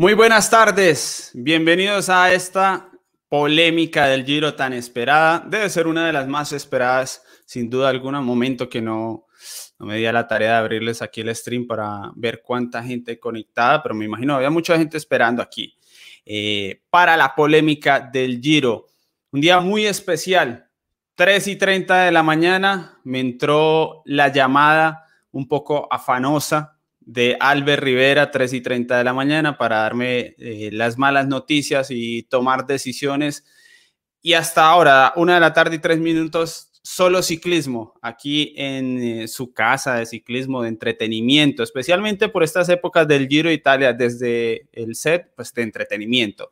[0.00, 2.88] Muy buenas tardes, bienvenidos a esta
[3.28, 5.44] polémica del Giro tan esperada.
[5.46, 8.22] Debe ser una de las más esperadas, sin duda alguna.
[8.22, 9.26] Momento que no,
[9.78, 13.82] no me di la tarea de abrirles aquí el stream para ver cuánta gente conectada,
[13.82, 15.76] pero me imagino había mucha gente esperando aquí
[16.24, 18.86] eh, para la polémica del Giro.
[19.32, 20.70] Un día muy especial,
[21.14, 26.79] 3 y 30 de la mañana, me entró la llamada un poco afanosa
[27.12, 31.88] de Albert Rivera, 3 y 30 de la mañana, para darme eh, las malas noticias
[31.90, 33.44] y tomar decisiones.
[34.22, 39.28] Y hasta ahora, una de la tarde y tres minutos, solo ciclismo, aquí en eh,
[39.28, 44.94] su casa de ciclismo, de entretenimiento, especialmente por estas épocas del Giro Italia, desde el
[44.94, 46.50] set, pues de entretenimiento.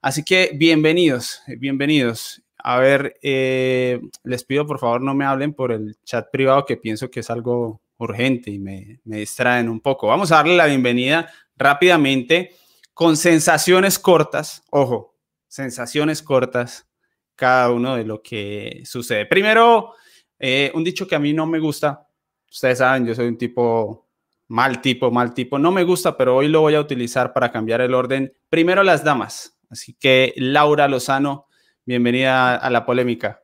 [0.00, 2.42] Así que bienvenidos, bienvenidos.
[2.58, 6.76] A ver, eh, les pido por favor no me hablen por el chat privado que
[6.76, 10.08] pienso que es algo urgente y me, distraen un poco.
[10.08, 12.56] Vamos a darle la bienvenida rápidamente
[12.94, 15.16] con sensaciones cortas, ojo,
[15.48, 16.88] sensaciones cortas,
[17.36, 19.26] cada uno de lo que sucede.
[19.26, 19.92] Primero,
[20.38, 22.06] eh, un dicho que a mí no me gusta,
[22.50, 24.08] ustedes saben, yo soy un tipo
[24.48, 27.80] mal tipo, mal tipo, no me gusta, pero hoy lo voy a utilizar para cambiar
[27.80, 28.32] el orden.
[28.48, 31.46] Primero las damas, así que Laura Lozano,
[31.84, 33.42] bienvenida a la polémica.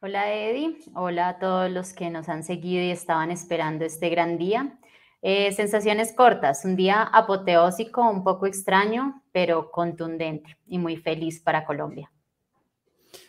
[0.00, 4.38] Hola Eddie, hola a todos los que nos han seguido y estaban esperando este gran
[4.38, 4.78] día.
[5.22, 11.64] Eh, sensaciones cortas, un día apoteósico, un poco extraño, pero contundente y muy feliz para
[11.64, 12.12] Colombia.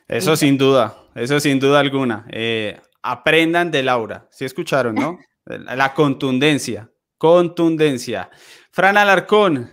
[0.07, 2.27] Eso sin duda, eso sin duda alguna.
[2.29, 5.17] Eh, aprendan de Laura, si escucharon, ¿no?
[5.45, 8.29] La contundencia, contundencia.
[8.69, 9.71] Fran Alarcón,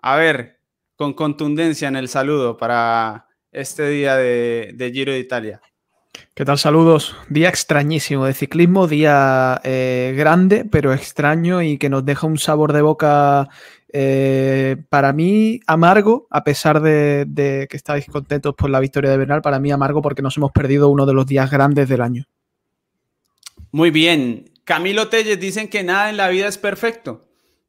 [0.00, 0.60] a ver,
[0.94, 5.60] con contundencia en el saludo para este día de, de Giro de Italia.
[6.34, 6.58] ¿Qué tal?
[6.58, 7.16] Saludos.
[7.28, 12.72] Día extrañísimo de ciclismo, día eh, grande, pero extraño y que nos deja un sabor
[12.72, 13.48] de boca
[13.92, 19.42] eh, para mí amargo, a pesar de, que estáis contentos por la victoria de Bernal,
[19.42, 22.24] para mí amargo porque nos hemos perdido uno de los días grandes del año.
[23.70, 24.50] Muy bien.
[24.64, 27.27] Camilo Telles dicen que nada en la vida es perfecto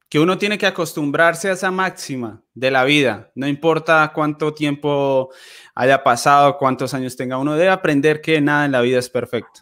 [0.10, 5.30] que uno tiene que acostumbrarse a esa máxima de la vida, no importa cuánto tiempo
[5.76, 9.62] haya pasado, cuántos años tenga, uno debe aprender que nada en la vida es perfecto.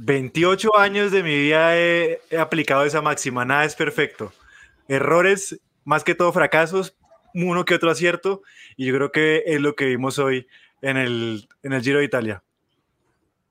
[0.00, 4.32] 28 años de mi vida he, aplicado esa máxima, nada es perfecto.
[4.86, 6.96] Errores, más que todo fracasos,
[7.34, 8.42] uno que otro acierto,
[8.76, 10.46] y yo creo que es lo que vimos hoy
[10.80, 12.42] en el, en el Giro de Italia.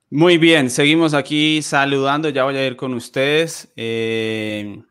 [0.09, 3.71] Muy bien, seguimos aquí saludando, ya voy a ir con ustedes.
[3.75, 4.81] Eh,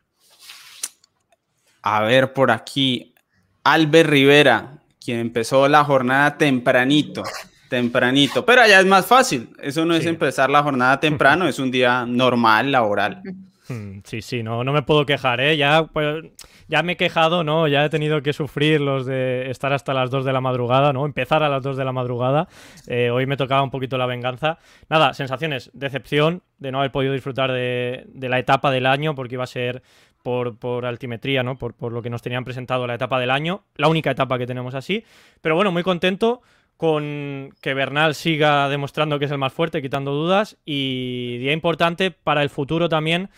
[1.81, 3.15] a ver por aquí,
[3.63, 7.23] Albert Rivera, quien empezó la jornada tempranito,
[7.67, 11.71] tempranito, pero allá es más fácil, eso no es empezar la jornada temprano, es un
[11.71, 13.23] día normal, laboral.
[13.69, 15.57] Hmm, sí, sí, no, no me puedo quejar, ¿eh?
[15.57, 16.25] Ya, pues,
[16.67, 17.67] ya me he quejado, ¿no?
[17.67, 21.05] Ya he tenido que sufrir los de estar hasta las 2 de la madrugada, ¿no?
[21.05, 22.47] Empezar a las 2 de la madrugada.
[22.87, 24.59] Eh, hoy me tocaba un poquito la venganza.
[24.89, 29.43] Nada, sensaciones, decepción de no haber podido disfrutar de, la etapa del año porque iba
[29.43, 29.81] a ser
[30.23, 31.57] por, altimetría, ¿no?
[31.57, 34.45] Por, por lo que nos tenían presentado la etapa del año, la única etapa que
[34.45, 35.05] tenemos así.
[35.41, 36.41] Pero bueno, muy contento
[36.77, 40.57] con que Bernal siga demostrando que es el más fuerte, quitando dudas.
[40.63, 43.29] Y día importante para el futuro también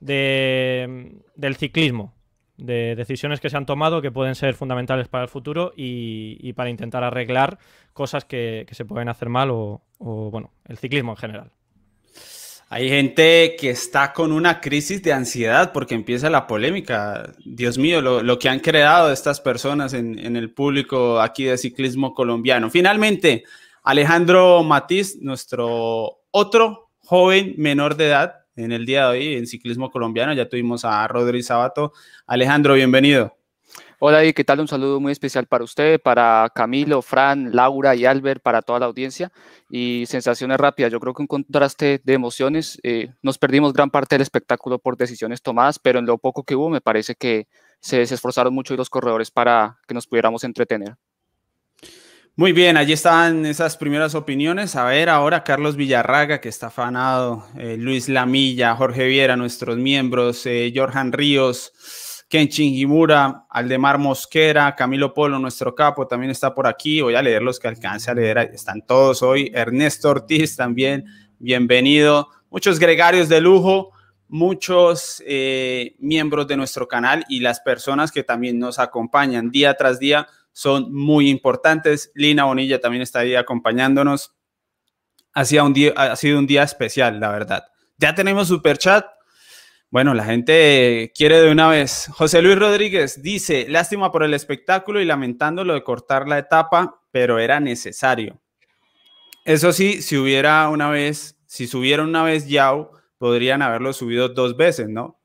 [0.00, 2.14] del ciclismo,
[2.60, 6.70] de decisiones que se han tomado que pueden ser fundamentales para el futuro y, para
[6.70, 7.58] intentar arreglar
[7.92, 11.50] cosas que, se pueden hacer mal o, bueno, el ciclismo en general.
[12.68, 17.32] Hay gente que está con una crisis de ansiedad porque empieza la polémica.
[17.44, 22.14] Dios mío, lo, que han creado estas personas en, en, el público aquí de ciclismo
[22.14, 22.70] colombiano.
[22.70, 23.42] Finalmente,
[23.82, 29.90] Alejandro Matiz, nuestro otro joven menor de edad, en el día de hoy en ciclismo
[29.90, 30.32] colombiano.
[30.32, 31.92] Ya tuvimos a Rodri Sabato.
[32.26, 33.36] Alejandro, bienvenido.
[33.98, 34.60] Hola y ¿qué tal?
[34.60, 38.86] Un saludo muy especial para usted, para Camilo, Fran, Laura y Albert, para toda la
[38.86, 39.30] audiencia.
[39.68, 42.80] Y sensaciones rápidas, yo creo que un contraste de emociones.
[42.82, 46.56] Eh, nos perdimos gran parte del espectáculo por decisiones tomadas, pero en lo poco que
[46.56, 47.46] hubo me parece que
[47.80, 50.96] se, se esforzaron mucho los corredores para que nos pudiéramos entretener.
[52.36, 54.76] Muy bien, allí están esas primeras opiniones.
[54.76, 60.46] A ver, ahora Carlos Villarraga, que está afanado, eh, Luis Lamilla, Jorge Viera, nuestros miembros,
[60.46, 61.72] eh, Jorjan Ríos,
[62.28, 67.00] Kenshin Himura, Aldemar Mosquera, Camilo Polo, nuestro capo, también está por aquí.
[67.00, 69.50] Voy a leer los que alcance a leer, están todos hoy.
[69.52, 71.04] Ernesto Ortiz también,
[71.40, 72.28] bienvenido.
[72.48, 73.90] Muchos gregarios de lujo,
[74.28, 79.98] muchos eh, miembros de nuestro canal y las personas que también nos acompañan día tras
[79.98, 82.10] día son muy importantes.
[82.14, 84.34] Lina Bonilla también está ahí acompañándonos.
[85.32, 87.64] Ha sido un día, ha sido un día especial, la verdad.
[87.98, 89.06] Ya tenemos super chat.
[89.90, 92.08] Bueno, la gente quiere de una vez.
[92.12, 97.02] José Luis Rodríguez dice, lástima por el espectáculo y lamentando lo de cortar la etapa,
[97.10, 98.40] pero era necesario.
[99.44, 104.56] Eso sí, si hubiera una vez, si subiera una vez Yao, podrían haberlo subido dos
[104.56, 105.20] veces, ¿no?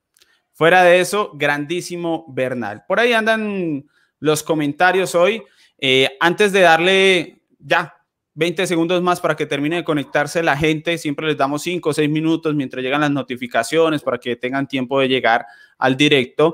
[0.51, 2.85] Fuera de eso, grandísimo Bernal.
[2.87, 3.85] Por ahí andan
[4.19, 5.43] los comentarios hoy.
[5.77, 7.93] Eh, antes de darle ya
[8.35, 10.97] 20 segundos más para que termine de conectarse la gente.
[10.97, 14.99] Siempre les damos 5 o 6 minutos mientras llegan las notificaciones para que tengan tiempo
[14.99, 15.45] de llegar
[15.77, 16.53] al directo.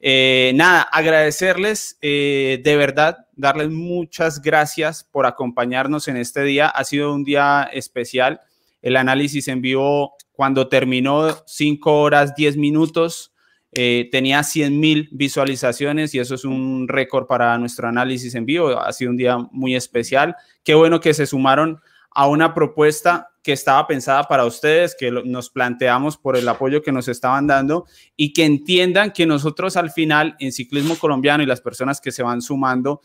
[0.00, 6.68] Eh, nada, agradecerles eh, de verdad, darles muchas gracias por acompañarnos en este día.
[6.68, 8.40] Ha sido un día especial.
[8.82, 13.32] El análisis en vivo, cuando terminó 5 horas 10 minutos,
[13.76, 18.78] eh, tenía 100 mil visualizaciones y eso es un récord para nuestro análisis en vivo.
[18.78, 20.36] Ha sido un día muy especial.
[20.62, 21.80] Qué bueno que se sumaron
[22.10, 26.92] a una propuesta que estaba pensada para ustedes, que nos planteamos por el apoyo que
[26.92, 27.86] nos estaban dando
[28.16, 32.22] y que entiendan que nosotros al final en ciclismo colombiano y las personas que se
[32.22, 33.02] van sumando,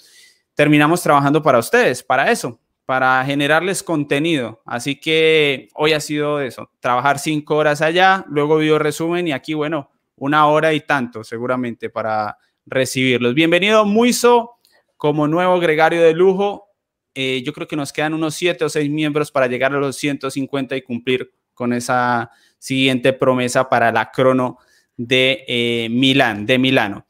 [0.53, 4.61] terminamos trabajando para ustedes, para eso, para generarles contenido.
[4.65, 9.55] Así que hoy ha sido eso, trabajar cinco horas allá, luego video resumen y aquí,
[9.55, 9.89] bueno,
[10.19, 13.33] una hora y tanto seguramente para recibirlos.
[13.33, 14.57] Bienvenido Muiso
[14.97, 16.67] como nuevo gregario de lujo.
[17.15, 19.95] Eh, yo creo que nos quedan unos siete o seis miembros para llegar a los
[19.95, 24.59] 150 y cumplir con esa siguiente promesa para la crono
[24.95, 27.05] de eh, Milán, de Milano.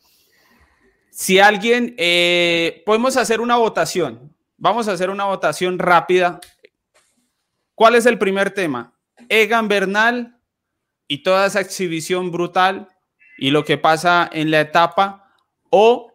[1.10, 4.34] Si alguien, eh, podemos hacer una votación.
[4.58, 6.40] Vamos a hacer una votación rápida.
[7.74, 8.94] ¿Cuál es el primer tema?
[9.28, 10.40] Egan Bernal
[11.08, 12.88] y toda esa exhibición brutal
[13.40, 15.34] y lo que pasa en la etapa
[15.70, 16.14] o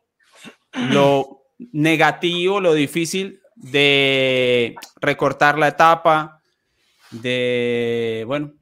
[0.91, 1.43] lo
[1.73, 6.43] negativo, lo difícil de recortar la etapa,
[7.11, 8.53] de, bueno,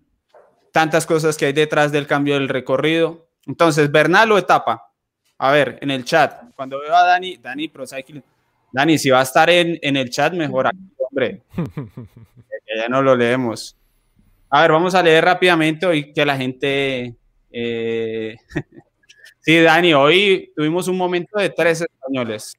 [0.72, 3.28] tantas cosas que hay detrás del cambio del recorrido.
[3.46, 4.90] Entonces, Bernal o etapa.
[5.38, 7.84] A ver, en el chat, cuando veo a Dani, Dani Pro
[8.72, 11.42] Dani, si va a estar en, en el chat, mejor hombre.
[12.76, 13.76] ya no lo leemos.
[14.50, 17.16] A ver, vamos a leer rápidamente y que la gente
[17.52, 18.36] eh,
[19.40, 22.56] sí, Dani, hoy tuvimos un momento de tres españoles.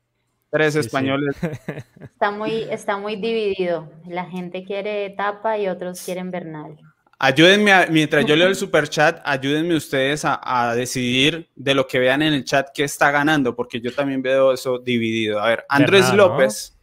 [0.50, 1.36] Tres españoles.
[2.01, 3.92] Está muy, está muy dividido.
[4.07, 6.78] La gente quiere etapa y otros quieren Bernal.
[7.19, 12.22] Ayúdenme, mientras yo leo el super chat, ayúdenme ustedes a, decidir de lo que vean
[12.22, 15.40] en el chat qué está ganando, porque yo también veo eso dividido.
[15.40, 16.78] A ver, Andrés López.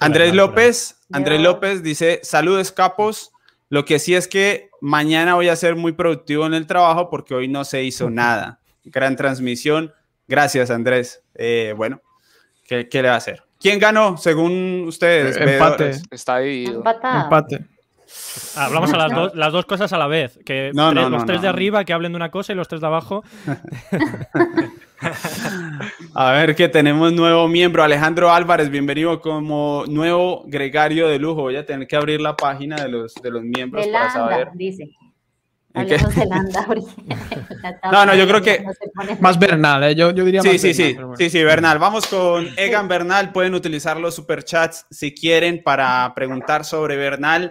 [0.00, 3.32] Andrés López, Andrés López dice, saludos capos,
[3.74, 7.34] lo que sí es que mañana voy a ser muy productivo en el trabajo porque
[7.34, 8.60] hoy no se hizo nada.
[8.84, 9.92] Gran transmisión.
[10.28, 11.24] Gracias, Andrés.
[11.34, 12.00] Eh, bueno,
[12.68, 13.42] ¿qué, le va a hacer?
[13.58, 15.36] ¿Quién ganó según ustedes?
[15.36, 15.90] Empate.
[16.12, 16.84] Está dividido.
[16.86, 17.64] Empate.
[18.56, 20.38] Hablamos a las, dos, las dos cosas a la vez.
[20.44, 23.24] Que los tres de arriba que hablen de una cosa y los tres de abajo.
[26.14, 31.42] A ver que tenemos nuevo miembro, Alejandro Álvarez, bienvenido como nuevo gregario de lujo.
[31.42, 34.48] Voy a tener que abrir la página de los, de los miembros para saber.
[34.54, 34.96] Dice.
[37.90, 38.64] no, no, yo creo que
[39.18, 39.96] más Bernal, ¿eh?
[39.96, 41.80] yo, yo, diría sí, sí, sí, sí, sí, Bernal.
[41.80, 43.32] Vamos con Egan Bernal.
[43.32, 47.50] Pueden utilizar los superchats si quieren para preguntar sobre Bernal.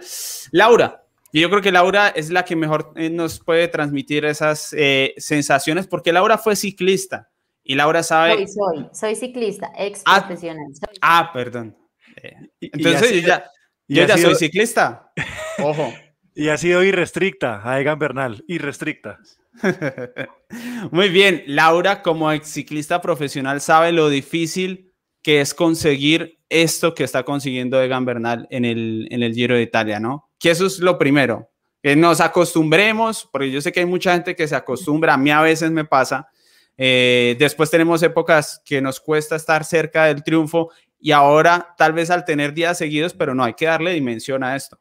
[0.52, 4.72] Laura, y yo creo que Laura es la que mejor eh, nos puede transmitir esas
[4.72, 7.30] eh, sensaciones porque Laura fue ciclista.
[7.62, 8.36] Y Laura sabe.
[8.36, 10.64] Soy, soy, soy ciclista, ex ah, profesional.
[11.02, 11.76] Ah, perdón.
[12.22, 13.50] Eh, entonces yo ya,
[13.86, 15.12] yo ya soy ciclista.
[15.62, 15.92] Ojo.
[16.34, 19.20] Y ha sido irrestricta a Egan Bernal, irrestricta.
[20.90, 27.04] Muy bien, Laura como ex ciclista profesional sabe lo difícil que es conseguir esto que
[27.04, 30.28] está consiguiendo Egan Bernal en el, en el Giro de Italia, ¿no?
[30.38, 31.50] Que eso es lo primero,
[31.82, 35.30] que nos acostumbremos, porque yo sé que hay mucha gente que se acostumbra, a mí
[35.30, 36.28] a veces me pasa,
[36.76, 42.10] eh, después tenemos épocas que nos cuesta estar cerca del triunfo y ahora tal vez
[42.10, 44.78] al tener días seguidos, pero no hay que darle dimensión a esto.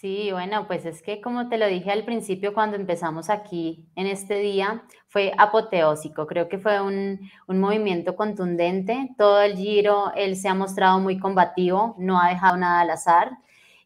[0.00, 4.06] Sí, bueno, pues es que como te lo dije al principio cuando empezamos aquí en
[4.06, 10.36] este día, fue apoteósico, creo que fue un, un, movimiento contundente, todo el giro, él
[10.36, 13.32] se ha mostrado muy combativo, no ha dejado nada al azar,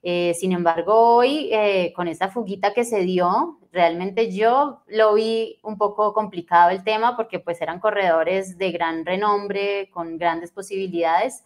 [0.05, 5.59] eh, sin embargo, hoy, eh, con esta fuguita que se dio, realmente yo lo vi
[5.63, 11.45] un poco complicado el tema porque pues eran corredores de gran renombre, con grandes posibilidades,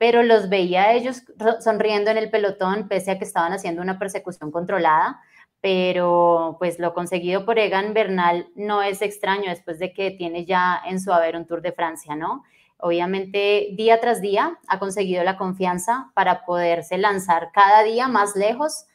[0.00, 1.24] pero los veía ellos
[1.62, 5.20] sonriendo en el pelotón pese a que estaban haciendo una persecución controlada,
[5.60, 10.80] pero pues lo conseguido por Egan Bernal no es extraño después de que tiene ya
[10.86, 12.44] en su haber un Tour de Francia, ¿no?
[12.78, 18.86] Obviamente, día tras día ha conseguido la confianza para poderse lanzar cada día más lejos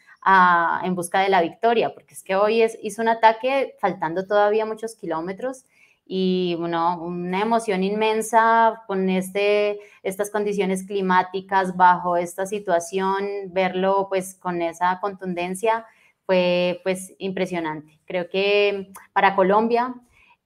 [0.83, 4.65] en busca de la victoria, porque es que hoy es, hizo un ataque faltando todavía
[4.65, 5.65] muchos kilómetros
[6.05, 14.35] y bueno, una emoción inmensa con este, estas condiciones climáticas bajo esta situación, verlo pues
[14.35, 15.85] con esa contundencia
[16.25, 17.99] fue pues impresionante.
[18.05, 19.95] Creo que para Colombia,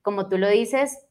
[0.02, 1.06] como tú lo dices,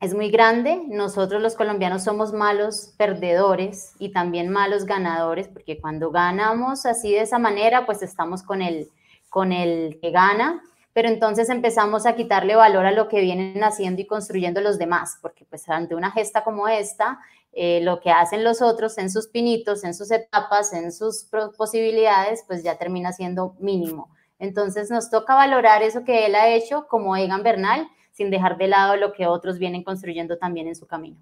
[0.00, 0.82] es muy grande.
[0.88, 7.22] Nosotros los colombianos somos malos perdedores y también malos ganadores, porque cuando ganamos así de
[7.22, 8.88] esa manera, pues estamos con el,
[9.30, 10.62] con el que gana,
[10.94, 15.18] pero entonces empezamos a quitarle valor a lo que vienen haciendo y construyendo los demás,
[15.20, 17.18] porque pues ante una gesta como esta,
[17.52, 22.44] eh, lo que hacen los otros en sus pinitos, en sus etapas, en sus posibilidades,
[22.46, 24.14] pues ya termina siendo mínimo.
[24.38, 28.68] Entonces nos toca valorar eso que él ha hecho como Egan Bernal, sin dejar de
[28.68, 31.16] lado lo que otros vienen construyendo también en su camino.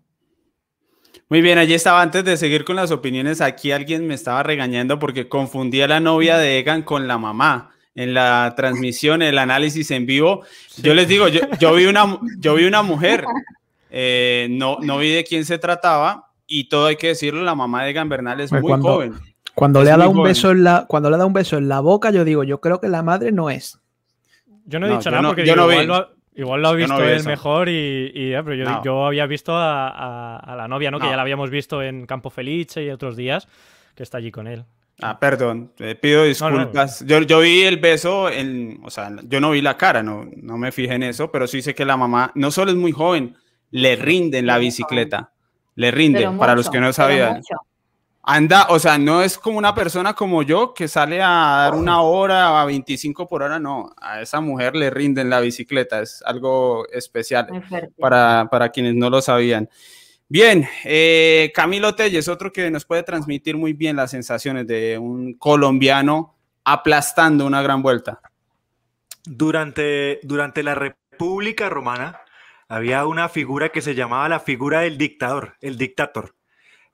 [1.31, 3.41] Muy bien, allí estaba antes de seguir con las opiniones.
[3.41, 7.72] Aquí alguien me estaba regañando porque confundía a la novia de Egan con la mamá
[7.95, 10.45] en la transmisión, el análisis en vivo.
[10.79, 13.25] Yo les digo, yo, vi, una, yo vi una mujer,
[13.91, 17.85] eh, no, no vi de quién se trataba y todo hay que decirlo, la mamá
[17.85, 19.15] de Egan Bernal es muy joven.
[19.55, 21.81] Cuando le, ha dado un beso en la, cuando le da un beso en la
[21.81, 23.79] boca, yo digo, yo creo que la madre no es.
[24.65, 25.77] Yo no he dicho nada porque yo no vi.
[26.35, 30.91] Igual lo ha visto él mejor y, eh, pero yo, había visto a, la novia,
[30.91, 30.99] ¿no?
[30.99, 33.49] Que ya la habíamos visto en Campo Felice y otros días,
[33.95, 34.65] que está allí con él.
[35.03, 37.05] Ah, perdón, pido disculpas.
[37.05, 40.57] Yo, yo, vi el beso, en, o sea, yo no vi la cara, no, no
[40.57, 43.37] me fijé en eso, pero sí sé que la mamá no solo es muy joven,
[43.73, 45.33] le rinde en la bicicleta,
[45.75, 47.43] le rinde, para los que no sabían.
[48.23, 52.03] anda, o sea, no es como una persona como yo que sale a dar una
[52.03, 56.87] hora a 25 por hora, no, a esa mujer le rinden la bicicleta, es algo
[56.93, 57.49] especial
[57.99, 59.69] para, para, quienes no lo sabían.
[60.33, 65.35] Bien, eh, Camilo Telles, otro que nos puede transmitir muy bien las sensaciones de un
[65.35, 66.35] colombiano
[66.65, 68.23] aplastando una gran vuelta.
[69.27, 72.19] Durante, durante la República Romana
[72.67, 76.35] había una figura que se llamaba la figura del dictador, el dictator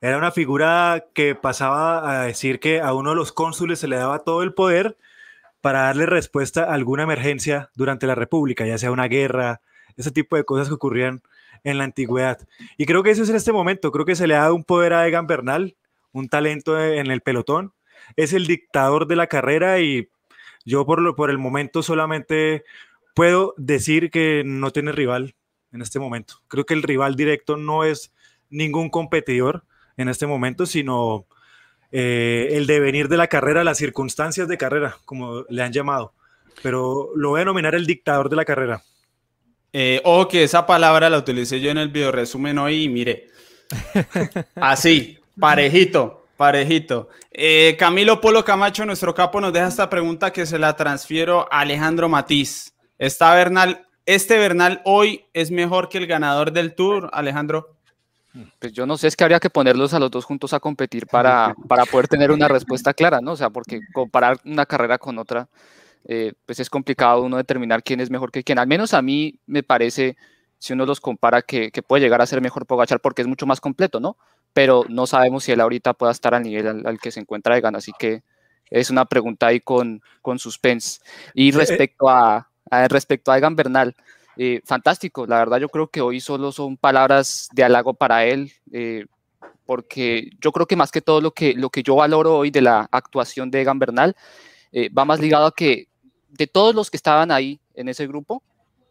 [0.01, 3.95] era una figura que pasaba a decir que a uno de los cónsules se le
[3.95, 4.97] daba todo el poder
[5.61, 9.61] para darle respuesta a alguna emergencia durante la República, ya sea una guerra,
[9.95, 11.21] ese tipo de cosas que ocurrían
[11.63, 12.39] en la antigüedad.
[12.77, 14.63] Y creo que eso es en este momento, creo que se le ha dado un
[14.63, 15.75] poder a Egan Bernal,
[16.11, 17.73] un talento en el pelotón,
[18.15, 20.09] es el dictador de la carrera y
[20.65, 22.63] yo por, por el momento solamente
[23.13, 25.35] puedo decir que no tiene rival
[25.71, 26.35] en este momento.
[26.47, 28.13] Creo que el rival directo no es
[28.49, 29.63] ningún competidor,
[29.99, 31.27] en este momento, sino
[31.91, 36.13] eh, el devenir de la carrera, las circunstancias de carrera, como le han llamado.
[36.63, 38.81] Pero lo voy a denominar el dictador de la carrera.
[39.71, 43.27] Eh, o que esa palabra la utilicé yo en el video resumen hoy y mire.
[44.55, 47.09] Así, parejito, parejito.
[47.31, 51.61] Eh, Camilo Polo Camacho, nuestro capo, nos deja esta pregunta que se la transfiero a
[51.61, 52.73] Alejandro Matiz.
[52.97, 57.75] ¿Está Bernal, este Bernal hoy es mejor que el ganador del Tour, Alejandro?
[58.59, 61.07] Pues yo no sé, es que habría que ponerlos a los dos juntos a competir
[61.07, 63.31] para, para poder tener una respuesta clara, ¿no?
[63.31, 65.47] O sea, porque comparar una carrera con otra,
[66.11, 68.57] eh, pues es complicado uno determinar quién es mejor que quién.
[68.57, 70.17] Al menos a mí me parece,
[70.57, 73.45] si uno los compara, que, que puede llegar a ser mejor Pogachar porque es mucho
[73.45, 74.17] más completo, ¿no?
[74.51, 77.75] Pero no sabemos si él ahorita pueda estar al nivel al, que se encuentra Egan,
[77.75, 78.23] así que
[78.71, 80.99] es una pregunta ahí con, con suspense.
[81.35, 83.95] Y eh, respecto a, a respecto a Egan Bernal,
[84.35, 88.51] eh, fantástico, la verdad yo creo que hoy solo son palabras de halago para él,
[88.71, 89.05] eh,
[89.67, 92.61] porque yo creo que más que todo lo que, lo que yo valoro hoy de
[92.61, 94.15] la actuación de Egan Bernal
[94.71, 95.88] eh, va más ligado a que
[96.29, 98.43] de todos los que estaban ahí en ese grupo,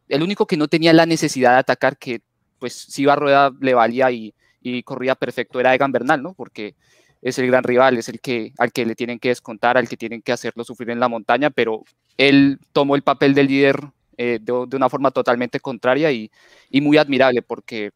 [0.09, 2.21] el único que no tenía la necesidad de atacar, que
[2.59, 6.35] pues si iba a rueda le valía y, y corría perfecto, era Egan Bernal, ¿no?
[6.35, 6.75] Porque
[7.23, 9.97] es el gran rival, es el que al que le tienen que descontar, al que
[9.97, 11.85] tienen que hacerlo sufrir en la montaña, pero
[12.17, 13.81] él tomó el papel del líder
[14.17, 16.31] eh, de, una forma totalmente contraria y,
[16.71, 17.93] y muy admirable porque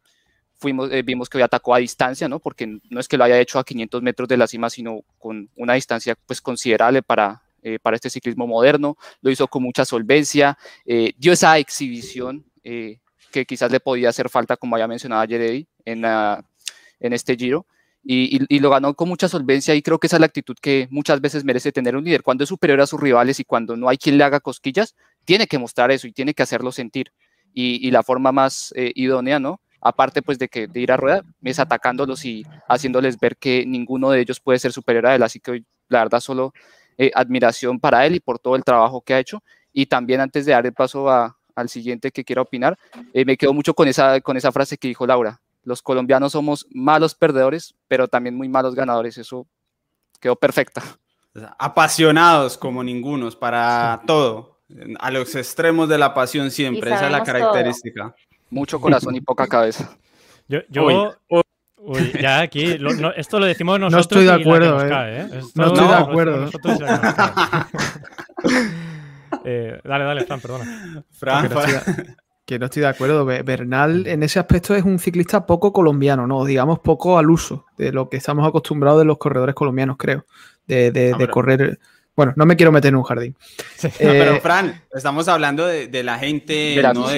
[0.57, 2.39] fuimos, eh, vimos que hoy atacó a distancia, ¿no?
[2.39, 5.51] Porque no es que lo haya hecho a 500 metros de la cima, sino con
[5.57, 10.59] una distancia pues considerable para, eh, para este ciclismo moderno, lo hizo con mucha solvencia,
[10.85, 12.45] dio esa exhibición
[13.33, 16.05] que quizás le podía hacer falta, como había mencionado ayer en,
[17.13, 17.67] este giro,
[18.05, 21.21] y, lo ganó con mucha solvencia y creo que esa es la actitud que muchas
[21.21, 22.23] veces merece tener un líder.
[22.23, 25.47] Cuando es superior a sus rivales y cuando no hay quien le haga cosquillas, tiene
[25.47, 27.13] que mostrar eso y tiene que hacerlo sentir.
[27.55, 29.41] Y, la forma más eh, idónea.
[29.85, 34.11] Aparte pues de, que, de ir a rueda, es atacándolos y haciéndoles ver que ninguno
[34.11, 35.23] de ellos puede ser superior a él.
[35.25, 36.53] Así que la verdad solo
[36.99, 39.43] eh, admiración para él y por todo el trabajo que ha hecho.
[39.73, 42.79] Y también antes de dar el paso al siguiente que quiero opinar,
[43.13, 46.67] eh, me quedo mucho con esa, con esa frase que dijo Laura los colombianos somos
[46.71, 49.19] malos perdedores, pero también muy malos ganadores.
[49.19, 49.47] Eso
[50.21, 50.83] quedó perfecta.
[51.59, 54.59] apasionados como ningunos para todo,
[54.99, 58.15] a los extremos de la pasión siempre, esa es la característica.
[58.51, 59.97] Mucho corazón y poca cabeza.
[60.49, 61.15] Yo, yo
[61.85, 62.79] Uy, ya aquí,
[63.17, 63.93] esto lo decimos nosotros.
[63.93, 65.21] No estoy de acuerdo, eh.
[65.21, 65.41] ¿eh?
[65.55, 66.51] no estoy de acuerdo.
[69.45, 71.05] Eh, dale, dale, Fran, perdona.
[71.11, 72.05] Fran, que, no estoy,
[72.45, 73.25] que no estoy de acuerdo.
[73.25, 76.45] Bernal en ese aspecto es un ciclista poco colombiano, ¿no?
[76.45, 80.27] Digamos poco al uso de lo que estamos acostumbrados de los corredores colombianos, creo.
[80.67, 81.81] De, de, de correr
[82.15, 83.35] bueno, no me quiero meter en un jardín.
[83.99, 87.09] pero eh, Fran, estamos hablando de, la gente, no,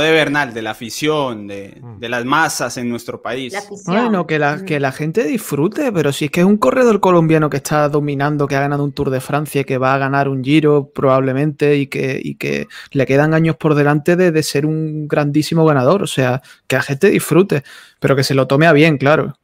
[0.00, 2.04] de, Bernal, de la afición, de, mm.
[2.04, 3.54] las masas en nuestro país.
[3.86, 7.50] Bueno, que la, que la gente disfrute, pero si es que es un corredor colombiano
[7.50, 10.44] que está dominando, que ha ganado un Tour de Francia, que va a ganar un
[10.44, 15.64] Giro probablemente y que, y que le quedan años por delante de, ser un grandísimo
[15.64, 16.04] ganador.
[16.04, 17.64] O sea, que la gente disfrute,
[17.98, 19.36] pero que se lo tome a bien, claro.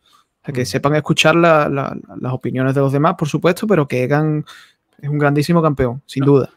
[0.44, 0.66] que mm.
[0.66, 4.44] sepan escuchar las opiniones de los demás, por supuesto, pero que hagan
[5.02, 6.50] es un grandísimo campeón, sin duda.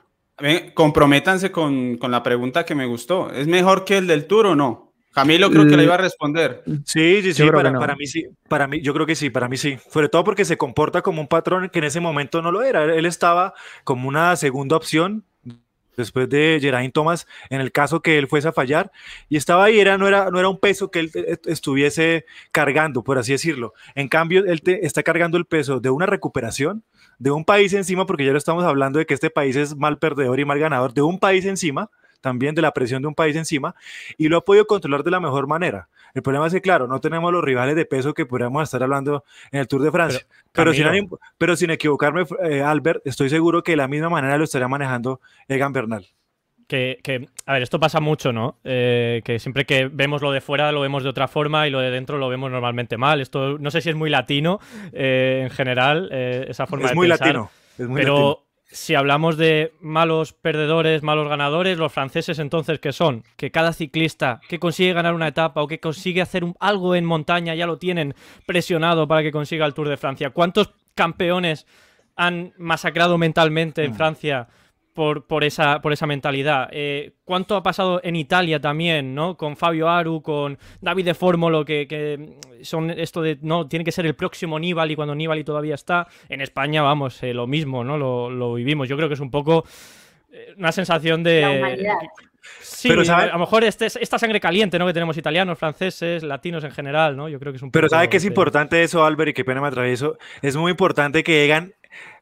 [0.74, 3.32] comprométanse con, la pregunta que me gustó.
[3.32, 4.94] ¿Es mejor que el del Tour o no?
[5.14, 6.62] Camilo creo que le iba a responder.
[6.84, 9.56] Sí, sí, sí, para, para, mí sí, para mí, yo creo que sí, para mí
[9.56, 9.78] sí.
[9.90, 12.84] Sobre todo porque se comporta como un patrón que en ese momento no lo era.
[12.84, 15.24] Él estaba como una segunda opción
[15.96, 18.92] después de Geraint Thomas, en el caso que él fuese a fallar,
[19.30, 21.12] y estaba ahí, era, no, era, no era un peso que él
[21.46, 23.74] estuviese cargando, por así decirlo.
[23.96, 26.84] En cambio, él te, está cargando el peso de una recuperación,
[27.20, 29.98] de un país encima, porque ya lo estamos hablando de que este país es mal
[29.98, 31.90] perdedor y mal ganador, de un país encima,
[32.22, 33.76] también de la presión de un país encima,
[34.18, 35.90] y lo ha podido controlar de la mejor manera.
[36.16, 39.24] El problema es que, claro, no tenemos los rivales de peso que podríamos estar hablando
[39.52, 40.26] en el Tour de Francia.
[40.52, 44.46] Pero, sin, pero sin, equivocarme, eh, Albert, estoy seguro que de la misma manera lo
[44.46, 46.08] estaría manejando Egan Bernal.
[46.68, 48.58] Que, a ver, esto pasa mucho, ¿no?
[48.64, 51.80] Eh, que siempre que vemos lo de fuera lo vemos de otra forma y lo
[51.80, 53.22] de dentro lo vemos normalmente mal.
[53.22, 54.60] Esto no sé si es muy latino
[54.92, 58.46] eh, en general, eh, esa forma es muy Latino, es muy pero
[58.76, 63.24] si hablamos de malos perdedores, malos ganadores, los franceses entonces, ¿qué son?
[63.38, 67.54] Que cada ciclista que consigue ganar una etapa o que consigue hacer algo en montaña
[67.54, 70.32] ya lo tienen presionado para que consiga el Tour de Francia.
[70.32, 71.68] ¿Cuántos campeones
[72.16, 73.96] han masacrado mentalmente en mm.
[73.96, 74.48] Francia?
[74.96, 76.70] Por, por, esa, por esa mentalidad.
[76.72, 79.36] Eh, ¿Cuánto ha pasado en Italia también, ¿no?
[79.36, 84.06] Con Fabio Aru, con David de Fórmolo, que, son esto de, no, tiene que ser
[84.06, 86.08] el próximo Nibali cuando Nibali todavía está.
[86.30, 87.98] En España, vamos, eh, lo mismo, ¿no?
[87.98, 88.88] Lo, lo, vivimos.
[88.88, 89.66] Yo creo que es un poco
[90.32, 91.86] eh, una sensación de...
[92.62, 94.86] Sí, pero a lo mejor este, esta sangre caliente, ¿no?
[94.86, 97.28] Que tenemos italianos, franceses, latinos en general, ¿no?
[97.28, 99.32] Yo creo que es un Pero ¿sabe que es importante eso, Albert?
[99.32, 100.18] Y qué pena me atravieso.
[100.44, 101.74] Es muy importante que Egan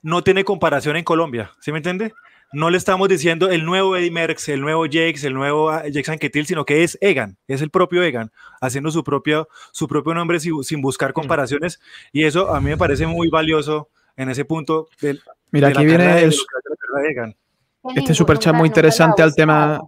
[0.02, 2.14] no tiene comparación en Colombia, ¿sí me entiende?
[2.54, 6.18] No le estamos diciendo el nuevo Eddie Merckx, el nuevo Jakes, el nuevo ah, Jackson
[6.20, 10.40] Ketil, sino que es Egan, es el propio Egan, haciendo su propio, su propio nombre
[10.40, 11.14] sin, buscar mm.
[11.14, 11.80] comparaciones.
[12.12, 14.88] Y eso a mí me parece muy valioso en ese punto.
[15.02, 16.34] Del, Mira, aquí viene el,
[17.96, 19.82] este super chat muy interesante al tema.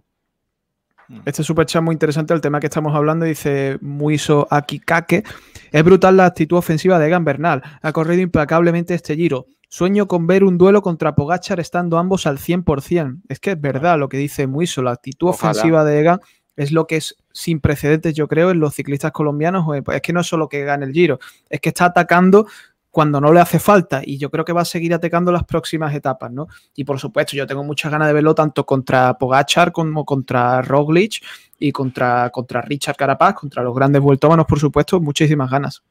[1.08, 1.20] Mm.
[1.24, 3.24] Este super chat muy interesante al tema que estamos hablando.
[3.24, 5.24] Dice Muiso Akikake.
[5.70, 7.62] Es brutal la actitud ofensiva de Egan Bernal.
[7.80, 9.46] Ha corrido implacablemente este giro.
[9.68, 13.22] Sueño con ver un duelo contra Pogachar estando ambos al 100%.
[13.28, 16.20] Es que es verdad lo que dice Muiso, la actitud ofensiva de Egan
[16.56, 19.66] es lo que es sin precedentes, yo creo, en los ciclistas colombianos.
[19.92, 21.18] Es que no es solo que gane el giro,
[21.50, 22.46] es que está atacando
[22.90, 25.94] cuando no le hace falta y yo creo que va a seguir atacando las próximas
[25.94, 26.48] etapas, ¿no?
[26.74, 31.22] Y por supuesto, yo tengo muchas ganas de verlo tanto contra Pogachar como contra Roglic
[31.58, 35.82] y contra, contra Richard Carapaz, contra los grandes vueltómanos, por supuesto, muchísimas ganas.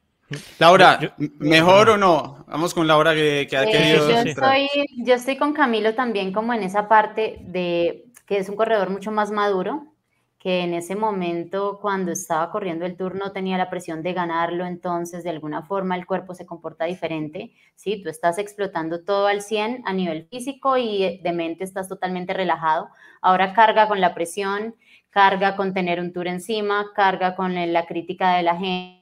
[0.58, 2.44] Laura, ¿mejor o no?
[2.48, 4.10] Vamos con Laura que, ha eh, querido.
[4.10, 8.56] Yo estoy, yo estoy con Camilo también como en esa parte de que es un
[8.56, 9.92] corredor mucho más maduro,
[10.38, 14.66] que en ese momento cuando estaba corriendo el tour no tenía la presión de ganarlo,
[14.66, 18.02] entonces de alguna forma el cuerpo se comporta diferente, ¿sí?
[18.02, 22.88] Tú estás explotando todo al 100 a nivel físico y de mente estás totalmente relajado.
[23.22, 24.74] Ahora carga con la presión,
[25.10, 28.95] carga con tener un tour encima, carga con la crítica de la gente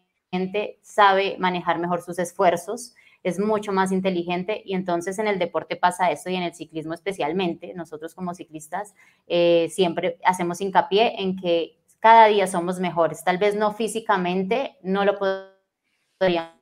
[0.83, 2.95] sabe manejar mejor sus esfuerzos,
[3.25, 6.93] es mucho más inteligente y entonces en el deporte pasa eso y en el ciclismo
[6.93, 7.73] especialmente.
[7.75, 8.95] Nosotros como ciclistas
[9.27, 15.07] eh, siempre hacemos hincapié en que cada día somos mejores, tal vez no físicamente, no
[15.07, 15.19] lo
[16.19, 16.53] podríamos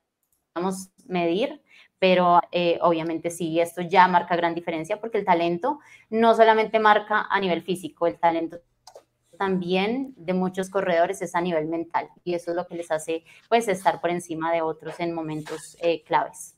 [1.07, 1.61] medir,
[1.99, 5.81] pero eh, obviamente sí, esto ya marca gran diferencia porque el talento
[6.11, 8.59] no solamente marca a nivel físico, el talento
[9.43, 13.25] también de muchos corredores es a nivel mental y eso es lo que les hace
[13.49, 16.55] pues estar por encima de otros en momentos eh, claves.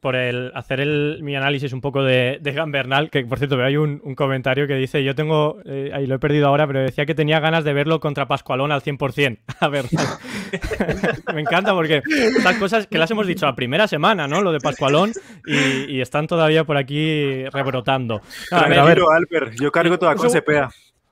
[0.00, 3.76] por el hacer el, mi análisis un poco de, de Gambernal, que por cierto, hay
[3.76, 7.04] un, un comentario que dice, yo tengo, eh, ahí lo he perdido ahora, pero decía
[7.04, 9.40] que tenía ganas de verlo contra Pascualón al 100%.
[9.60, 9.84] A ver,
[11.34, 14.40] me encanta porque estas cosas que las hemos dicho la primera semana, ¿no?
[14.40, 15.12] Lo de Pascualón
[15.44, 18.22] y, y están todavía por aquí rebrotando.
[18.52, 20.70] a, ver, a ver, Albert, yo cargo toda con CPA.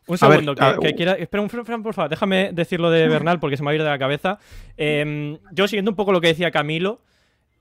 [0.09, 1.13] Un segundo, que, quiera.
[1.13, 3.83] Espera, un Fran, por favor, déjame decirlo de Bernal porque se me va a ir
[3.83, 4.39] de la cabeza.
[4.77, 7.03] Eh, yo, siguiendo un poco lo que decía Camilo,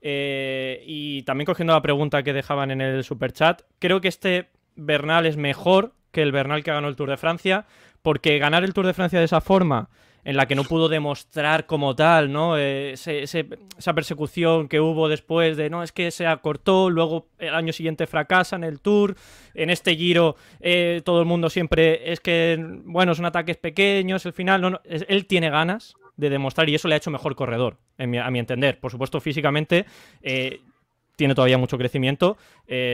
[0.00, 4.48] eh, y también cogiendo la pregunta que dejaban en el super chat, creo que este
[4.76, 7.66] Bernal es mejor que el Bernal que ganó el Tour de Francia,
[8.02, 9.90] porque ganar el Tour de Francia de esa forma,
[10.28, 12.58] en la que no pudo demostrar como tal, ¿no?
[12.58, 17.72] Eh, esa persecución que hubo después de, no, es que se acortó, luego el año
[17.72, 19.16] siguiente fracasa en el Tour,
[19.54, 24.34] en este giro eh, todo el mundo siempre es que, bueno, son ataques pequeños, el
[24.34, 27.78] final, no, no, él tiene ganas, de demostrar y eso le ha hecho mejor corredor,
[27.96, 28.80] a mi entender.
[28.80, 29.86] Por supuesto, físicamente
[30.20, 30.60] eh,
[31.16, 32.36] tiene todavía mucho crecimiento.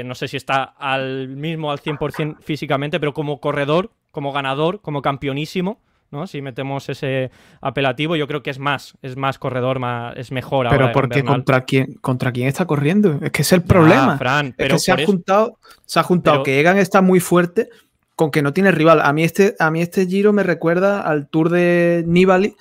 [0.05, 5.03] No sé si está al mismo al 100% físicamente, pero como corredor, como ganador, como
[5.03, 5.81] campeonísimo.
[6.15, 6.27] ¿No?
[6.27, 10.67] Si metemos ese apelativo, yo creo que es más, es más corredor, más, es mejor.
[10.71, 14.19] Pero porque contra quién, contra quién está corriendo, es que es el problema.
[14.57, 17.69] es que se ha, juntado, se ha juntado que Egan está muy fuerte
[18.17, 19.01] con que no tiene rival.
[19.01, 22.57] A mí este, a mí este giro me recuerda al Tour de Nibali,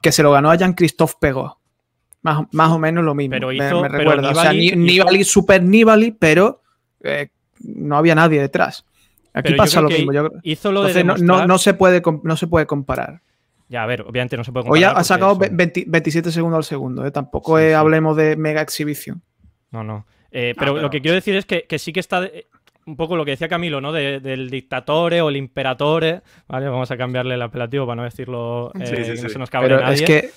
[0.00, 1.58] que se lo ganó a Jean-Christophe Pegó.
[2.22, 3.32] Más, más, o menos lo mismo.
[3.32, 4.30] Pero hizo, me, recuerda.
[4.30, 6.62] o sea, Nibali, super Nibali, pero
[7.02, 7.28] eh,
[7.60, 8.86] no había nadie detrás.
[9.34, 10.12] Aquí pasa lo mismo.
[10.12, 13.20] Yo, hizo lo de no, no, no, se puede, no se puede comparar.
[13.68, 14.94] Ya, a ver, obviamente no se puede comparar.
[14.94, 17.04] Hoy ha, sacado 20, 27 segundos al segundo.
[17.04, 17.10] ¿eh?
[17.10, 17.72] Tampoco sí, sí.
[17.72, 19.22] hablemos de mega exhibición.
[19.72, 20.06] No, no.
[20.30, 22.30] Eh, pero, ah, pero, lo que quiero decir es que, que sí que está
[22.86, 23.92] un poco lo que decía Camilo, ¿no?
[23.92, 26.68] De, del dictatore o el imperatore, ¿vale?
[26.68, 29.50] Vamos a cambiarle el apelativo para no decirlo, eh, sí, sí, que no se nos
[29.50, 29.94] cabe Pero nadie.
[29.94, 30.30] Es que...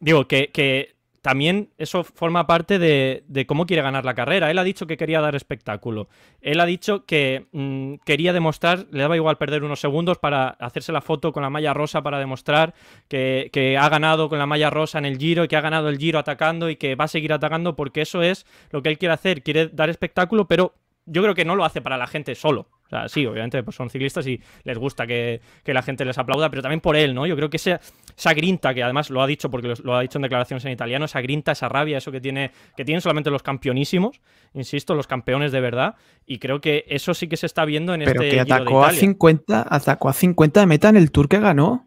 [0.00, 4.50] Digo, que, que también eso forma parte de, cómo quiere ganar la carrera.
[4.50, 6.08] Él ha dicho que quería dar espectáculo.
[6.40, 10.92] Él ha dicho que mmm, quería demostrar, le daba igual perder unos segundos para hacerse
[10.92, 12.74] la foto con la malla rosa para demostrar
[13.08, 15.88] que, que, ha ganado con la malla rosa en el giro y que ha ganado
[15.88, 18.98] el giro atacando y que va a seguir atacando porque eso es lo que él
[18.98, 19.42] quiere hacer.
[19.42, 22.68] Quiere dar espectáculo, pero yo creo que no lo hace para la gente solo.
[22.90, 26.18] O sea, sí, obviamente pues son ciclistas y les gusta que, que, la gente les
[26.18, 27.24] aplauda, pero también por él, ¿no?
[27.24, 27.80] Yo creo que esa,
[28.18, 30.72] esa grinta, que además lo ha dicho porque lo, lo, ha dicho en declaraciones en
[30.72, 34.20] italiano, esa grinta, esa rabia, eso que, tiene, que tienen solamente los campeonísimos,
[34.54, 35.94] insisto, los campeones de verdad,
[36.26, 38.90] y creo que eso sí que se está viendo en pero este que atacó a
[38.90, 41.86] 50, atacó a 50 de meta en el Tour que ganó.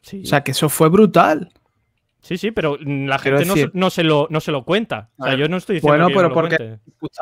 [0.00, 0.22] Sí.
[0.22, 1.52] O sea, que eso fue brutal.
[2.26, 5.10] Sí, sí, pero la gente no, no, se lo, no se lo cuenta.
[5.16, 6.78] O sea, yo no estoy diciendo bueno, que pero no porque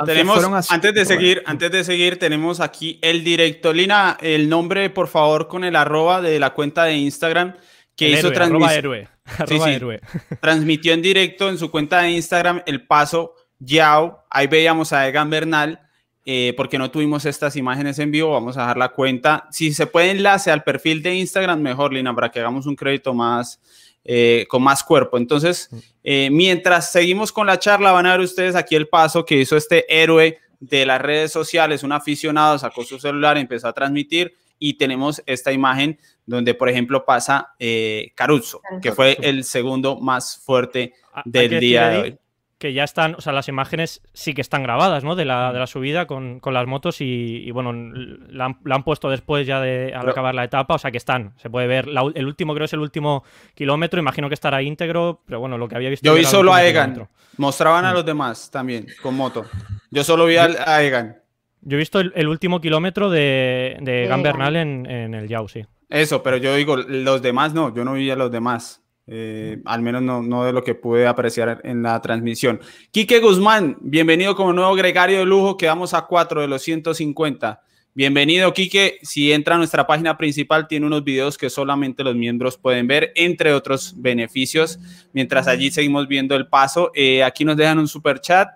[0.07, 3.75] tenemos, antes de seguir, antes de seguir, tenemos aquí el directo.
[3.75, 7.55] Lina, el nombre, por favor, con el arroba de la cuenta de Instagram
[7.95, 8.73] que el hizo transmisión.
[8.73, 9.09] Héroe.
[9.47, 9.59] Sí.
[10.41, 14.25] Transmitió en directo en su cuenta de Instagram el paso Yao.
[14.31, 15.81] Ahí veíamos a Egan Bernal.
[16.27, 19.47] Eh, porque no tuvimos estas imágenes en vivo, vamos a dejar la cuenta.
[19.51, 23.13] Si se puede enlace al perfil de Instagram, mejor, Lina, para que hagamos un crédito
[23.13, 23.61] más,
[24.05, 25.17] eh, con más cuerpo.
[25.17, 25.71] Entonces,
[26.03, 29.57] eh, mientras seguimos con la charla, van a ver ustedes aquí el paso que hizo
[29.57, 34.75] este héroe de las redes sociales, un aficionado sacó su celular, empezó a transmitir y
[34.75, 40.95] tenemos esta imagen donde, por ejemplo, pasa eh, Caruso, que fue el segundo más fuerte
[41.25, 42.19] del día de hoy
[42.65, 45.17] que ya están, o sea, las imágenes sí que están grabadas, ¿no?
[45.17, 48.77] De la, de la subida con, con las motos y, y bueno, la han, la
[48.77, 51.51] han, puesto después ya de al pero, acabar la etapa, o sea que están, se
[51.51, 53.23] puede ver, la, el último creo es el último
[53.55, 56.07] kilómetro, imagino que estará íntegro, pero bueno, lo que había visto...
[56.07, 57.15] Yo vi solo a Egan, kilómetro.
[57.37, 59.45] mostraban a los demás también con moto,
[59.91, 61.19] yo solo vi a, a Egan.
[61.61, 65.49] Yo he visto el, el último kilómetro de, de Egan Bernal en, en el Yao,
[65.49, 65.67] sí.
[65.91, 68.81] Eso, pero yo digo, los demás no, yo no vi a los demás.
[69.07, 72.61] Eh, al menos no, de lo que pude apreciar en la transmisión.
[72.91, 77.61] Quique Guzmán, bienvenido como nuevo gregario de lujo, quedamos a 4 de los 150.
[77.97, 78.99] Bienvenido, Quique.
[79.03, 83.13] Si entra a nuestra página principal, tiene unos videos que solamente los miembros pueden ver,
[83.15, 84.81] entre otros beneficios.
[85.13, 88.49] Mientras allí seguimos viendo el paso, eh, aquí nos dejan un super chat.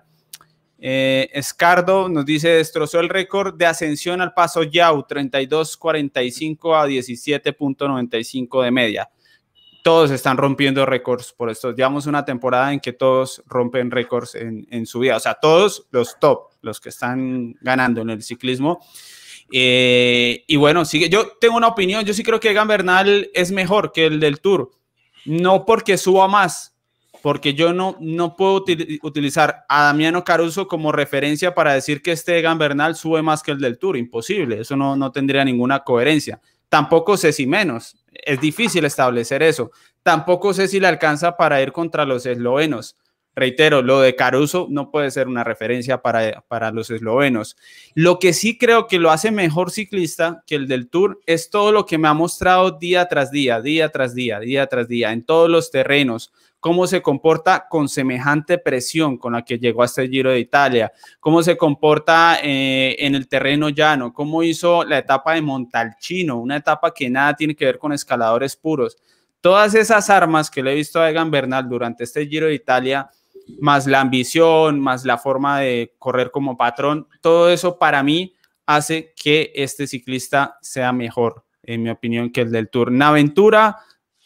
[0.77, 8.63] Eh, Escardo nos dice: destrozó el récord de ascensión al paso Yau, 32.45 a 17.95
[8.63, 9.09] de media
[9.83, 11.73] todos están rompiendo récords por esto.
[11.73, 15.15] Llevamos una temporada en que todos rompen récords en, en, su vida.
[15.15, 18.79] O sea, todos los top, los que están ganando en el ciclismo.
[19.51, 21.09] Eh, y bueno, sigue.
[21.09, 22.05] Yo tengo una opinión.
[22.05, 24.71] Yo sí creo que Egan Bernal es mejor que el del Tour.
[25.25, 26.75] No porque suba más,
[27.21, 32.11] porque yo no, no puedo util utilizar a Damiano Caruso como referencia para decir que
[32.11, 33.97] este Egan Bernal sube más que el del Tour.
[33.97, 34.61] Imposible.
[34.61, 36.39] Eso no, no tendría ninguna coherencia.
[36.69, 39.71] Tampoco sé si menos es difícil establecer eso.
[40.03, 42.95] Tampoco sé si le alcanza para ir contra los eslovenos.
[43.39, 47.57] Reitero, lo de Caruso no puede ser una referencia para, para los eslovenos.
[47.95, 51.71] Lo que sí creo que lo hace mejor ciclista que el del Tour es todo
[51.71, 55.23] lo que me ha mostrado día tras día, día tras día, día tras día, en
[55.23, 60.07] todos los terrenos, cómo se comporta con semejante presión con la que llegó a este
[60.07, 65.33] Giro de Italia, cómo se comporta eh, en el terreno llano, cómo hizo la etapa
[65.33, 68.97] de Montalcino, una etapa que nada tiene que ver con escaladores puros.
[69.41, 73.09] Todas esas armas que le he visto a Egan Bernal durante este Giro de Italia,
[73.59, 78.35] más la ambición, más la forma de correr como patrón, todo eso para mí
[78.65, 82.91] hace que este ciclista sea mejor, en mi opinión, que el del Tour.
[82.91, 83.77] Naventura,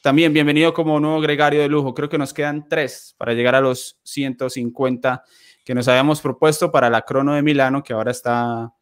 [0.01, 1.93] también bienvenido como nuevo gregario de lujo.
[1.93, 5.23] Creo que nos quedan tres para llegar a los 150
[5.63, 8.73] que nos habíamos propuesto para la crono de Milano, que ahora está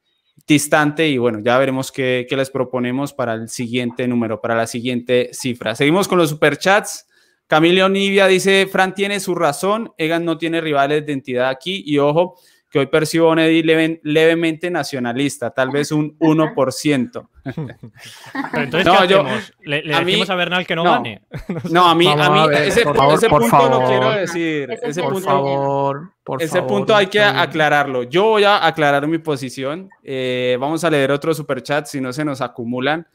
[0.48, 4.66] distante y bueno, ya veremos qué, qué les proponemos para el siguiente número, para la
[4.66, 5.76] siguiente cifra.
[5.76, 7.06] Seguimos con los superchats.
[7.52, 11.98] Camilo Nivia dice, Fran tiene su razón, Egan no tiene rivales de entidad aquí y
[11.98, 17.28] ojo, que hoy percibo a un Eddie levemente nacionalista, tal vez un 1%.
[17.44, 19.26] Pero entonces, no, yo,
[19.66, 21.24] ¿Le, le a decimos a Bernal que no, gane?
[21.70, 24.72] No, a mí, a mí ese, ese punto lo quiero decir.
[24.82, 28.04] Ese por punto, favor, por ese punto hay que aclararlo.
[28.04, 29.90] Yo voy a aclarar mi posición.
[30.06, 33.06] Eh, vamos a leer otro superchat si no se nos acumulan.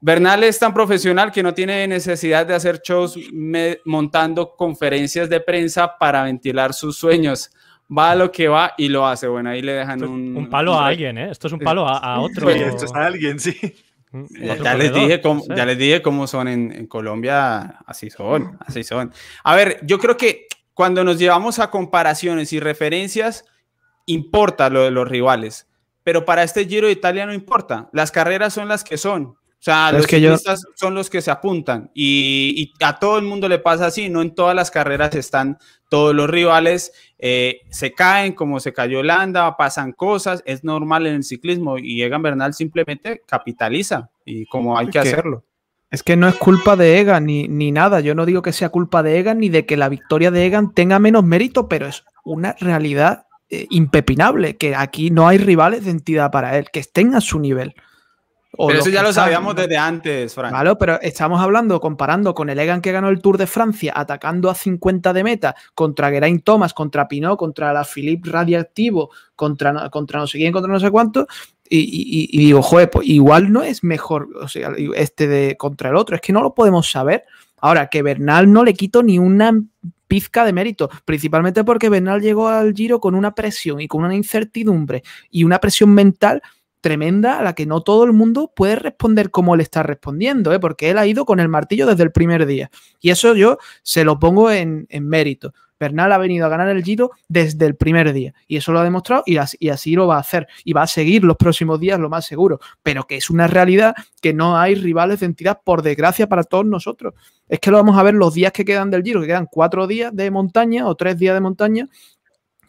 [0.00, 3.18] Bernal es tan profesional que no tiene necesidad de hacer shows
[3.84, 7.50] montando conferencias de prensa para ventilar sus sueños
[7.96, 9.26] va a lo que va y lo hace.
[9.26, 11.30] Bueno, ahí le dejan un, un palo a alguien, ¿eh?
[11.30, 12.44] Esto es un palo a, otro.
[12.44, 13.56] Pues, esto es a alguien, sí.
[14.12, 14.24] Mm,
[14.62, 18.84] ya, les dije cómo, ya les dije cómo son en, en, Colombia, así son, así
[18.84, 19.12] son.
[19.44, 23.44] A ver, yo creo que cuando nos llevamos a comparaciones y referencias,
[24.06, 25.68] importa lo de los rivales,
[26.02, 29.36] pero para este Giro de Italia no importa, las carreras son las que son.
[29.66, 30.36] O sea, los que
[30.76, 34.32] son los que se apuntan y, a todo el mundo le pasa así, no en
[34.32, 39.90] todas las carreras están todos los rivales, eh, se caen como se cayó Landa, pasan
[39.90, 45.00] cosas, es normal en el ciclismo y Egan Bernal simplemente capitaliza y como hay que,
[45.00, 45.42] hacerlo.
[45.90, 48.68] Es que no es culpa de Egan ni, ni nada, yo no digo que sea
[48.68, 52.04] culpa de Egan ni de que la victoria de Egan tenga menos mérito, pero es
[52.22, 57.16] una realidad eh, impepinable, que aquí no hay rivales de entidad para él, que estén
[57.16, 57.74] a su nivel.
[58.56, 60.52] Pero eso ya lo sabíamos desde antes, Frank.
[60.52, 64.50] Vale, pero estamos hablando, comparando con el Egan que ganó el Tour de Francia, atacando
[64.50, 70.20] a 50 de meta, contra Geraint Thomas, contra Pinot, contra la Philippe Radiactivo, contra, contra
[70.20, 71.26] no sé quién, contra no sé cuánto.
[71.68, 76.14] Y, digo, joder, pues igual no es mejor o sea, este de contra el otro,
[76.14, 77.24] es que no lo podemos saber.
[77.58, 79.52] Ahora, que Bernal no le quito ni una
[80.06, 84.14] pizca de mérito, principalmente porque Bernal llegó al Giro con una presión y con una
[84.14, 86.42] incertidumbre y una presión mental
[86.86, 90.60] tremenda a la que no todo el mundo puede responder como él está respondiendo, ¿eh?
[90.60, 92.70] porque él ha ido con el martillo desde el primer día.
[93.00, 95.52] Y eso yo se lo pongo en, mérito.
[95.80, 98.84] Bernal ha venido a ganar el Giro desde el primer día y eso lo ha
[98.84, 101.80] demostrado y así, y así, lo va a hacer y va a seguir los próximos
[101.80, 105.58] días lo más seguro, pero que es una realidad que no hay rivales de entidad
[105.64, 107.14] por desgracia para todos nosotros.
[107.48, 109.88] Es que lo vamos a ver los días que quedan del Giro, que quedan cuatro
[109.88, 111.88] días de montaña o tres días de montaña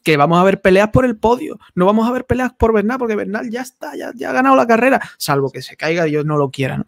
[0.08, 2.98] que vamos a ver peleas por el podio, no vamos a ver peleas por Bernal,
[2.98, 6.24] porque Bernal ya está, ya, ha ganado la carrera, salvo que se caiga y Dios
[6.24, 6.86] no lo quiera,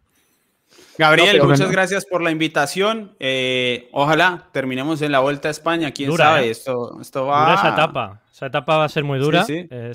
[0.97, 3.15] Gabriel, muchas gracias por la invitación.
[3.19, 5.91] Eh, ojalá terminemos en la Vuelta a España.
[5.91, 6.49] Quién sabe, ¿eh?
[6.49, 7.41] esto, esto va.
[7.41, 8.21] Dura esa etapa.
[8.39, 9.45] Esa etapa va a ser muy dura.
[9.49, 9.91] Eh,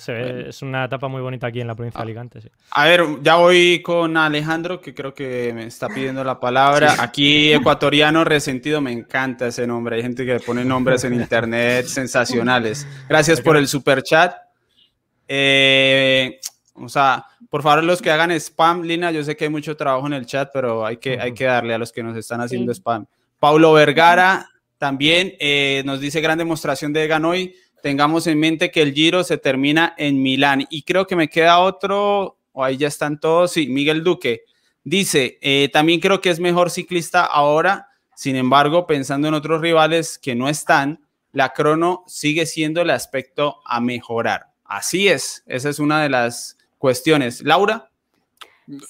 [0.49, 2.41] es una etapa muy bonita aquí en la provincia de Alicante.
[2.73, 6.97] A ver, ya voy con Alejandro, que creo que me está pidiendo la palabra.
[6.99, 9.97] Aquí, ecuatoriano resentido, me encanta ese nombre.
[9.97, 12.87] Hay gente que pone nombres en internet sensacionales.
[13.09, 14.35] Gracias por el super chat.
[15.27, 16.39] Eh,
[16.75, 20.07] o sea, por favor, los que hagan spam, Lina, yo sé que hay mucho trabajo
[20.07, 22.73] en el chat, pero hay que, hay que darle a los que nos están haciendo
[22.75, 23.07] spam.
[23.39, 27.55] Paulo Vergara también eh, nos dice gran demostración de Ganoy
[27.85, 30.67] tengamos en mente que el Giro se termina en Milán.
[30.71, 34.45] Y creo que me queda otro, o ahí ya están todos, sí, Miguel Duque.
[34.85, 40.17] Dice, eh, también creo que es mejor ciclista ahora, sin embargo, pensando en otros rivales
[40.17, 44.47] que no están, la crono sigue siendo el aspecto a mejorar.
[44.65, 47.43] Así es, esa es una de las cuestiones.
[47.43, 47.91] Laura.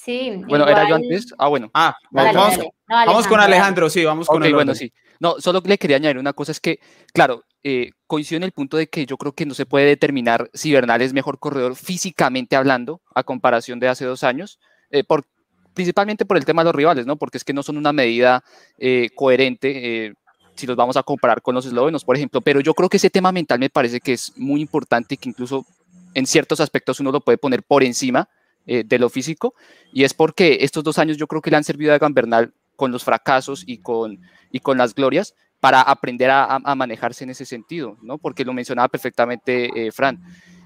[0.05, 0.41] Sí.
[0.47, 1.33] Bueno, era yo antes.
[1.37, 1.69] Ah, bueno.
[1.73, 4.93] Ah, vamos, con Alejandro, sí, vamos con bueno, sí.
[5.19, 6.79] No, solo le quería añadir una cosa, es que,
[7.13, 10.51] claro, eh, coincido en el punto de que yo creo que no se puede determinar
[10.53, 14.59] si Bernal es mejor corredor físicamente hablando a comparación de hace dos años,
[14.91, 15.25] eh, por,
[15.73, 17.15] principalmente por el tema de los rivales, ¿no?
[17.15, 18.43] Porque es que no son una medida
[18.77, 20.13] eh, coherente
[20.53, 22.39] si los vamos a comparar con los eslovenos, por ejemplo.
[22.39, 25.29] Pero yo creo que ese tema mental me parece que es muy importante y que
[25.29, 25.65] incluso
[26.13, 28.29] en ciertos aspectos uno lo puede poner por encima
[28.67, 29.55] de lo físico.
[29.91, 32.53] Y es porque estos dos años yo creo que le han servido a Egan Bernal
[32.75, 37.45] con los fracasos y con, y con las glorias para aprender a, manejarse en ese
[37.45, 38.17] sentido, ¿no?
[38.17, 40.21] Porque lo mencionaba perfectamente eh, Fran.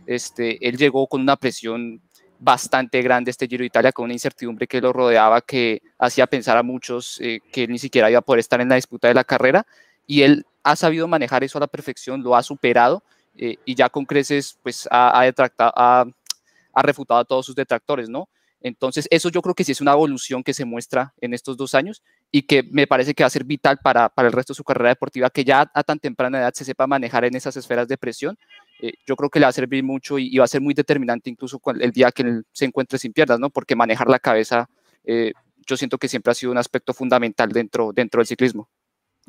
[0.05, 2.01] Este, él llegó con una presión
[2.39, 6.57] bastante grande este Giro de Italia, con una incertidumbre que lo rodeaba, que hacía pensar
[6.57, 9.13] a muchos eh, que él ni siquiera iba a poder estar en la disputa de
[9.13, 9.65] la carrera,
[10.07, 13.03] y él ha sabido manejar eso a la perfección, lo ha superado,
[13.35, 18.29] eh, y ya con creces, pues ha, ha, refutado a todos sus detractores, ¿no?
[18.61, 21.75] Entonces, eso yo creo que sí es una evolución que se muestra en estos dos
[21.75, 24.57] años y que me parece que va a ser vital para, para el resto de
[24.57, 27.87] su carrera deportiva, que ya a tan temprana edad se sepa manejar en esas esferas
[27.87, 28.37] de presión.
[28.81, 31.29] Eh, yo creo que le va a servir mucho y, va a ser muy determinante
[31.29, 33.49] incluso el día que él se encuentre sin piernas, ¿no?
[33.49, 34.69] Porque manejar la cabeza,
[35.03, 35.33] eh,
[35.65, 38.69] yo siento que siempre ha sido un aspecto fundamental dentro, dentro del ciclismo.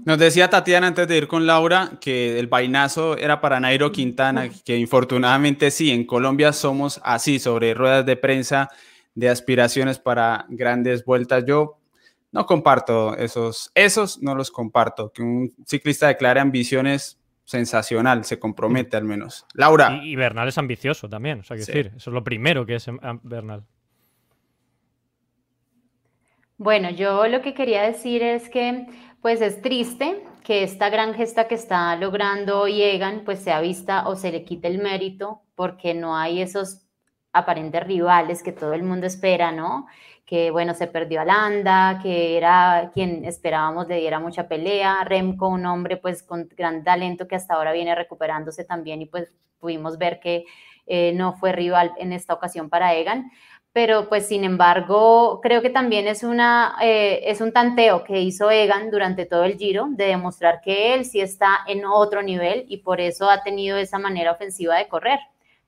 [0.05, 4.49] Nos decía Tatiana antes de ir con Laura que el vainazo era para Nairo Quintana,
[4.65, 8.71] que infortunadamente sí, en Colombia somos así, sobre ruedas de prensa
[9.15, 11.45] de aspiraciones para grandes vueltas.
[11.47, 11.80] Yo
[12.33, 15.13] no comparto esos, esos no los comparto.
[15.13, 19.45] Que un ciclista declare ambiciones sensacional, se compromete al menos.
[19.55, 20.01] Laura.
[20.03, 22.87] Y, Bernal es ambicioso también, o sea, que decir, eso es lo primero que es
[23.23, 23.65] Bernal.
[26.57, 28.87] Bueno, yo lo que quería decir es que
[29.21, 34.15] pues es triste que esta gran gesta que está logrando Egan pues sea vista o
[34.15, 36.87] se le quite el mérito porque no hay esos
[37.33, 39.87] aparentes rivales que todo el mundo espera, ¿no?
[40.31, 45.49] Que bueno, se perdió a Landa, que era quien esperábamos le diera mucha pelea, Remco,
[45.49, 49.99] un hombre pues con gran talento que hasta ahora viene recuperándose también y pues pudimos
[49.99, 50.45] ver que
[50.87, 53.33] eh, no fue rival en esta ocasión para Egan,
[53.73, 58.53] pero pues sin embargo creo que también es, una, eh, es un tanteo que hizo
[58.53, 62.77] Egan durante todo el giro de demostrar que él sí está en otro nivel y
[62.77, 65.19] por eso ha tenido esa manera ofensiva de correr.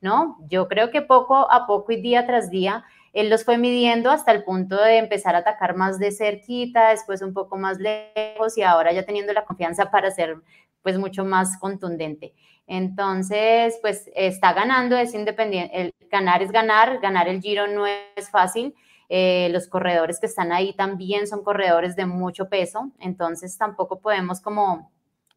[0.03, 0.37] ¿no?
[0.49, 4.33] Yo creo que poco a poco y día tras día, él los fue midiendo hasta
[4.33, 8.63] el punto de empezar a atacar más de cerquita, después un poco más lejos y
[8.63, 10.37] ahora ya teniendo la confianza para ser
[10.83, 12.35] pues mucho más contundente.
[12.67, 18.31] Entonces, pues está ganando, es independiente, el ganar es ganar, ganar el giro no es
[18.31, 18.75] fácil.
[19.09, 24.41] Eh, los corredores que están ahí también son corredores de mucho peso, entonces tampoco podemos
[24.41, 24.91] como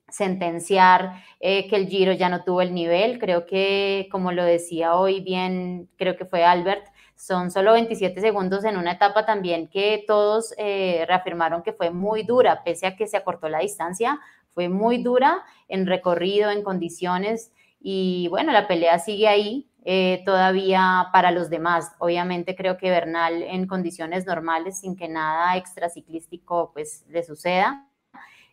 [0.09, 3.19] sentenciar eh, que el Giro ya no tuvo el nivel.
[3.19, 8.63] Creo que, como lo decía hoy bien, creo que fue Albert, son solo 27 segundos
[8.65, 13.08] en una etapa también que todos eh, reafirmaron que fue muy dura, pese a que
[13.08, 14.19] se acortó la distancia,
[14.54, 17.51] fue muy dura en recorrido, en condiciones.
[17.80, 19.69] Y bueno, la pelea sigue ahí.
[19.88, 21.91] Eh, todavía para los demás.
[21.99, 27.86] Obviamente creo que Bernal en condiciones normales, sin que nada extraciclístico pues le suceda,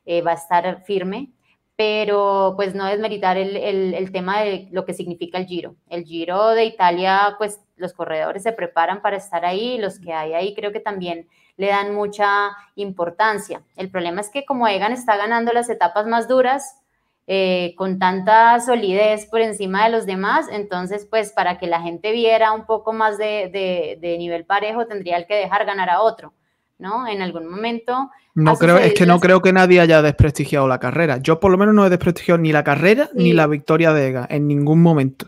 [0.07, 1.33] va a estar firme
[1.77, 5.75] pero pues no desmeritar el, el, tema de lo que significa el Giro.
[5.89, 10.33] El Giro de Italia, pues los corredores se preparan para estar ahí, los que hay
[10.33, 13.63] ahí creo que también le dan mucha importancia.
[13.77, 16.79] El problema es que como Egan está ganando las etapas más duras,
[17.27, 22.13] eh, con tanta solidez por encima de los demás, entonces pues para que la gente
[22.13, 26.33] viera un poco más de, de, de nivel parejo tendría que dejar ganar a otro.
[26.83, 27.07] ¿no?
[27.07, 28.11] En algún momento.
[28.35, 31.19] No creo, es que no creo que nadie haya desprestigiado la carrera.
[31.19, 34.27] Yo por lo menos no he desprestigiado ni la carrera ni la victoria de Ega
[34.29, 35.27] en ningún momento.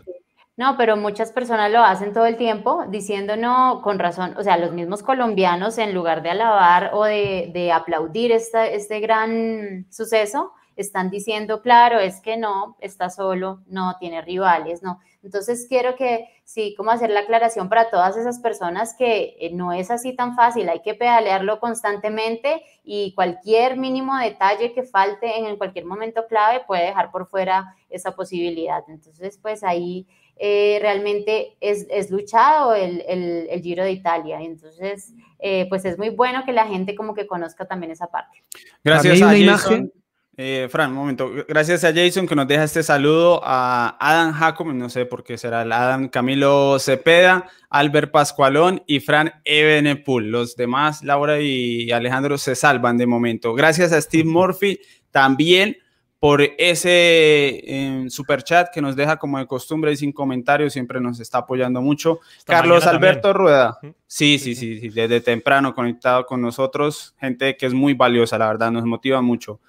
[0.57, 4.57] No, pero muchas personas lo hacen todo el tiempo diciendo no, con razón, o sea,
[4.57, 10.53] los mismos colombianos en lugar de alabar o de, de aplaudir esta, este gran suceso,
[10.77, 14.99] están diciendo, claro, es que no, está solo, no tiene rivales, no.
[15.23, 19.73] Entonces quiero que sí, como hacer la aclaración para todas esas personas que eh, no
[19.73, 25.57] es así tan fácil, hay que pedalearlo constantemente y cualquier mínimo detalle que falte en
[25.57, 28.83] cualquier momento clave puede dejar por fuera esa posibilidad.
[28.87, 34.41] Entonces, pues ahí eh, realmente es, es luchado el, el, Giro de Italia.
[34.41, 38.43] Entonces, eh, pues es muy bueno que la gente como que conozca también esa parte.
[38.83, 39.91] Gracias a, Jason.
[40.37, 41.31] Eh, Fran, un momento.
[41.47, 45.37] Gracias a Jason que nos deja este saludo, a Adam Jacob, no sé por qué
[45.37, 50.29] será el Adam Camilo Cepeda, Albert Pascualón y Fran Ebenepul.
[50.29, 53.53] Los demás, Laura y Alejandro, se salvan de momento.
[53.53, 55.77] Gracias a Steve Murphy también
[56.25, 60.99] por ese eh, super chat que nos deja como de costumbre y sin comentarios, siempre
[60.99, 62.19] nos está apoyando mucho.
[62.47, 67.75] Carlos Alberto Rueda, sí, sí, sí, sí, desde temprano conectado con nosotros, gente que es
[67.75, 69.59] muy valiosa, la verdad, nos motiva mucho.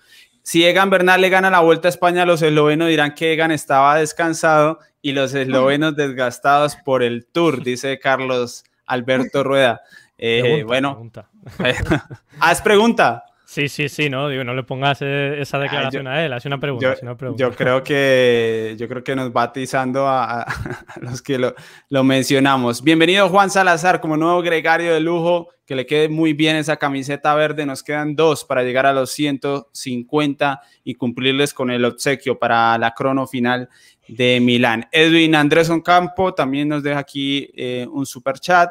[0.40, 3.98] Si Egan Bernal le gana la Vuelta a España, los eslovenos dirán que Egan estaba
[3.98, 9.82] descansado y los eslovenos desgastados por el Tour, dice Carlos Alberto Rueda.
[10.16, 11.12] Eh, bueno,
[12.40, 13.25] ¿haz pregunta?
[13.48, 16.44] Sí, sí, sí, no, digo, no le pongas eh, esa declaración yo- a él, es
[16.46, 17.40] una pregunta, Yo, una pregunta.
[17.40, 20.46] yo creo que yo creo que nos va atizando a, a
[21.00, 21.54] los que lo,
[21.88, 22.82] lo mencionamos.
[22.82, 27.36] Bienvenido Juan Salazar como nuevo gregario de lujo, que le quede muy bien esa camiseta
[27.36, 27.64] verde.
[27.66, 32.94] Nos quedan dos para llegar a los 150 y cumplirles con el obsequio para la
[32.94, 33.68] crono final
[34.08, 34.88] de Milán.
[34.90, 38.70] Edwin Andrés Campo también nos deja aquí eh, un super chat.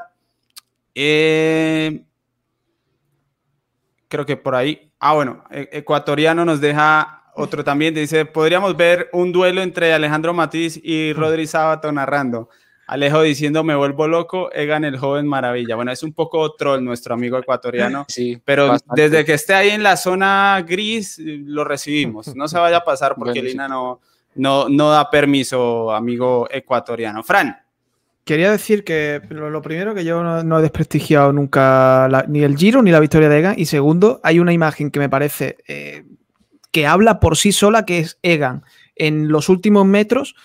[0.94, 2.04] Eh,
[4.16, 4.92] creo que por ahí.
[5.00, 7.94] Ah, bueno, e- ecuatoriano nos deja otro también.
[7.94, 12.50] Dice, podríamos ver un duelo entre Alejandro Matiz y Rodri Sábato narrando.
[12.88, 15.76] Alejo diciendo, me vuelvo loco, Egan el joven maravilla.
[15.76, 19.02] Bueno, es un poco troll nuestro amigo ecuatoriano, Sí, pero bastante.
[19.02, 22.36] desde que esté ahí en la zona gris, lo recibimos.
[22.36, 23.42] No se vaya a pasar porque.
[23.42, 24.02] Lina no,
[24.36, 27.24] no, no da permiso, amigo ecuatoriano.
[27.24, 27.58] Fran,
[28.26, 32.90] Quería decir que lo, primero que yo no, he desprestigiado nunca ni el Giro ni
[32.90, 33.56] la victoria de Egan.
[33.56, 36.04] Y segundo, hay una imagen que me parece eh,
[36.72, 38.64] que habla por sí sola, que es Egan
[38.96, 40.36] en los últimos metros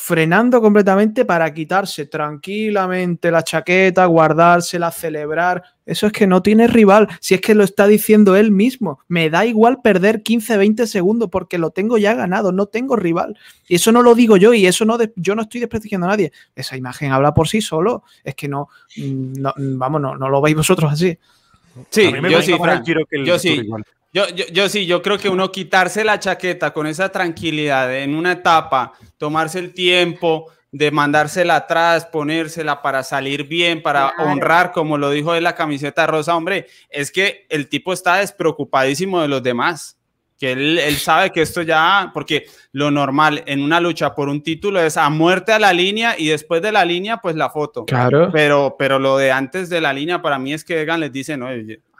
[0.00, 5.62] frenando completamente para quitarse tranquilamente la chaqueta, guardársela, celebrar.
[5.84, 9.00] Eso es que no tiene rival, si es que lo está diciendo él mismo.
[9.08, 13.36] Me da igual perder 15, 20 segundos porque lo tengo ya ganado, no tengo rival.
[13.66, 16.10] Y eso no lo digo yo y eso no de- yo no estoy desprestigiando a
[16.10, 16.32] nadie.
[16.54, 18.04] Esa imagen habla por sí solo.
[18.22, 21.18] Es que no, mm, no, vamos, no, no lo veis vosotros así.
[21.90, 22.52] sí, A mí me yo sí,
[23.10, 23.68] que Yo sí.
[24.12, 28.14] Yo, yo, yo sí, yo creo que uno quitarse la chaqueta con esa tranquilidad en
[28.14, 34.30] una etapa, tomarse el tiempo de mandársela atrás, ponérsela para salir bien, para Claro.
[34.32, 39.20] honrar, como lo dijo de la camiseta rosa, hombre, es que el tipo está despreocupadísimo
[39.20, 39.98] de los demás,
[40.38, 44.42] que él, él sabe que esto ya, porque lo normal en una lucha por un
[44.42, 47.84] título es a muerte a la línea y después de la línea, pues la foto.
[47.86, 48.30] Claro.
[48.32, 51.36] Pero, pero lo de antes de la línea para mí es que Egan les dice,
[51.36, 51.48] no,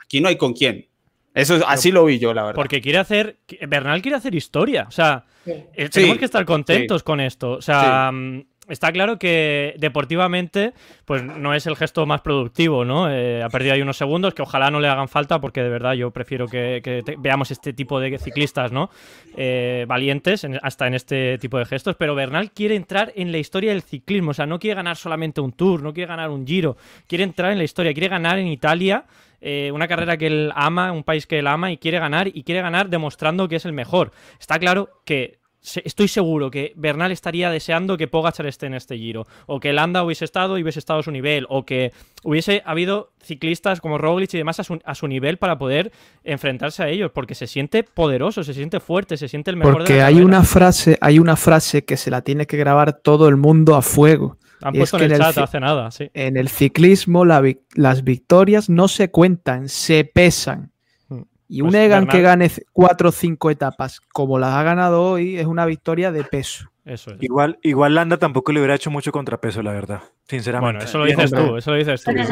[0.01, 0.88] aquí no hay con quién.
[1.33, 2.55] Eso es- así lo vi yo, la verdad.
[2.55, 3.37] Porque quiere hacer.
[3.67, 4.85] Bernal quiere hacer historia.
[4.87, 5.51] O sea, Sí.
[5.51, 7.51] eh, tenemos Sí, que estar contentos con esto.
[7.51, 10.73] O sea, mm, está claro que deportivamente,
[11.05, 13.09] pues no es el gesto más productivo, ¿no?
[13.11, 15.93] Eh, ha perdido ahí unos segundos que ojalá no le hagan falta, porque de verdad
[15.93, 18.89] yo prefiero que, que te- veamos este tipo de ciclistas, ¿no?
[19.37, 21.95] Eh, valientes, en- hasta en este tipo de gestos.
[21.97, 24.31] Pero Bernal quiere entrar en la historia del ciclismo.
[24.31, 26.75] O sea, no quiere ganar solamente un tour, no quiere ganar un giro.
[27.07, 29.05] Quiere entrar en la historia, quiere ganar en Italia.
[29.41, 32.43] Eh, una carrera que él ama, un país que él ama y quiere ganar y
[32.43, 34.11] quiere ganar demostrando que es el mejor.
[34.39, 39.27] Está claro que estoy seguro que Bernal estaría deseando que Pogachar esté en este giro,
[39.45, 41.91] o que Landa hubiese estado y hubiese estado a su nivel, o que
[42.23, 45.91] hubiese habido ciclistas como Roglic y demás a su, a su nivel para poder
[46.23, 49.77] enfrentarse a ellos, porque se siente poderoso, se siente fuerte, se siente el mejor de
[49.79, 50.27] Porque la hay carrera.
[50.27, 53.81] una frase, hay una frase que se la tiene que grabar todo el mundo a
[53.81, 54.37] fuego.
[54.61, 56.09] Han puesto que en el el chat hace nada, sí.
[56.13, 60.71] En el ciclismo la vic- las victorias no se cuentan, se pesan.
[61.07, 61.21] Mm.
[61.47, 64.63] Y Pues un Egan que Bernal- gane c- cuatro o cinco etapas, como las ha
[64.63, 66.65] ganado hoy, es una victoria de peso.
[66.85, 67.17] Eso es.
[67.21, 70.01] Igual, igual Landa tampoco le hubiera hecho mucho contrapeso, la verdad.
[70.27, 70.73] Sinceramente.
[70.73, 72.11] Bueno, eso lo dices tú, eso lo dices tú.
[72.11, 72.23] No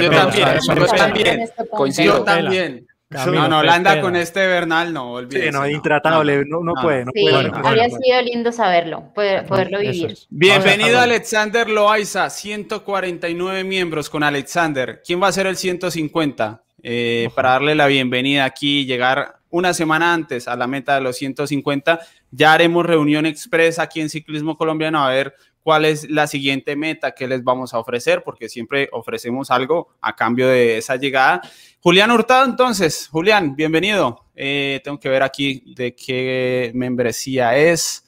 [0.00, 1.40] yo también, sí, yo también.
[1.40, 1.68] este.
[1.68, 2.18] Coincido.
[2.18, 2.86] Yo también.
[3.08, 4.02] No, no, qué Landa pena.
[4.02, 5.52] con este Bernal, no, Sí, olvídese.
[5.52, 6.82] no, intratable, no, no, no.
[6.82, 7.34] puede, no Sí, puede.
[7.36, 10.10] Bueno, no bueno, habría sido lindo saberlo, poder- poderlo vivir.
[10.10, 10.26] es.
[10.28, 15.02] Bienvenido a Alexander Loaiza, 149 miembros con Alexander.
[15.06, 16.62] ¿Quién va a ser el 150?
[16.82, 21.16] Eh, para darle la bienvenida aquí, llegar una semana antes a la meta de los
[21.16, 22.00] 150.
[22.32, 25.34] Ya haremos reunión expresa aquí en Ciclismo Colombiano a ver
[25.66, 30.14] cuál es la siguiente meta que les vamos a ofrecer, porque siempre ofrecemos algo a
[30.14, 31.40] cambio de esa llegada.
[31.80, 34.26] Julián Hurtado, entonces, Julián, bienvenido.
[34.36, 38.04] Eh, tengo que ver aquí de qué membresía es.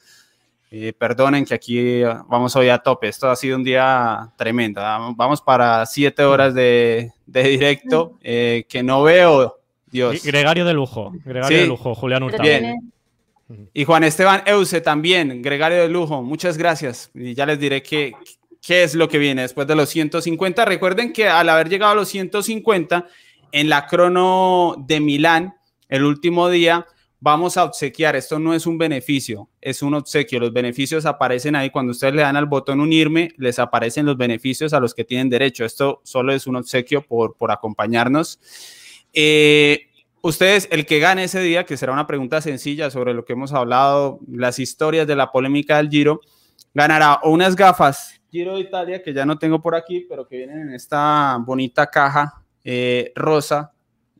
[0.70, 3.08] Eh, perdonen que aquí vamos hoy a tope.
[3.08, 4.80] Esto ha sido un día tremendo.
[5.16, 9.58] Vamos- para siete horas de, de directo eh, que no veo.
[9.90, 10.22] Dios.
[10.22, 11.62] Gregario de lujo, Gregario Sí.
[11.62, 12.44] de lujo, Julián Hurtado.
[12.44, 12.92] Bien.
[13.72, 16.22] Y Juan Esteban Euse también, gregario de lujo.
[16.22, 17.10] Muchas gracias.
[17.14, 18.12] Y ya les diré qué,
[18.60, 20.64] qué es lo que viene después de los 150.
[20.64, 23.06] Recuerden que al haber llegado a los 150
[23.52, 25.54] en la crono de Milán,
[25.88, 26.86] el último día,
[27.20, 28.16] vamos a obsequiar.
[28.16, 30.40] Esto no es un beneficio, es un obsequio.
[30.40, 31.70] Los beneficios aparecen ahí.
[31.70, 35.30] Cuando ustedes le dan al botón unirme, les aparecen los beneficios a los que tienen
[35.30, 35.64] derecho.
[35.64, 38.38] Esto solo es un obsequio por, por acompañarnos.
[39.12, 39.87] Eh,
[40.22, 43.52] ustedes, el que gane ese día, que será una pregunta sencilla sobre lo que hemos
[43.52, 46.20] hablado, las historias de la polémica del Giro,
[46.74, 50.60] ganará unas gafas Giro de Italia, que ya no tengo por aquí, pero que vienen
[50.68, 53.72] en esta bonita caja eh, rosa,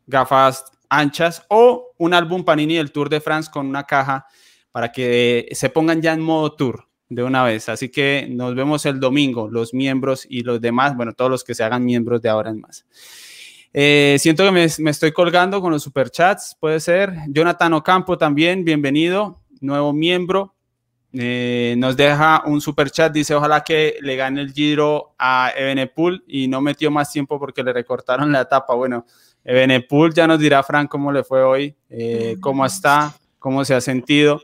[0.07, 4.27] gafas anchas, o un álbum Panini del Tour de France con una caja
[4.73, 7.69] para que se pongan ya en modo tour de una vez.
[7.69, 11.55] Así que nos vemos el domingo, los miembros y los demás, bueno, todos los que
[11.55, 12.87] se hagan miembros de ahora en más.
[13.81, 17.15] Eh, siento que me, me, estoy colgando con los superchats, puede ser.
[17.29, 20.57] Jonathan Ocampo también, bienvenido, nuevo miembro.
[21.13, 26.25] Eh, nos deja un super chat, dice ojalá que le gane el giro a Ebenepool
[26.27, 28.75] y no metió más tiempo porque le recortaron la etapa.
[28.75, 29.07] Bueno,
[29.45, 33.81] Ebenepool ya nos dirá Frank cómo le fue hoy, eh, cómo está, cómo se ha
[33.81, 34.41] sentido.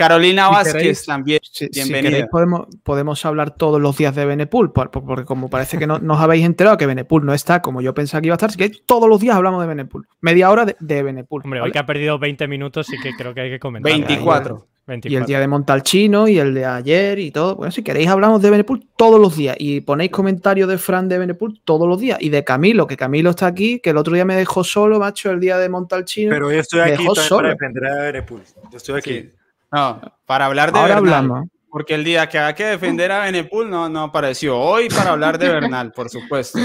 [0.00, 1.40] Carolina Vázquez también.
[1.74, 2.26] bienvenida.
[2.28, 6.46] podemos, podemos hablar todos los días de Benepul, porque como parece que no nos habéis
[6.46, 9.10] enterado que Benepul no está como yo pensaba que iba a estar, así que todos
[9.10, 10.08] los días hablamos de Benepul.
[10.22, 11.42] Media hora de, de Benepul.
[11.44, 13.92] Hombre, hoy que ha perdido 20 minutos, sí que creo que hay que comentar.
[13.92, 14.66] 24.
[15.04, 17.54] Y el día de Montalchino y el de ayer y todo.
[17.54, 21.18] Bueno, si queréis hablamos de Benepul todos los días y ponéis comentarios de Fran de
[21.18, 22.16] Benepul todos los días.
[22.20, 25.30] Y de Camilo, que Camilo está aquí, que el otro día me dejó solo, macho,
[25.30, 26.30] el día de Montalchino.
[26.30, 28.42] Pero yo estoy aquí para defender a Benepul.
[28.72, 29.30] Yo estoy aquí.
[29.72, 31.48] No, para hablar de Ahora hablamos.
[31.70, 34.58] Porque el día que hay que defender a Benepul no, no apareció.
[34.58, 36.58] Hoy para hablar de Bernal, por supuesto.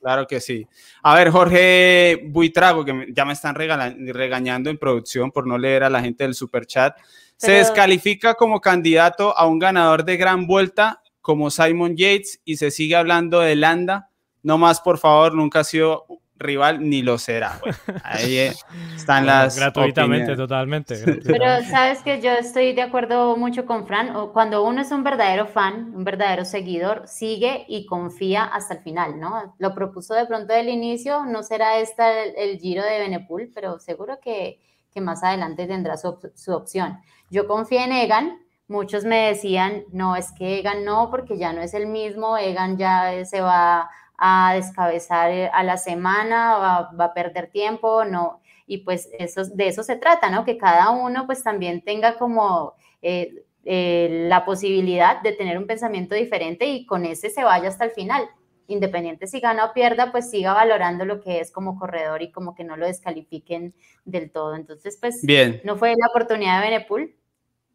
[0.00, 0.66] Claro que sí.
[1.02, 5.90] A ver, Jorge Buitrago, que ya me están regañando en producción por no leer a
[5.90, 6.96] la gente del super chat.
[7.36, 12.70] Se descalifica como candidato a un ganador de gran vuelta como Simon Yates y se
[12.70, 14.08] sigue hablando de Landa.
[14.42, 16.06] No más, por favor, nunca ha sido
[16.38, 17.60] rival ni lo será.
[18.04, 18.52] ahí eh,
[18.94, 19.56] están las.
[19.56, 20.96] Gratuitamente, totalmente.
[21.24, 24.12] Pero sabes que yo estoy de acuerdo mucho con Fran.
[24.32, 29.18] Cuando uno es un verdadero fan, un verdadero seguidor, sigue y confía hasta el final,
[29.18, 29.54] ¿no?
[29.58, 34.18] Lo propuso de pronto del inicio, no será esta el, giro de Benepul, pero seguro
[34.20, 34.60] que,
[34.92, 36.98] que más adelante tendrá su, su opción.
[37.30, 38.38] Yo confío en Egan.
[38.70, 42.76] Muchos me decían, no, es que Egan no, porque ya no es el mismo, Egan
[42.76, 43.88] ya se va
[44.18, 48.40] a descabezar eh, a la semana, va, a perder tiempo, no.
[48.66, 50.44] Y pues eso, de eso se trata, ¿no?
[50.44, 56.14] Que cada uno pues también tenga como eh, eh, la posibilidad de tener un pensamiento
[56.14, 58.28] diferente y con ese se vaya hasta el final.
[58.66, 62.54] Independiente si gana o pierda, pues siga valorando lo que es como corredor y como
[62.54, 64.54] que no lo descalifiquen del todo.
[64.56, 65.62] Entonces, pues Bien.
[65.64, 67.14] no fue la oportunidad de Benepul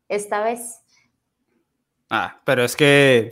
[0.10, 0.82] esta vez.
[2.10, 3.32] Ah, pero es que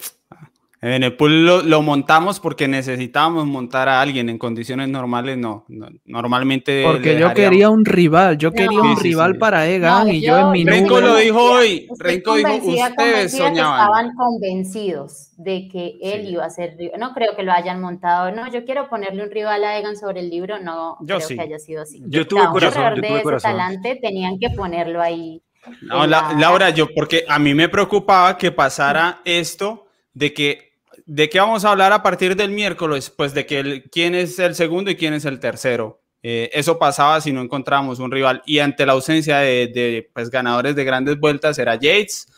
[0.82, 5.64] en el pool lo, montamos porque necesitábamos montar a alguien en condiciones normales, no.
[6.06, 6.84] normalmente.
[6.84, 10.66] Porque yo quería un rival, yo quería un rival para Egan y yo, en mi
[10.66, 11.88] Renko lo dijo hoy.
[12.00, 13.80] Renko dijo: Ustedes soñaban.
[13.80, 16.76] estaban convencidos de que él iba a ser.
[16.98, 18.32] No creo que lo hayan montado.
[18.32, 20.60] No, yo quiero ponerle un rival a Egan sobre el libro.
[20.60, 22.02] No creo que haya sido así.
[22.08, 22.96] Yo tuve corazón.
[22.96, 23.52] Yo tuve corazón.
[23.52, 25.44] talante, tenían que ponerlo ahí.
[25.84, 30.71] No, Laura, yo, porque a mí me preocupaba que pasara esto de que
[31.14, 33.10] ¿De qué vamos a hablar a partir del miércoles?
[33.10, 36.02] Pues de que quién es el segundo y quién es el tercero.
[36.24, 38.42] Eh, eso pasaba si no encontramos un rival.
[38.46, 42.32] Y ante la ausencia de, pues, ganadores de grandes vueltas, era Yates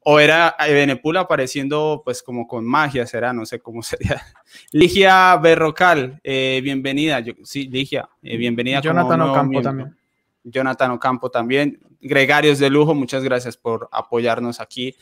[0.00, 4.20] o era Benepul apareciendo pues como con magia, será, no sé cómo sería.
[4.72, 7.22] Ligia Berrocal, eh, bienvenida.
[7.44, 8.80] sí, Ligia, eh, bienvenida.
[8.80, 9.96] Jonathan Ocampo también.
[10.42, 11.78] Jonathan Ocampo también.
[12.00, 14.94] Gregarios de lujo, muchas gracias por apoyarnos aquí.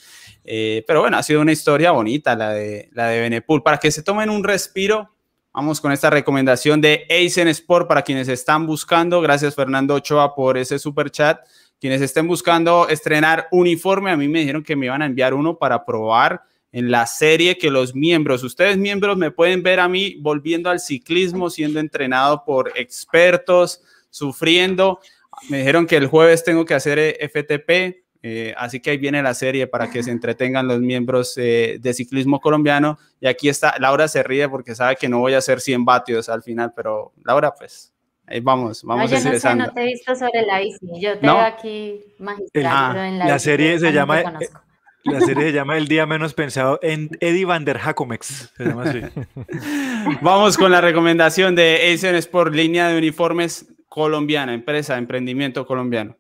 [0.45, 3.63] Eh, pero bueno, ha sido una historia bonita la de, la de Benepul.
[3.63, 5.11] Para que se tomen un respiro,
[5.53, 9.21] vamos con esta recomendación de Aizen Sport para quienes están buscando.
[9.21, 11.41] Gracias Fernando Ochoa por ese super chat.
[11.79, 15.59] Quienes estén buscando estrenar uniforme, a mí me dijeron que me iban a enviar uno
[15.59, 16.43] para probar
[16.73, 20.81] en la serie que los miembros, ustedes miembros me pueden ver a mí volviendo al
[20.81, 23.81] ciclismo, siendo entrenado por expertos,
[24.11, 25.01] sufriendo
[25.49, 29.23] me dijeron que el jueves tengo que hacer eh, FTP, eh, así que ahí viene
[29.23, 32.99] la serie para que se entretengan los miembros eh, de ciclismo colombiano.
[33.21, 36.29] Y aquí está, Laura se ríe porque sabe que no voy a hacer 100 vatios
[36.29, 37.95] al final, pero Laura, pues
[38.27, 41.19] ahí vamos, vamos no, yo no, sé, no te he visto sobre la bici, yo
[41.19, 44.39] tengo aquí magistral, en la, serie se llama...
[45.05, 48.53] La serie se llama El día menos pensado en Eddie Van der Hacomex.
[50.21, 53.67] Vamos con la recomendación de Asian Sport, línea de uniformes
[53.97, 56.19] colombiana, empresa, emprendimiento colombiano.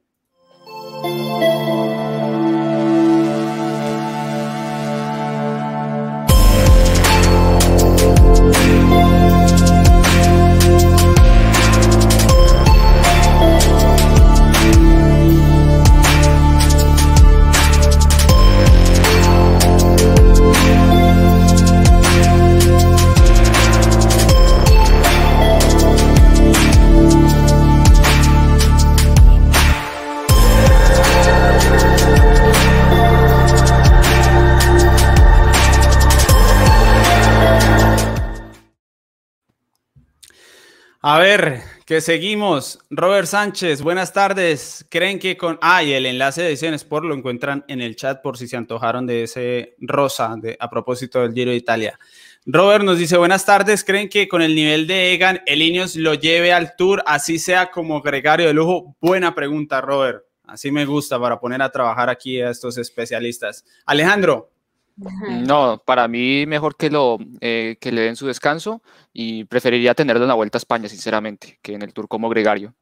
[41.84, 42.78] Que seguimos.
[42.90, 44.86] Robert Sánchez, buenas tardes.
[44.90, 45.58] ¿Creen que con...
[45.62, 49.06] Ah, el enlace de Edición Sport lo encuentran en el chat por si se antojaron
[49.06, 51.98] de ese rosa de, a propósito del Giro de Italia.
[52.44, 56.14] Robert nos dice, buenas tardes, ¿creen que con el nivel de Egan, el Ineos lo
[56.14, 58.96] lleve al Tour, así sea como gregario de lujo?
[59.00, 60.24] Buena pregunta, Robert.
[60.44, 63.64] Así me gusta para poner a trabajar aquí a estos especialistas.
[63.84, 64.50] Alejandro.
[64.96, 68.82] No, para mí mejor que, lo, eh, que le den su descanso
[69.12, 72.74] y preferiría tenerlo en la Vuelta a España, sinceramente, que en el Tour como gregario.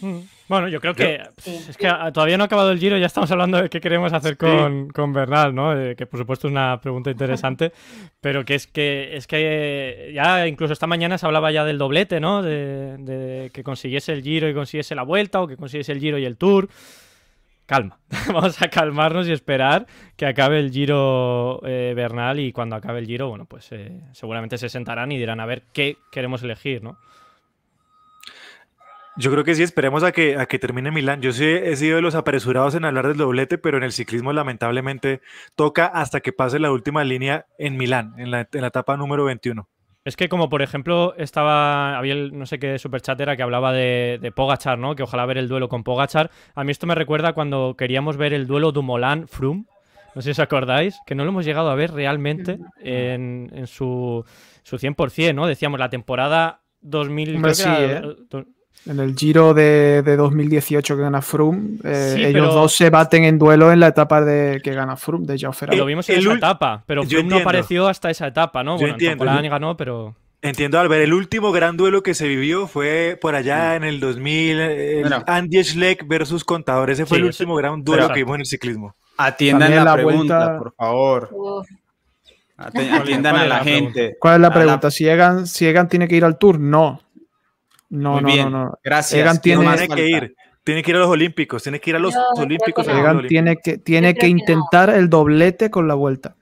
[0.00, 0.20] Mm.
[0.48, 3.60] Bueno, yo creo que es que todavía no ha acabado el giro, ya estamos hablando
[3.60, 5.74] de qué queremos hacer con, con Bernal, ¿no?
[5.96, 7.72] que por supuesto es una pregunta interesante,
[8.20, 12.20] pero que es que es que ya incluso esta mañana se hablaba ya del doblete,
[12.20, 12.42] ¿no?
[12.42, 16.24] De, que consiguiese el giro y consiguiese la vuelta o que consiguiese el giro y
[16.24, 16.68] el tour.
[17.66, 17.98] Calma,
[18.28, 19.86] vamos a calmarnos y esperar
[20.16, 24.56] que acabe el giro eh, Bernal y cuando acabe el giro, bueno, pues eh, seguramente
[24.56, 26.96] se sentarán y dirán a ver qué queremos elegir, ¿no?
[29.18, 31.22] Yo creo que sí, esperemos a que, a que termine Milán.
[31.22, 34.30] Yo sí he sido de los apresurados en hablar del doblete, pero en el ciclismo
[34.34, 35.22] lamentablemente
[35.54, 39.66] toca hasta que pase la última línea en Milán, en la, etapa número 21.
[40.06, 43.72] Es que como por ejemplo estaba, había el, no sé qué superchat era que hablaba
[43.72, 44.94] de, de, Pogachar, ¿no?
[44.94, 46.30] Que ojalá ver el duelo con Pogachar.
[46.54, 49.66] A mí esto me recuerda cuando queríamos ver el duelo Dumoulin-Froome.
[50.14, 53.66] No sé si os acordáis, que no lo hemos llegado a ver realmente en, en
[53.66, 54.24] su,
[54.62, 55.44] su 100%, ¿no?
[55.48, 57.42] Decíamos la temporada 2000...
[58.84, 63.72] En el Giro de, 2018 que gana Froome, eh, ellos dos se baten en duelo
[63.72, 67.02] en la etapa de que gana Froome, de Joao Lo vimos en esa etapa, pero
[67.02, 68.78] Froome no apareció hasta esa etapa, ¿no?
[68.78, 69.24] Yo entiendo.
[69.24, 70.14] ganó, pero...
[70.42, 71.02] Entiendo, Albert.
[71.02, 76.06] El último gran duelo que se vivió fue por allá en el 2000, Andy Schleck
[76.06, 76.90] versus Contador.
[76.90, 78.94] Ese fue el último gran duelo que vimos en el ciclismo.
[79.16, 81.30] Atiendan la, pregunta, por favor.
[82.56, 84.16] Atiendan a la, gente.
[84.18, 84.90] ¿Cuál es la pregunta?
[84.90, 87.00] Si, Egan, si Egan tiene que ir al Tour, no.
[87.88, 88.78] No, no, no, no.
[88.82, 89.40] Gracias.
[89.40, 90.36] tiene, que ir.
[90.64, 91.62] Tiene que ir a los Olímpicos.
[91.62, 92.86] Tiene que ir a los Olímpicos.
[92.88, 96.34] Egan tiene que, tiene que intentar el doblete con la vuelta.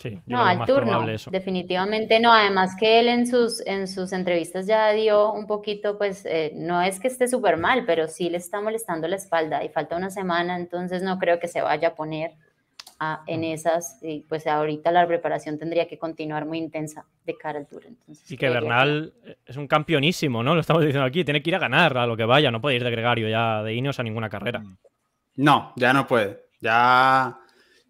[0.00, 2.32] Sí, no, al turno, definitivamente no.
[2.32, 6.80] Además que él en sus, en sus entrevistas ya dio un poquito, pues eh, no
[6.80, 10.08] es que esté súper mal, pero sí le está molestando la espalda y falta una
[10.08, 12.32] semana, entonces no creo que se vaya a poner
[13.26, 17.66] en esas, y pues ahorita la preparación tendría que continuar muy intensa de cara al
[17.66, 17.84] Tour.
[18.28, 19.14] y que Bernal
[19.46, 20.54] es un campeonísimo, ¿no?
[20.54, 22.76] Lo estamos diciendo aquí, tiene que ir a ganar a lo que vaya, no puede
[22.76, 24.62] ir de gregario ya de Ineos a ninguna carrera.
[25.36, 26.44] No, ya no puede.
[26.60, 27.38] Ya,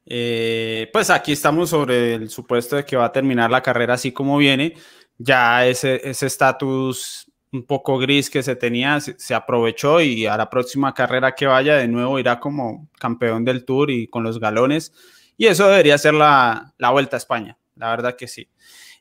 [0.07, 4.13] eh, pues aquí estamos sobre el supuesto de que va a terminar la carrera así
[4.13, 4.75] como viene.
[5.19, 10.95] Ya ese estatus un poco gris que se tenía, se, aprovechó y a la próxima
[10.95, 14.93] carrera que vaya de nuevo irá como campeón del Tour y con los galones.
[15.37, 18.49] Y eso debería ser la, Vuelta a España, la verdad que sí.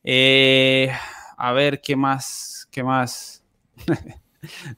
[0.04, 0.92] Eh,
[1.38, 2.68] a ver, ¿qué más?
[2.72, 3.44] ¿Qué más?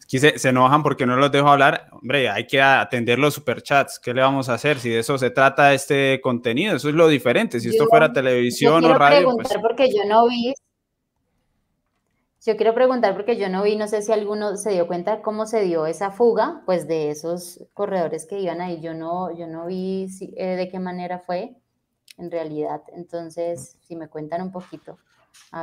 [0.04, 1.88] Aquí se, se, enojan porque no los dejo hablar.
[1.92, 4.00] Hombre, hay que atender los superchats.
[4.00, 4.80] ¿Qué le vamos a hacer?
[4.80, 7.60] Si de eso se trata este contenido, eso es lo diferente.
[7.60, 9.36] Si esto fuera televisión o radio.
[9.36, 9.50] Pues...
[9.62, 10.54] porque yo no vi
[12.46, 15.46] yo quiero preguntar porque yo no vi, no sé si alguno se dio cuenta cómo
[15.46, 18.82] se dio esa fuga, pues de esos corredores que iban ahí.
[18.82, 21.56] Yo no, yo no vi eh, de qué manera fue
[22.18, 22.82] en realidad.
[22.96, 24.98] Entonces, si me cuentan un poquito.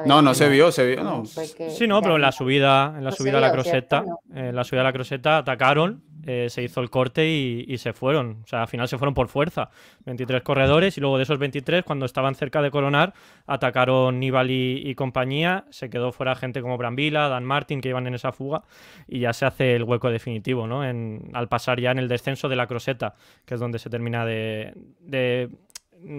[0.06, 1.02] no, no se vio, se vio.
[1.02, 1.24] No.
[1.24, 4.82] Sí, no, pero en la subida, en la subida a la croseta, en la subida
[4.82, 8.42] a la croseta atacaron eh, se hizo el corte y, se fueron.
[8.44, 9.70] O sea, al final se fueron por fuerza.
[10.04, 13.14] 23 corredores y luego de esos 23, cuando estaban cerca de coronar,
[13.46, 15.64] atacaron Nibali y, compañía.
[15.70, 18.62] Se quedó fuera gente como Brambila, Dan Martin, que iban en esa fuga
[19.06, 20.82] y ya se hace el hueco definitivo, ¿no?
[20.82, 23.14] Al pasar ya en el descenso de la croseta,
[23.46, 25.48] que es donde se termina de,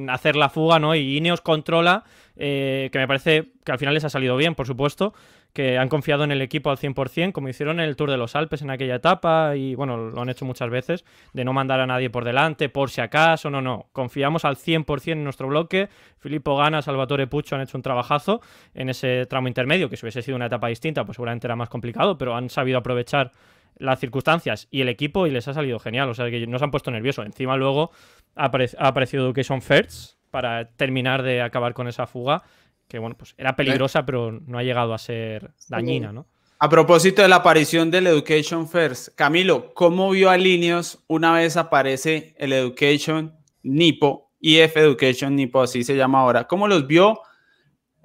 [0.07, 0.95] hacer la fuga, ¿no?
[0.95, 2.03] Y Ineos controla,
[2.35, 5.13] eh, que me parece que al final les ha salido bien, por supuesto,
[5.53, 8.35] que han confiado en el equipo al 100%, como hicieron en el Tour de los
[8.35, 11.87] Alpes en aquella etapa, y bueno, lo han hecho muchas veces, de no mandar a
[11.87, 15.89] nadie por delante, por si acaso, no, no, confiamos al 100% en nuestro bloque,
[16.19, 18.41] Filippo Gana, Salvatore Puccio han hecho un trabajazo
[18.73, 21.69] en ese tramo intermedio, que si hubiese sido una etapa distinta, pues seguramente era más
[21.69, 23.31] complicado, pero han sabido aprovechar
[23.77, 26.65] las circunstancias y el equipo y les ha salido genial, o sea que no se
[26.65, 27.91] han puesto nerviosos, encima luego
[28.35, 32.43] ha, aparecido Education First para terminar de acabar con esa fuga
[32.89, 36.25] que bueno, pues era peligrosa, pero no ha llegado a ser dañina, ¿no?
[36.57, 41.55] A propósito de la aparición del Education First, Camilo, ¿cómo vio a Linios una vez
[41.55, 43.33] aparece el Education
[43.63, 46.47] Nipo, IF Education Nipo, así se llama ahora?
[46.47, 47.21] ¿Cómo los vio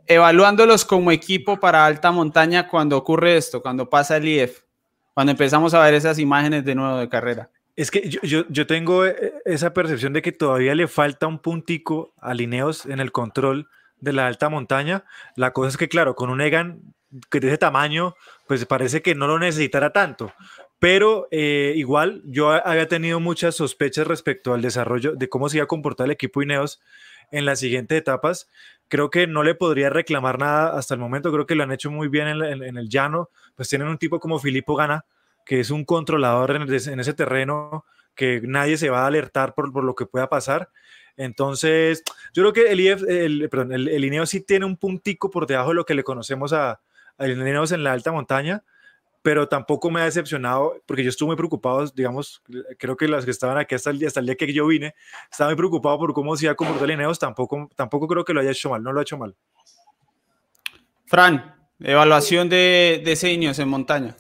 [0.07, 4.61] evaluándolos como equipo para alta montaña cuando ocurre esto, cuando pasa el IF,
[5.15, 7.51] cuando empezamos a ver esas imágenes de nuevo de carrera?
[7.75, 11.41] Es que yo, yo, yo, tengo eh, esa percepción de que todavía le falta un
[11.41, 13.69] puntico a Lineos en el control
[14.05, 15.05] de la alta montaña.
[15.35, 16.95] La cosa es que, claro, con un Egan
[17.31, 18.15] que de ese tamaño,
[18.47, 20.33] pues parece que no lo necesitará tanto.
[20.81, 25.65] pero eh, igual yo había tenido muchas sospechas respecto al desarrollo de cómo se iba
[25.65, 26.81] a comportar el equipo Ineos
[27.31, 28.51] en las siguientes etapas.
[28.89, 31.91] Creo que no le podría reclamar nada hasta el momento, creo que lo han hecho
[31.91, 35.07] muy bien en, el llano, pues tienen un tipo como Filippo Gana,
[35.47, 39.85] que es un controlador en, ese terreno, que nadie se va a alertar por, por
[39.85, 40.71] lo que pueda pasar.
[41.17, 42.03] Entonces,
[42.33, 45.69] yo creo que el, el, perdón, el, el Ineos sí tiene un puntico por debajo
[45.71, 46.81] de lo que le conocemos a,
[47.19, 48.65] a Ineos en la alta montaña,
[49.23, 52.43] pero tampoco me ha decepcionado porque yo estuve muy preocupado, digamos,
[52.79, 54.95] creo que los que estaban aquí hasta el día, hasta el día que yo vine,
[55.31, 58.41] estaba muy preocupado por cómo se iba a comportar Ineos, tampoco, tampoco creo que lo
[58.41, 59.35] haya hecho mal, no lo ha hecho mal.
[61.07, 64.17] Fran, evaluación de, de ese en montaña.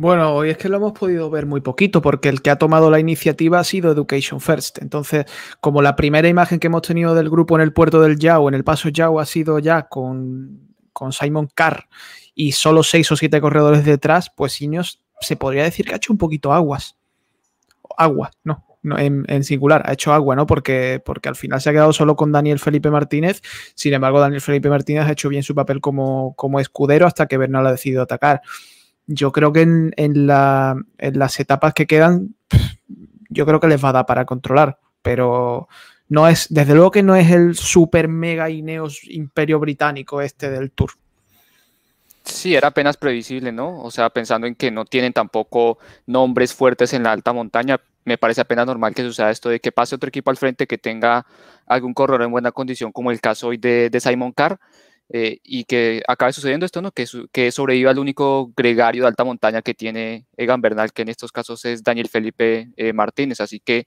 [0.00, 2.90] Bueno, hoy es que lo hemos podido ver muy poquito, porque el que ha tomado
[2.90, 4.78] la iniciativa ha sido Education First.
[4.80, 5.26] Entonces,
[5.60, 8.54] como la primera imagen que hemos tenido del grupo en el puerto del Yao, en
[8.54, 11.86] el paso Yao, ha sido ya con, con Simon Carr
[12.34, 16.14] y solo seis o siete corredores detrás, pues Ineos se podría decir que ha hecho
[16.14, 16.96] un poquito aguas.
[17.98, 20.46] Agua, no, no en, singular, ha hecho agua, ¿no?
[20.46, 23.42] Porque, porque al final se ha quedado solo con Daniel Felipe Martínez.
[23.74, 27.36] Sin embargo, Daniel Felipe Martínez ha hecho bien su papel como, como escudero hasta que
[27.36, 28.40] Bernal ha decidido atacar.
[29.12, 32.36] Yo creo que en, en, las etapas que quedan,
[33.28, 35.68] yo creo que les va a dar para controlar, pero
[36.08, 40.70] no es, desde luego que no es el super mega Ineos imperio británico este del
[40.70, 40.92] Tour.
[42.22, 43.82] Sí, era apenas previsible, ¿no?
[43.82, 48.16] O sea, pensando en que no tienen tampoco nombres fuertes en la alta montaña, me
[48.16, 51.26] parece apenas normal que suceda esto de que pase otro equipo al frente que tenga
[51.66, 54.60] algún corredor en buena condición, como el caso hoy de, Simon Carr,
[55.12, 56.92] eh, y que acabe sucediendo esto, ¿no?
[56.92, 61.08] Que, que sobreviva el único gregario de alta montaña que tiene Egan Bernal, que en
[61.08, 63.40] estos casos es Daniel Felipe eh, Martínez.
[63.40, 63.86] Así que,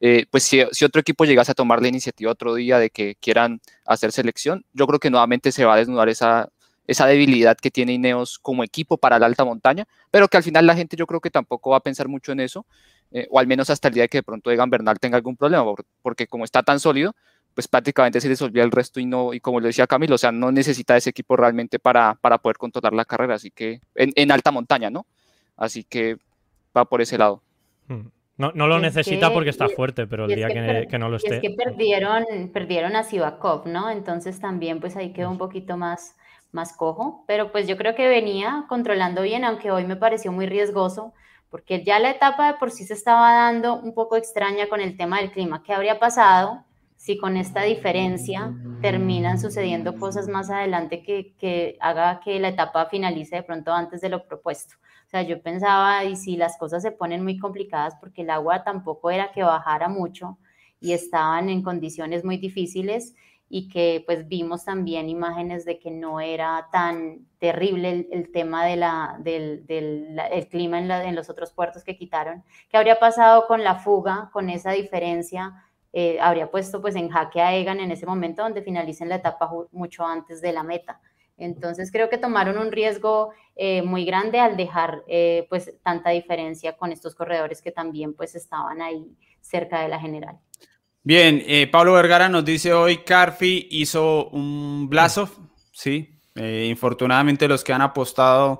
[0.00, 3.14] eh, pues si, si, otro equipo llegase a tomar la iniciativa otro día de que
[3.20, 6.50] quieran hacer selección, yo creo que nuevamente se va a desnudar esa,
[6.86, 10.66] esa debilidad que tiene Ineos como equipo para la alta montaña, pero que al final
[10.66, 12.66] la gente yo creo que tampoco va a pensar mucho en eso,
[13.10, 15.36] eh, o al menos hasta el día de que de pronto Egan Bernal tenga algún
[15.36, 15.64] problema,
[16.02, 17.14] porque como está tan sólido,
[17.56, 20.30] pues prácticamente se disolvía el resto y no, y como lo decía Camilo, o sea,
[20.30, 24.50] no necesita ese equipo realmente para, para poder controlar la carrera, así que en, alta
[24.50, 25.06] montaña, ¿no?
[25.56, 26.18] Así que
[26.76, 27.42] va por ese lado.
[27.88, 28.08] Hmm.
[28.36, 31.36] No, no lo necesita porque está fuerte, pero el día que, no lo esté.
[31.36, 33.88] Es que perdieron, perdieron a Sivakov, ¿no?
[33.88, 36.14] Entonces también pues ahí quedó un poquito más,
[36.52, 40.44] más cojo, pero pues yo creo que venía controlando bien, aunque hoy me pareció muy
[40.44, 41.14] riesgoso,
[41.48, 44.98] porque ya la etapa de por sí se estaba dando un poco extraña con el
[44.98, 45.62] tema del clima.
[45.62, 46.65] ¿Qué habría pasado
[47.06, 48.52] si con esta diferencia
[48.82, 54.00] terminan sucediendo cosas más adelante que, que haga que la etapa finalice de pronto antes
[54.00, 54.74] de lo propuesto?
[55.06, 58.64] O sea, yo pensaba, y si las cosas se ponen muy complicadas, porque el agua
[58.64, 60.36] tampoco era que bajara mucho
[60.80, 63.14] y estaban en condiciones muy difíciles,
[63.48, 68.74] y que pues vimos también imágenes de que no era tan terrible el, tema de
[68.74, 72.42] la, del, del el clima en, en, los otros puertos que quitaron.
[72.68, 75.65] ¿Qué habría pasado con la fuga, con esa diferencia?
[75.98, 79.50] Eh, habría puesto pues en jaque a Egan en ese momento donde finalicen la etapa
[79.72, 81.00] mucho antes de la meta.
[81.38, 86.76] Entonces creo que tomaron un riesgo eh, muy grande al dejar eh, pues tanta diferencia
[86.76, 89.06] con estos corredores que también pues estaban ahí
[89.40, 90.36] cerca de la general.
[91.02, 91.42] Bien,
[91.72, 95.30] Pablo Vergara nos dice hoy, Carfi hizo un Blasov,
[95.72, 96.12] sí.
[96.34, 98.58] Infortunadamente los que han apostado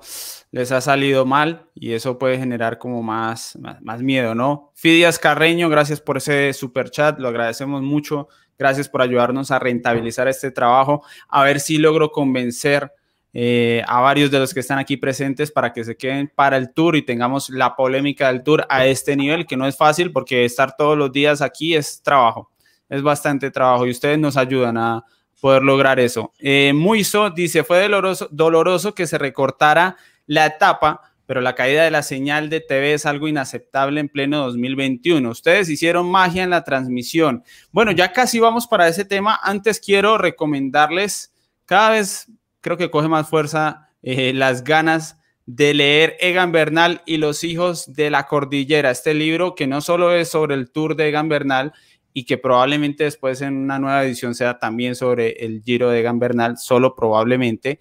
[0.51, 4.71] les ha salido mal y eso puede generar como más, más, miedo, ¿no?
[4.75, 8.27] Fidias Carreño, gracias por ese super chat, lo agradecemos mucho.
[8.59, 11.03] Gracias por ayudarnos a rentabilizar este trabajo.
[11.29, 12.91] A ver si logro convencer
[13.33, 16.73] eh, a varios de los que están aquí presentes para que se queden para el
[16.73, 20.43] tour y tengamos la polémica del tour a este nivel, que no es fácil porque
[20.43, 22.49] estar todos los días aquí es trabajo,
[22.89, 25.05] es bastante trabajo y ustedes nos ayudan a
[25.39, 26.33] poder lograr eso.
[26.39, 31.91] Eh, Muiso dice, fue doloroso, doloroso que se recortara la etapa, pero la caída de
[31.91, 35.29] la señal de TV es algo inaceptable en pleno 2021.
[35.29, 37.43] Ustedes hicieron magia en la transmisión.
[37.71, 39.39] Bueno, ya casi vamos para ese tema.
[39.41, 41.33] Antes quiero recomendarles
[41.67, 47.17] cada vez creo que coge más fuerza eh, las ganas de leer Egan Bernal y
[47.17, 51.09] los hijos de la cordillera, este libro que no solo es sobre el tour de
[51.09, 51.73] Egan Bernal
[52.13, 56.19] y que probablemente después en una nueva edición sea también sobre el Giro de Egan
[56.19, 57.79] Bernal, solo probablemente,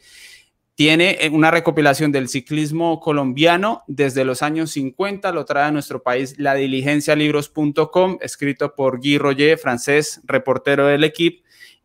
[0.77, 6.03] tiene eh, una recopilación del ciclismo colombiano desde los años 50, lo trae a nuestro
[6.03, 11.43] país la diligencialibros.com, escrito por Guy Roger, francés, reportero del equipo,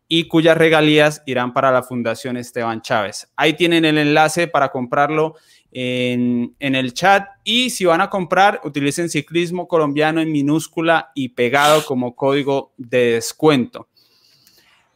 [0.08, 3.32] y cuyas regalías irán para la Fundación Esteban Chávez.
[3.34, 5.36] Ahí tienen el enlace para comprarlo
[5.70, 11.82] en, el chat y si van a comprar, utilicen ciclismo colombiano en minúscula y pegado
[11.86, 13.88] como código de descuento.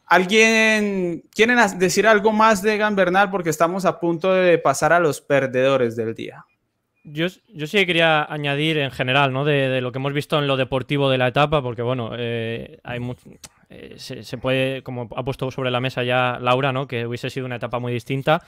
[0.07, 3.31] ¿Alguien quieren decir algo más de Egan Bernal?
[3.31, 6.45] Porque estamos a punto de pasar a los perdedores del día.
[7.03, 9.45] yo, yo sí quería añadir en general, ¿no?
[9.45, 13.01] De, lo que hemos visto en lo deportivo de la etapa, porque bueno, eh, hay
[13.69, 16.87] eh, se, puede, como ha puesto sobre la mesa ya Laura, ¿no?
[16.87, 18.43] Que hubiese sido una etapa muy distinta.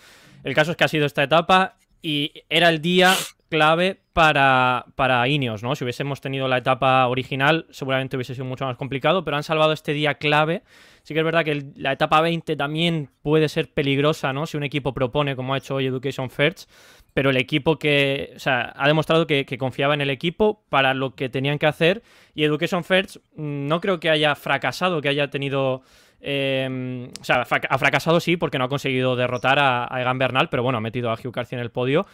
[0.44, 3.14] El caso es que ha sido esta etapa y era el día
[3.48, 5.74] clave para, para Ineos, ¿no?
[5.74, 9.72] Si hubiésemos tenido la etapa original, seguramente hubiese sido mucho más complicado, pero han salvado
[9.72, 10.62] este día clave.
[11.02, 14.46] Sí que es verdad que la etapa 20 también puede ser peligrosa, ¿no?
[14.46, 16.70] Si un equipo propone, como ha hecho hoy Education First,
[17.14, 21.14] pero el equipo que, o sea, ha demostrado que, confiaba en el equipo para lo
[21.14, 22.02] que tenían que hacer
[22.34, 25.82] y Education First mm, no creo que haya fracasado, que haya tenido...
[26.20, 30.48] Em, o sea, ha fracasado sí porque no ha conseguido derrotar a, a Egan Bernal,
[30.48, 32.06] pero bueno, ha metido a Hugh Carthy en el podio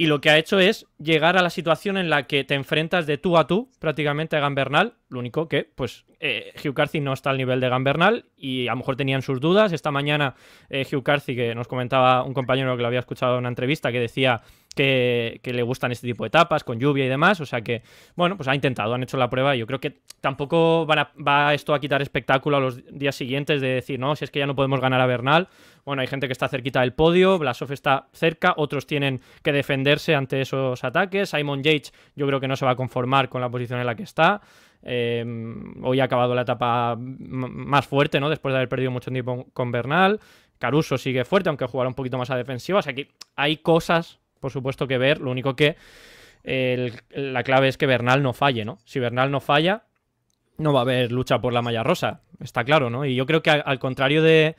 [0.00, 3.04] y lo que ha hecho es llegar a la situación en la que te enfrentas
[3.04, 4.94] de tú a tú prácticamente a Gambernal.
[5.08, 8.72] Lo único que, pues, eh, Hugh Carthy no está al nivel de Gambernal y a
[8.72, 9.72] lo mejor tenían sus dudas.
[9.72, 10.36] Esta mañana
[10.70, 13.90] eh, Hugh Carthy, que nos comentaba un compañero que lo había escuchado en una entrevista,
[13.90, 14.42] que decía
[14.78, 17.40] que, le gustan este tipo de etapas, con lluvia y demás.
[17.40, 17.82] O sea que,
[18.14, 19.56] bueno, pues ha intentado, han hecho la prueba.
[19.56, 23.98] Yo creo que tampoco va esto a quitar espectáculo a los días siguientes de decir,
[23.98, 25.48] no, si es que ya no podemos ganar a Bernal.
[25.84, 30.14] Bueno, hay gente que está cerquita del podio, Blasov está cerca, otros tienen que defenderse
[30.14, 31.30] ante esos ataques.
[31.30, 33.94] Simon Yates yo creo que no se va a conformar con la posición en la
[33.94, 34.40] que está.
[34.82, 38.30] Em, hoy ha acabado la etapa más fuerte, ¿no?
[38.30, 40.20] Después de haber perdido mucho tiempo con Bernal.
[40.58, 42.78] Caruso sigue fuerte, aunque jugará un poquito más a defensiva.
[42.78, 45.20] O sea que hay cosas, por supuesto, que ver.
[45.20, 45.76] Lo único que
[46.44, 48.78] la clave es que Bernal no falle, ¿no?
[48.84, 49.84] Si Bernal no falla,
[50.56, 52.20] no va a haber lucha por la malla rosa.
[52.40, 53.04] Está claro, ¿no?
[53.04, 54.54] Y yo creo que al contrario de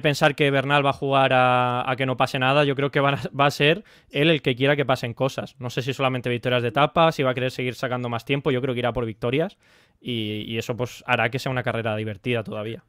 [0.00, 3.18] pensar que Bernal va a jugar a, que no pase nada, yo creo que va
[3.38, 5.56] a, ser él el que quiera que pasen cosas.
[5.58, 8.50] No sé si solamente victorias de etapa, si va a querer seguir sacando más tiempo,
[8.50, 9.58] yo creo que irá por victorias
[10.00, 12.84] y, eso pues hará que sea una carrera divertida todavía.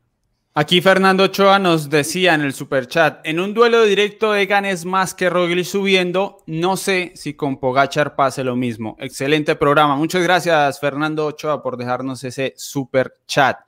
[0.55, 5.15] Aquí Fernando Ochoa nos decía en el superchat, en un duelo directo Egan es más
[5.15, 8.95] que Roglic subiendo, no sé si con Pogachar pase lo mismo.
[8.99, 9.95] Excelente programa.
[9.95, 13.61] Muchas gracias Fernando Ochoa por dejarnos ese superchat.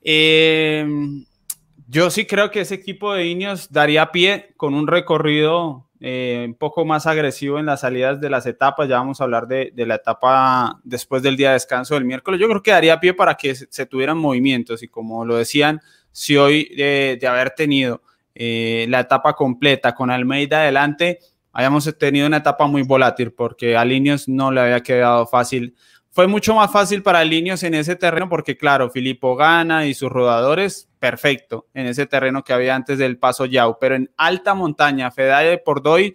[0.00, 0.86] Eh,
[1.86, 6.54] yo sí creo que ese equipo de Ineos daría pie con un recorrido eh, un
[6.54, 8.88] poco más agresivo en las salidas de las etapas.
[8.88, 12.40] Ya vamos a hablar de, la etapa después del día de descanso del miércoles.
[12.40, 15.80] Yo creo que daría pie para que se, tuvieran movimientos y como lo decían,
[16.16, 18.02] si hoy de, haber tenido
[18.34, 21.18] eh, la etapa completa con Almeida adelante,
[21.52, 25.74] hayamos tenido una etapa muy volátil porque a Ineos no le había quedado fácil
[26.16, 30.10] fue mucho más fácil para Linios en ese terreno porque, claro, Filippo gana y sus
[30.10, 35.10] rodadores, perfecto, en ese terreno que había antes del paso Yau, pero en alta montaña,
[35.10, 36.14] Fedaya y Pordoy,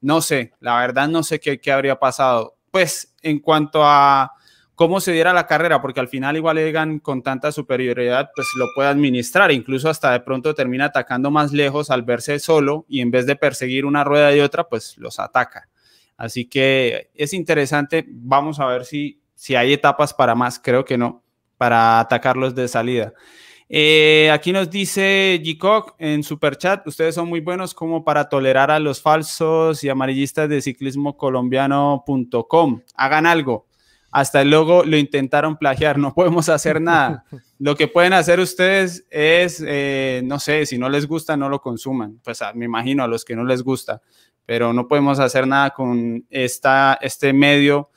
[0.00, 2.56] no sé, la verdad no sé qué habría pasado.
[2.70, 4.32] Pues en cuanto a
[4.78, 8.66] cómo se diera la carrera, porque al final igual Egan con tanta superioridad, pues lo
[8.76, 13.10] puede administrar, incluso hasta de pronto termina atacando más lejos al verse solo y en
[13.10, 15.68] vez de perseguir una rueda y otra, pues los ataca.
[16.16, 18.04] Así que es interesante.
[18.08, 20.60] Vamos a ver si, si hay etapas para más.
[20.60, 21.24] Creo que no,
[21.56, 23.14] para atacarlos de salida.
[23.68, 28.78] Eh, aquí nos dice Gikok en Superchat, ustedes son muy buenos como para tolerar a
[28.78, 32.82] los falsos y amarillistas de ciclismo colombiano.com.
[32.94, 33.67] Hagan algo.
[34.10, 37.24] Hasta el logo lo intentaron plagiar, no podemos hacer nada.
[37.58, 41.60] Lo que pueden hacer ustedes es, eh, no sé, si no les gusta, no lo
[41.60, 42.20] consuman.
[42.22, 44.00] Pues ah, me imagino a los que no les gusta
[44.48, 47.90] pero no podemos hacer nada con esta, este medio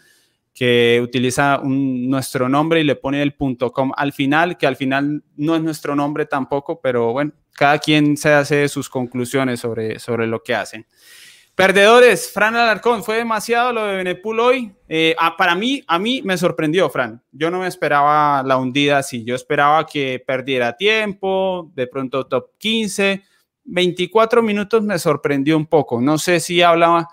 [0.53, 5.55] que utiliza nuestro nombre y le pone el .com al final, que al final no
[5.55, 10.43] es nuestro nombre tampoco, pero bueno, cada quien se hace sus conclusiones sobre, sobre lo
[10.43, 10.85] que hacen.
[11.61, 14.71] Perdedores, Fran Alarcón, fue demasiado lo de Benepul hoy.
[14.89, 17.21] Eh, para mí, a mí me sorprendió, Fran.
[17.31, 19.23] Yo no me esperaba la hundida así.
[19.23, 23.21] Yo esperaba que perdiera tiempo, de pronto top 15,
[23.65, 26.01] 24 minutos me sorprendió un poco.
[26.01, 27.07] No sé si hablaba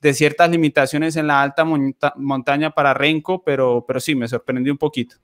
[0.00, 1.66] de ciertas limitaciones en la alta
[2.16, 5.16] montaña para Renko, pero, pero sí, me sorprendió un poquito.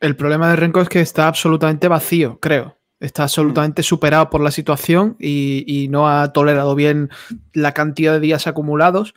[0.00, 2.76] El problema de Renko es que está absolutamente vacío, creo.
[3.02, 7.10] Está absolutamente superado por la situación y, no ha tolerado bien
[7.52, 9.14] la cantidad de días acumulados.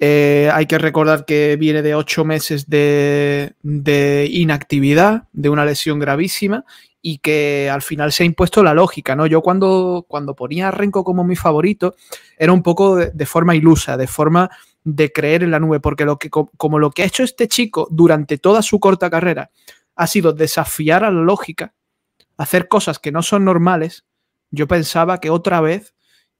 [0.00, 6.00] Eh, hay que recordar que viene de ocho meses de, de, inactividad, de una lesión
[6.00, 6.64] gravísima,
[7.00, 9.26] y que al final se ha impuesto la lógica, ¿no?
[9.26, 11.94] Yo cuando, cuando ponía a Renko como mi favorito,
[12.36, 14.50] era un poco de, forma ilusa, de forma
[14.82, 17.86] de creer en la nube, porque lo que, como lo que ha hecho este chico
[17.88, 19.50] durante toda su corta carrera
[19.94, 21.72] ha sido desafiar a la lógica,
[22.36, 24.04] hacer cosas que no son normales,
[24.50, 25.94] yo pensaba que otra vez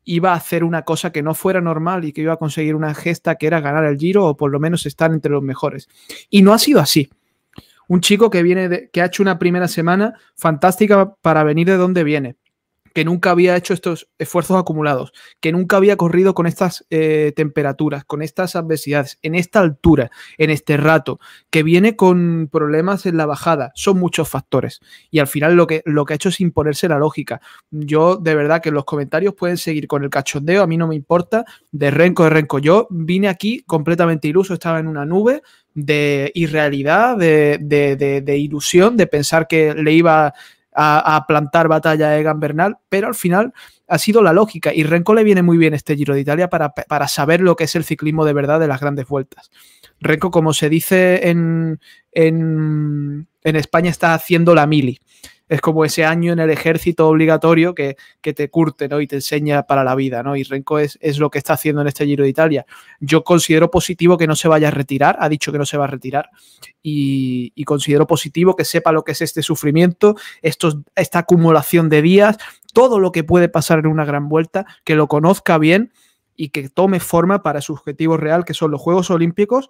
[0.05, 2.95] iba a hacer una cosa que no fuera normal y que iba a conseguir una
[2.95, 5.89] gesta que era ganar el giro o por lo menos estar entre los mejores.
[6.29, 7.11] Y no ha sido así
[7.89, 12.05] un chico que viene que ha hecho una primera semana fantástica para venir de donde
[12.05, 12.37] viene,
[12.95, 18.05] que nunca había hecho estos esfuerzos acumulados, que nunca había corrido con estas eh, temperaturas,
[18.05, 21.19] con estas adversidades, en esta altura, en este rato,
[21.51, 23.73] que viene con problemas en la bajada.
[23.75, 24.81] Son muchos factores.
[25.11, 27.41] Y al final lo que, lo que ha hecho es imponerse la lógica.
[27.71, 30.95] Yo, de verdad, que los comentarios pueden seguir con el cachondeo, a mí no me
[30.95, 32.59] importa, de renco, de renco.
[32.59, 35.43] Yo vine aquí completamente iluso, estaba en una nube
[35.75, 40.35] de irrealidad, de, de ilusión, de pensar que le iba
[40.75, 43.53] a, plantar batalla a Egan Bernal, pero al final
[43.89, 46.73] ha sido la lógica y Renko le viene muy bien este Giro de Italia para,
[47.09, 49.51] saber lo que es el ciclismo de verdad de las grandes vueltas.
[50.01, 51.81] Renko, como se dice en,
[52.13, 54.99] en, en España, está haciendo la mili
[55.53, 59.03] es como ese año en el ejército obligatorio que, te curte ¿no?
[59.03, 60.23] y te enseña para la vida.
[60.23, 60.35] ¿no?
[60.35, 62.65] Y Renko es, lo que está haciendo en este Giro de Italia.
[63.01, 65.85] Yo considero positivo que no se vaya a retirar, ha dicho que no se va
[65.85, 66.31] a retirar,
[66.83, 72.39] y, considero positivo que sepa lo que es este sufrimiento, esta acumulación de días,
[72.73, 75.93] todo lo que puede pasar en una gran vuelta, que lo conozca bien
[76.35, 79.69] y que tome forma para su objetivo real, que son los Juegos Olímpicos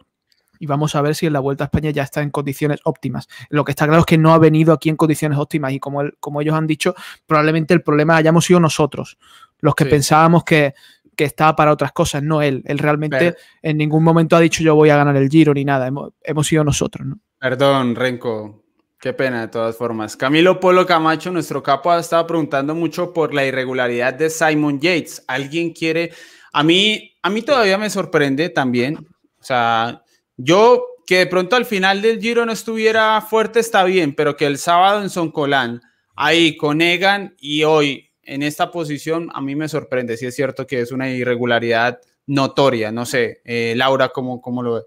[0.63, 3.27] y vamos a ver si en la Vuelta a España ya está en condiciones óptimas.
[3.49, 6.05] Lo que está claro es que no ha venido aquí en condiciones óptimas y como,
[6.21, 6.95] como ellos han dicho,
[7.27, 9.19] probablemente el problema hayamos sido nosotros,
[9.59, 10.73] los que pensábamos que,
[11.17, 12.63] estaba para otras cosas, no él.
[12.65, 15.89] Él realmente en ningún momento ha dicho yo voy a ganar el Giro ni nada,
[16.23, 17.07] hemos, sido nosotros.
[17.07, 17.19] ¿no?
[17.39, 18.63] Perdón, Renko,
[19.01, 20.17] Qué pena, de todas formas.
[20.17, 25.25] Camilo Polo Camacho, nuestro capo, ha estado preguntando mucho por la irregularidad de Simon Yates.
[25.27, 26.13] ¿Alguien quiere?
[26.53, 28.97] A mí, a mí todavía me sorprende también.
[29.43, 30.03] O sea,
[30.45, 34.47] yo que de pronto al final del Giro no estuviera fuerte está bien, pero que
[34.47, 35.83] el sábado en Soncolán,
[36.15, 40.17] ahí con Egan y hoy en esta posición, a mí me sorprende.
[40.17, 42.93] Si es cierto que es una irregularidad notoria.
[42.93, 44.83] No sé, eh, Laura, ¿cómo, ¿cómo lo ve?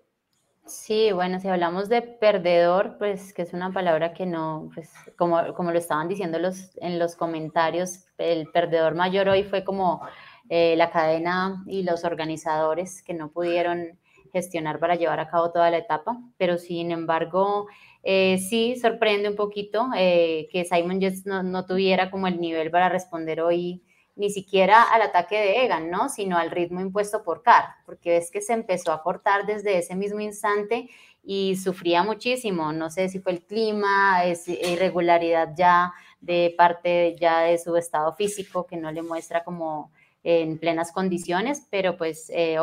[0.66, 5.54] Sí, bueno, si hablamos de perdedor, pues que es una palabra que no, pues como,
[5.54, 10.02] como lo estaban diciendo los, en los comentarios, el perdedor mayor hoy fue como
[10.50, 14.00] eh, la cadena y los organizadores que no pudieron
[14.36, 17.68] gestionar para llevar a cabo toda la etapa, pero sin embargo,
[18.04, 22.90] eh, sí sorprende un poquito eh, que Simon Jets no, tuviera como el nivel para
[22.90, 23.82] responder hoy
[24.18, 26.10] ni siquiera al ataque de Egan, ¿no?
[26.10, 29.96] Sino al ritmo impuesto por Carr, porque es que se empezó a cortar desde ese
[29.96, 30.90] mismo instante
[31.24, 32.74] y sufría muchísimo.
[32.74, 38.14] No sé si fue el clima, es irregularidad ya de parte ya de su estado
[38.16, 39.92] físico que no le muestra como
[40.24, 42.58] en plenas condiciones, pero pues eh,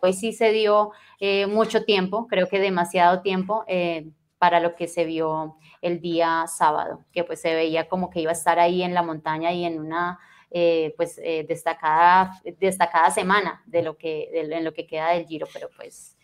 [0.00, 4.88] Hoy sí se dio eh, mucho tiempo, creo que demasiado tiempo eh, para lo que
[4.88, 8.82] se vio el día sábado, que pues se veía como que iba a estar ahí
[8.82, 10.18] en la montaña y en una
[10.50, 15.68] eh, pues destacada, destacada semana de lo que, en lo que queda del giro, pero
[15.76, 16.16] pues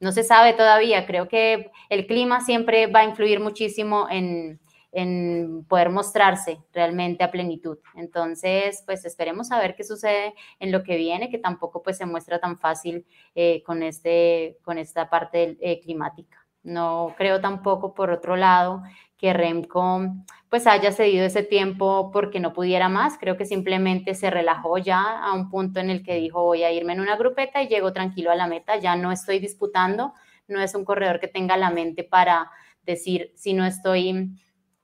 [0.00, 1.06] no se sabe todavía.
[1.06, 4.60] Creo que el clima siempre va a influir muchísimo en,
[4.92, 7.78] en poder mostrarse realmente a plenitud.
[7.94, 12.06] Entonces, pues esperemos a ver qué sucede en lo que viene, que tampoco pues se
[12.06, 16.38] muestra tan fácil eh, con, este, con esta parte eh, climática.
[16.62, 18.82] No creo tampoco, por otro lado,
[19.16, 20.02] que Remco
[20.48, 23.16] pues haya cedido ese tiempo porque no pudiera más.
[23.18, 26.72] Creo que simplemente se relajó ya a un punto en el que dijo voy a
[26.72, 28.76] irme en una grupeta y llego tranquilo a la meta.
[28.76, 30.12] Ya no estoy disputando,
[30.48, 32.50] no es un corredor que tenga la mente para
[32.82, 34.30] decir si no estoy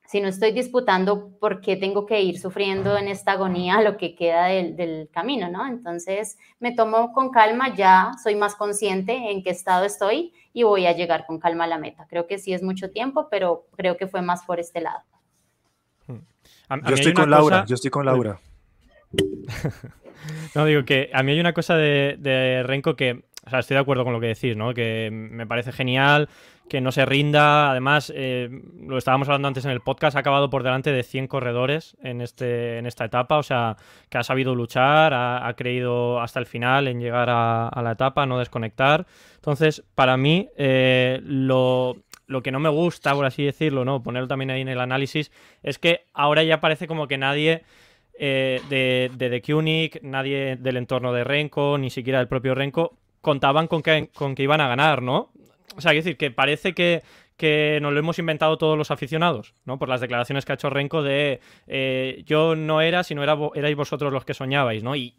[0.06, 4.14] si no estoy disputando, ¿por qué tengo que ir sufriendo en esta agonía lo que
[4.14, 5.66] queda del, camino, ¿no?
[5.66, 10.86] Entonces me tomo con calma, ya soy más consciente en qué estado estoy y voy
[10.86, 12.06] a llegar con calma a la meta.
[12.08, 15.00] Creo que sí es mucho tiempo, pero creo que fue más por este lado.
[15.88, 18.40] yo, estoy con Laura, yo estoy con Laura,
[20.54, 23.76] no, digo que a mí hay una cosa de, de Renko que, o sea, estoy
[23.76, 24.74] de acuerdo con lo que decís, ¿no?
[24.74, 26.28] Que me parece genial
[26.68, 27.70] que no se rinda.
[27.70, 28.48] Además, eh,
[28.80, 32.20] lo estábamos hablando antes en el podcast, ha acabado por delante de 100 corredores en,
[32.20, 33.76] este, en esta etapa, o sea,
[34.08, 38.38] que ha sabido luchar, ha, creído hasta el final en llegar a, la etapa, no
[38.38, 39.06] desconectar.
[39.36, 42.02] Entonces, para mí, eh, lo,
[42.42, 44.02] que no me gusta, por así decirlo, ¿no?
[44.02, 45.30] Ponerlo también ahí en el análisis,
[45.62, 47.62] es que ahora ya parece como que nadie...
[48.18, 52.96] Eh, de, de The Kunik, nadie del entorno de Renko, ni siquiera del propio Renko,
[53.26, 55.32] contaban con que, con que iban a ganar, ¿no?
[55.76, 57.02] O sea, es decir, que parece que,
[57.82, 59.80] nos lo hemos inventado todos los aficionados, ¿no?
[59.80, 63.74] Por las declaraciones que ha hecho Renko de eh, yo no era, sino era, erais
[63.74, 64.94] vosotros los que soñabais, ¿no?
[64.94, 65.16] Y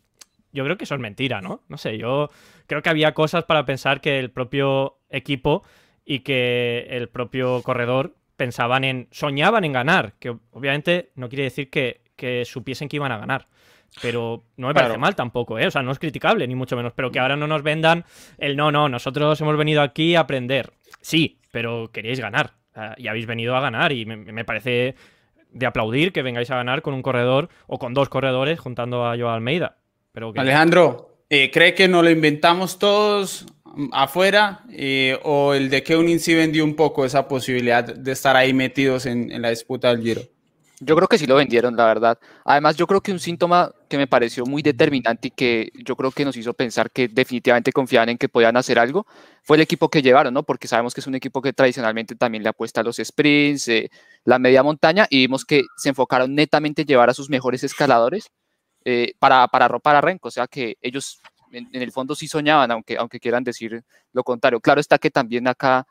[0.54, 1.64] yo creo que eso es mentira, ¿no?
[1.68, 2.30] No sé, yo
[2.66, 5.64] creo que había cosas para pensar que el propio equipo
[6.06, 11.70] y que el propio corredor pensaban en, soñaban en ganar, que obviamente no quiere decir
[11.70, 13.50] que, que supiesen que iban a ganar.
[14.02, 15.68] Pero no me parece mal tampoco, ¿eh?
[15.68, 16.94] O sea, no es criticable, ni mucho menos.
[16.96, 18.06] Pero que ahora no nos vendan
[18.38, 20.72] el no, no, nosotros hemos venido aquí a aprender.
[21.02, 22.54] Sí, pero queríais ganar.
[22.98, 24.96] y habéis venido a ganar y me, parece
[25.52, 29.18] de aplaudir que vengáis a ganar con un corredor o con dos corredores juntando a
[29.18, 29.78] Joao Almeida.
[30.12, 30.40] Pero que...
[30.40, 33.48] Alejandro, eh, ¿cree que nos lo inventamos todos
[33.92, 38.54] afuera eh, o el de Keunin sí vendió un poco esa posibilidad de estar ahí
[38.54, 40.22] metidos en, en la disputa del Giro?
[40.80, 42.20] Yo creo que sí lo vendieron, la verdad.
[42.46, 46.12] Además, yo creo que un síntoma que me pareció muy determinante y que yo creo
[46.12, 49.06] que nos hizo pensar que definitivamente confiaban en que podían hacer algo
[49.44, 50.44] fue el equipo que llevaron, ¿no?
[50.44, 53.90] Porque sabemos que es un equipo que tradicionalmente también le apuesta a los sprints, eh,
[54.26, 58.30] la media montaña, y vimos que se enfocaron netamente en llevar a sus mejores escaladores
[58.86, 60.28] eh, para, para arropar a Renko.
[60.28, 61.20] O sea que ellos
[61.52, 63.84] en, en, el fondo sí soñaban, aunque, aunque quieran decir
[64.14, 64.60] lo contrario.
[64.60, 65.88] Claro está que también acá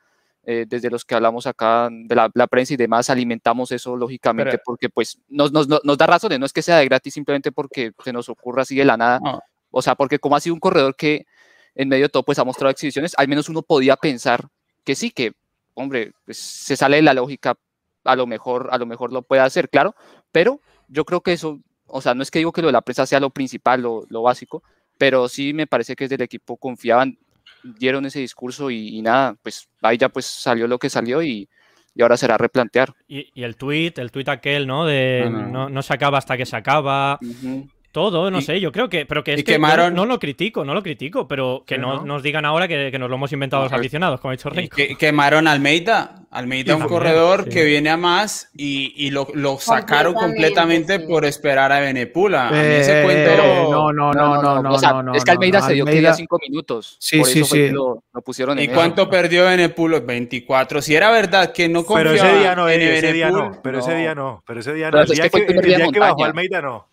[0.48, 4.52] eh, desde los que hablamos acá de la, la, prensa y demás, alimentamos eso lógicamente
[4.52, 7.50] Pero, porque pues nos, nos, nos, da razones, no es que sea de gratis simplemente
[7.50, 9.40] porque se nos ocurra así de la nada, no.
[9.72, 11.26] o sea, porque como ha sido un corredor que
[11.74, 14.46] en medio de todo pues ha mostrado exhibiciones, al menos uno podía pensar
[14.84, 15.32] que sí, que
[15.74, 17.56] hombre, pues, se sale de la lógica,
[18.04, 19.96] a lo mejor, a lo mejor lo puede hacer, claro,
[20.30, 22.82] pero yo creo que eso, o sea, no es que digo que lo de la
[22.82, 24.62] prensa sea lo principal, lo, lo básico,
[24.96, 27.18] pero sí me parece que desde el equipo confiaban
[27.62, 31.48] dieron ese discurso y, y, nada, pues ahí ya pues salió lo que salió y,
[31.94, 32.94] y ahora será replantear.
[33.08, 34.84] Y, y, el tweet, el tweet aquel, ¿no?
[34.84, 35.48] De no, no.
[35.48, 37.18] no, no se acaba hasta que se acaba.
[37.22, 37.70] Uh -huh.
[37.96, 39.06] Todo, no y, sé, yo creo que.
[39.06, 39.94] Pero que es que quemaron...
[39.94, 42.98] no, no, lo critico, no lo critico, pero que no, nos digan ahora que, que,
[42.98, 44.76] nos lo hemos inventado los aficionados, como ha dicho Rico.
[44.76, 46.25] Que, quemaron a Almeida.
[46.36, 47.50] Almeida, un corredor sí.
[47.50, 52.50] que viene a más y, y lo, lo, sacaron completamente, por esperar a Benepula.
[52.52, 53.36] Eh, ese cuento.
[53.72, 54.74] No, no, no, no, no.
[54.74, 56.10] o sea, no, es que Almeida se dio Almeida...
[56.10, 56.98] que cinco minutos.
[57.00, 57.70] Sí, por sí, eso sí.
[57.70, 59.10] Lo, lo, pusieron en ¿Y cuánto eso.
[59.10, 60.02] perdió Benepulo?
[60.02, 60.82] 24.
[60.82, 63.78] Si era verdad que no confiaba pero ese día no, en ese día no, pero
[63.78, 65.00] ese día no, pero ese día no.
[65.00, 66.86] El día, que, el día que bajó Almeida no.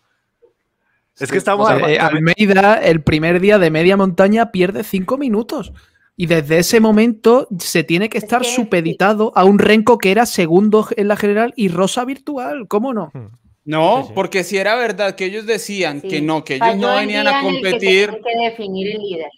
[1.18, 1.70] Es que estamos.
[1.70, 5.72] O sea, eh, Almeida, el primer día de media montaña, pierde cinco minutos.
[6.16, 10.12] Y desde ese momento se tiene que estar es que, supeditado a un Renko que
[10.12, 12.68] era segundo en la general y Rosa virtual.
[12.68, 13.10] ¿Cómo no?
[13.12, 13.28] Hmm.
[13.64, 14.12] No, sí, sí.
[14.14, 16.08] porque si era verdad que ellos decían sí.
[16.08, 18.10] que no, que ellos Falló no venían a competir.
[18.10, 19.30] que, que definir el líder.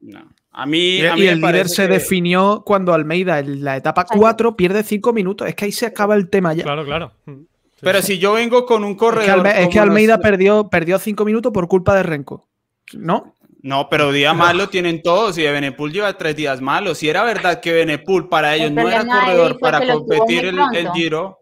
[0.00, 0.34] No.
[0.50, 1.94] A mí, y, a mí y el líder se que...
[1.94, 5.48] definió cuando Almeida en la etapa 4 pierde 5 minutos.
[5.48, 6.64] Es que ahí se acaba el tema ya.
[6.64, 7.12] Claro, claro.
[7.80, 9.24] Pero si yo vengo con un corredor.
[9.24, 10.22] Es que, Alme es que Almeida los...
[10.22, 12.48] perdió, perdió cinco minutos por culpa de Renko.
[12.94, 13.34] ¿No?
[13.64, 16.98] No, pero día malo tienen todos y de Benepul lleva tres días malos.
[16.98, 21.40] Si era verdad que Benepul para ellos no era corredor para competir el, el, Giro.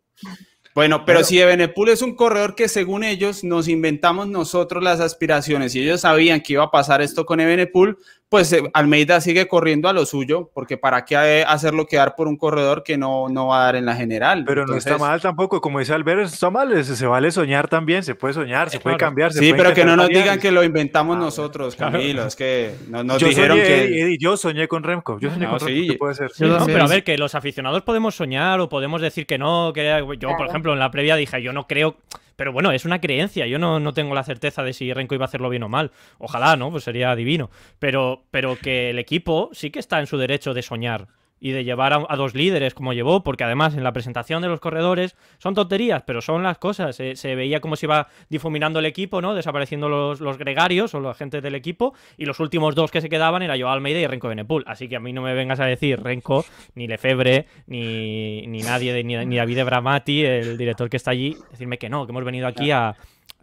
[0.73, 5.01] Bueno, pero, pero si Ebenepul es un corredor que según ellos nos inventamos nosotros las
[5.01, 7.99] aspiraciones y ellos sabían que iba a pasar esto con Ebenepul,
[8.33, 12.39] pues eh, Almeida sigue corriendo a lo suyo, porque para qué hacerlo quedar por un
[12.39, 14.45] corredor que no, no va a dar en la general.
[14.47, 17.69] Pero Entonces, no está mal tampoco, como dice Albert, está mal, se, se vale soñar
[17.69, 19.35] también, se puede soñar, se puede cambiar.
[19.35, 22.29] Se sí, puede pero que no nos digan que lo inventamos ah, nosotros, Camilo, claro.
[22.29, 24.01] es que no, nos yo dijeron soñé, que...
[24.01, 25.89] Eddie, yo soñé con Remco, yo soñé no, con sí.
[25.89, 26.31] Remco, puede ser.
[26.33, 29.75] Sí, no, pero a ver, que los aficionados podemos soñar o podemos decir que no,
[29.75, 31.99] que yo, por ejemplo, en la previa dije, yo no creo
[32.43, 33.47] pero bueno, es una creencia.
[33.47, 35.93] Yo no, no, tengo la certeza de si Renko iba a hacerlo bien o mal.
[36.19, 36.73] Ojalá, ¿no?
[36.73, 37.51] Pues sería divino.
[37.79, 41.07] Pero, pero que el equipo sí que está en su derecho de soñar
[41.43, 44.49] y de llevar a, a, dos líderes como llevó, porque además en la presentación de
[44.49, 46.95] los corredores son tonterías, pero son las cosas.
[46.95, 49.35] Se, se veía como se iba difuminando el equipo, ¿no?
[49.35, 53.09] Desapareciendo los, los, gregarios o la gente del equipo, y los últimos dos que se
[53.09, 54.63] quedaban era Joao Almeida y Renko Benepul.
[54.69, 56.45] Así que a mí no me vengas a decir Renko,
[56.77, 61.37] ni Lefebvre, ni, ni nadie, de, ni, ni David Bramati, el director que está allí,
[61.51, 62.95] decirme que no, que hemos venido aquí a,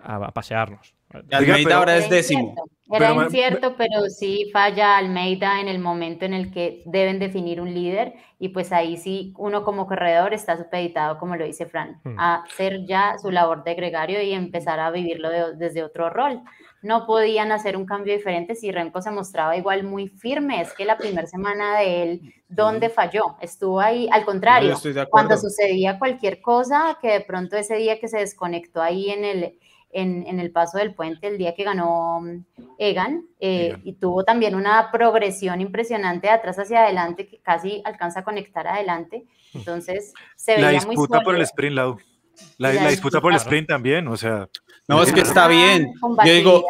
[0.02, 0.99] a, a pasearnos.
[1.32, 2.56] Almeida ahora es décimo.
[2.92, 7.62] Era pero, incierto, pero sí falla Almeida en el momento en el que deben definir
[7.62, 12.02] un líder y pues ahí sí uno como corredor está supeditado, como lo dice Fran,
[12.04, 12.20] hmm.
[12.20, 16.42] a hacer ya su labor de gregario y empezar a vivirlo de, desde otro rol.
[16.82, 20.62] No podían hacer un cambio diferente si Renko se mostraba igual muy firme.
[20.62, 23.36] Es que la primera semana de él, ¿dónde falló?
[23.42, 24.78] Estuvo ahí, al contrario,
[25.10, 29.60] cuando sucedía cualquier cosa, que de pronto ese día que se desconectó ahí en el
[29.92, 32.46] en, en, el paso del puente el día que ganó mm,
[32.78, 38.22] Egan, eh, y tuvo también una progresión impresionante de atrás hacia adelante que casi alcanza
[38.22, 39.26] a conectar adelante.
[39.54, 41.98] Entonces, se veía la disputa muy por el sprint, Lau.
[42.58, 44.48] La, la, la disputa por el sprint también, o sea.
[44.88, 45.94] No, es que está bien.
[46.26, 46.64] Yo digo,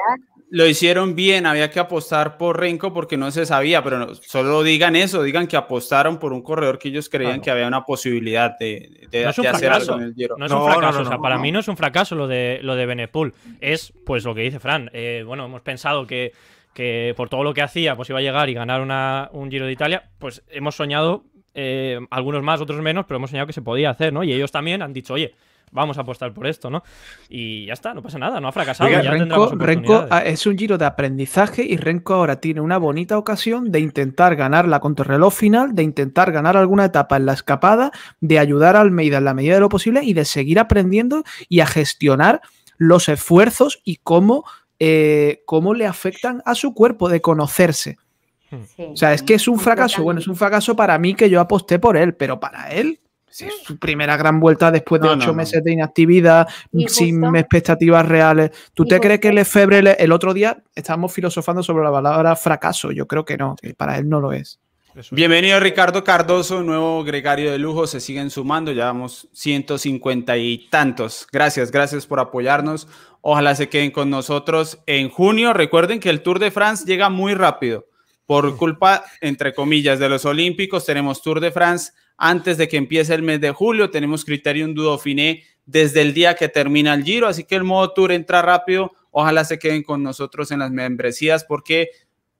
[0.51, 4.63] lo hicieron bien, había que apostar por Renko porque no se sabía, pero no, solo
[4.63, 7.43] digan eso, digan que apostaron por un corredor que ellos creían claro.
[7.43, 10.37] que había una posibilidad de, de, no es un de hacer algo en el Giro.
[10.37, 12.75] No es un fracaso, o sea, para mí no es un fracaso lo de, lo
[12.75, 16.33] de Benepul, es pues lo que dice Fran, eh, bueno, hemos pensado que,
[16.73, 19.67] que por todo lo que hacía pues iba a llegar y ganar una, un Giro
[19.67, 23.61] de Italia, pues hemos soñado, eh, algunos más, otros menos, pero hemos soñado que se
[23.61, 24.23] podía hacer, ¿no?
[24.23, 25.35] Y ellos también han dicho, oye,
[25.71, 26.83] vamos a apostar por esto, ¿no?
[27.29, 28.89] Y ya está, no pasa nada, no ha fracasado.
[28.89, 33.17] Oiga, ya Renko, ah, es un giro de aprendizaje y Renko ahora tiene una bonita
[33.17, 37.91] ocasión de intentar ganar la contrarreloj final, de intentar ganar alguna etapa en la escapada,
[38.21, 41.59] de ayudar a Almeida en la medida de lo posible y de seguir aprendiendo y
[41.59, 42.41] a gestionar
[42.77, 44.45] los esfuerzos y cómo,
[44.79, 47.97] eh, cómo le afectan a su cuerpo de conocerse.
[48.49, 48.83] Sí.
[48.93, 50.01] O sea, es que es un fracaso.
[50.01, 52.99] Bueno, es un fracaso para mí que yo aposté por él, pero para él,
[53.31, 55.33] es su primera gran vuelta después de No, ocho no, no.
[55.33, 56.47] meses de inactividad,
[56.87, 58.51] sin justo- expectativas reales.
[58.73, 62.35] ¿Tú te crees que el Lefebvre le- el otro día estábamos filosofando sobre la palabra
[62.35, 62.91] fracaso?
[62.91, 64.59] Yo creo que no, que para él no lo es.
[64.95, 65.15] Eso.
[65.15, 71.27] Bienvenido Ricardo Cardoso, nuevo gregario de lujo, se siguen sumando, ya vamos 150 y tantos.
[71.31, 72.87] Gracias, gracias por apoyarnos.
[73.21, 75.53] Ojalá se queden con nosotros en junio.
[75.53, 77.85] Recuerden que el Tour de France llega muy rápido.
[78.25, 83.15] Por culpa, entre comillas, de los Olímpicos, tenemos Tour de France antes de que empiece
[83.15, 83.89] el mes de julio.
[83.89, 87.93] Tenemos Criterium du Dauphiné desde el día que termina el Giro, así que el modo
[87.93, 88.91] Tour entra rápido.
[89.11, 91.89] Ojalá se queden con nosotros en las membresías porque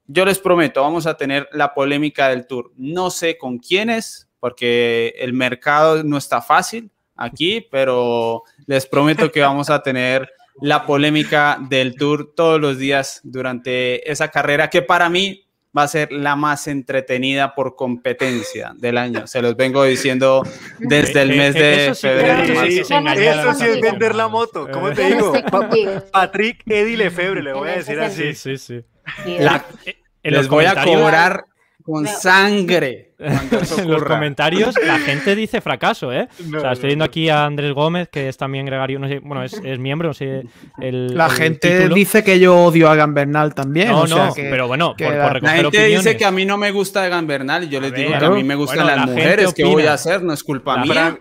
[0.06, 2.72] yo les prometo, vamos a tener la polémica del tour.
[2.76, 9.42] No sé con quiénes, porque el mercado no está fácil aquí, pero les prometo que
[9.42, 10.28] vamos a tener
[10.62, 15.46] la polémica del tour todos los días durante esa carrera que para mí
[15.78, 19.28] va a ser la más entretenida por competencia del año.
[19.28, 20.44] Se los vengo diciendo
[20.80, 22.46] desde el Eh, mes eh, de eso sí que febrero.
[22.66, 24.68] sí, Eso sí es vender la moto.
[24.72, 25.16] ¿Cómo te Eh.
[25.16, 25.34] Digo?
[26.12, 28.34] Patrick Eddie Lefebvre, le voy a decir así.
[28.34, 28.84] Sí, sí,
[29.26, 29.36] sí.
[29.40, 29.64] La-
[30.24, 31.46] les los voy a cobrar
[31.90, 32.10] con No.
[32.10, 36.28] sangre En los comentarios la gente dice fracaso, ¿eh?
[36.48, 39.20] No, o sea, estoy viendo aquí a Andrés Gómez, que es también gregario, no sé,
[39.20, 40.44] bueno, es, es miembro, no sé,
[40.82, 41.96] el La el gente título.
[41.96, 43.90] dice que yo odio a Gambernal también.
[43.90, 46.04] No, o sea no, que- pero bueno, que por, por La recoger gente opiniones.
[46.06, 48.20] dice que a mí no me gusta Egan Bernal y yo les A digo ver,
[48.20, 49.54] que a mí me gustan bueno, las mujeres.
[49.54, 49.70] ¿Qué opina.
[49.76, 50.24] voy a hacer?
[50.24, 51.20] No es culpa La mía.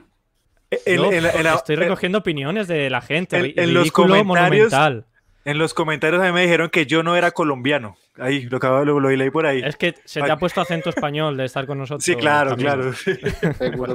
[0.71, 3.55] Estoy en- recogiendo opiniones de la gente.
[3.57, 5.07] en- los comentarios- monumental.
[5.51, 7.97] En los comentarios a mí me dijeron que yo no era colombiano.
[8.19, 9.63] Ahí, lo, acabo- lo, lo leí por ahí.
[9.65, 12.05] Es que se te ha puesto acento español de estar con nosotros.
[12.05, 12.71] Sí, claro, Camilo.
[12.71, 12.93] claro.
[13.59, 13.95] Seguro.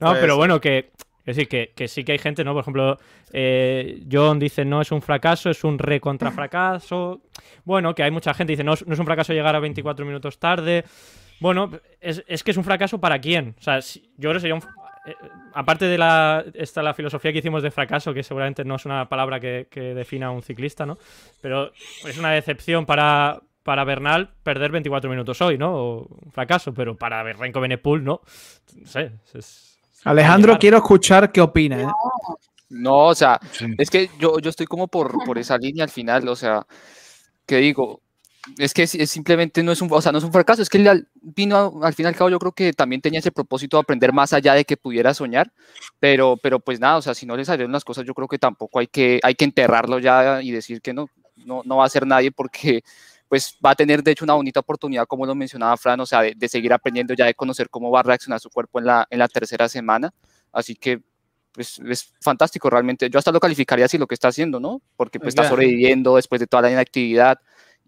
[0.00, 0.34] No, pero ser.
[0.34, 0.90] bueno, que,
[1.24, 2.52] es decir, que, que sí que hay gente, ¿no?
[2.52, 2.98] Por ejemplo,
[3.32, 7.22] eh, John dice no es un fracaso, es un recontra fracaso.
[7.64, 9.60] Bueno, que hay mucha gente que dice no, es- no es un fracaso llegar a
[9.60, 10.84] 24 minutos tarde.
[11.40, 11.70] Bueno,
[12.00, 13.54] es, es que es un fracaso para quién.
[13.58, 14.62] O sea, si- yo creo que sería un.
[15.06, 15.14] Eh,
[15.54, 19.08] aparte de la, esta, la filosofía que hicimos de fracaso, que seguramente no es una
[19.08, 20.98] palabra que, que defina a un ciclista, ¿no?
[21.40, 21.72] Pero
[22.06, 25.74] es una decepción para, para Bernal perder 24 minutos hoy, ¿no?
[25.74, 28.20] O un fracaso, pero para Renko Benepul, no.
[28.76, 29.12] No sé.
[29.26, 29.68] es- es-
[30.04, 31.80] Alejandro, quiero escuchar qué opina.
[31.80, 31.86] ¿eh?
[32.70, 33.66] No, o sea, Sí.
[33.78, 36.66] es que yo, yo estoy como por, por esa línea al final, o sea,
[37.46, 38.00] que digo,
[38.58, 40.68] es que es, es simplemente no es un, o sea, no es un fracaso, es
[40.68, 43.30] que él vino a- al fin y al cabo yo creo que también tenía ese
[43.32, 45.52] propósito de aprender más allá de que pudiera soñar,
[46.00, 48.38] pero, pero pues nada, o sea, si no le salieron las cosas, yo creo que
[48.38, 51.88] tampoco hay que, hay que enterrarlo ya y decir que no, no, no va a
[51.88, 52.82] ser nadie porque
[53.28, 56.20] pues va a tener de hecho una bonita oportunidad, como lo mencionaba Fran, o sea,
[56.22, 59.06] de, de seguir aprendiendo ya de conocer cómo va a reaccionar su cuerpo en la,
[59.08, 60.12] en la tercera semana,
[60.52, 61.00] así que
[61.52, 63.08] pues es fantástico realmente.
[63.10, 64.80] Yo hasta lo calificaría así lo que está haciendo, ¿no?
[64.96, 67.38] Porque pues está sobreviviendo después de toda la inactividad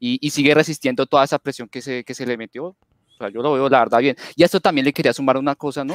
[0.06, 2.66] y, y sigue resistiendo toda esa presión que se, que se le metió.
[2.66, 4.16] O sea, yo lo veo la verdad bien.
[4.36, 5.94] Y a esto también le quería sumar una cosa, ¿no?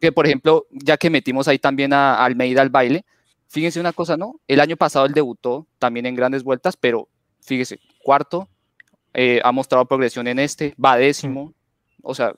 [0.00, 3.04] Que por ejemplo, ya que metimos ahí también a, a Almeida al baile,
[3.48, 4.40] fíjense una cosa, ¿no?
[4.46, 7.08] El año pasado él debutó también en grandes vueltas, pero
[7.40, 8.48] fíjese, cuarto,
[9.14, 11.54] eh, ha mostrado progresión en este, va décimo,
[12.02, 12.34] o sea,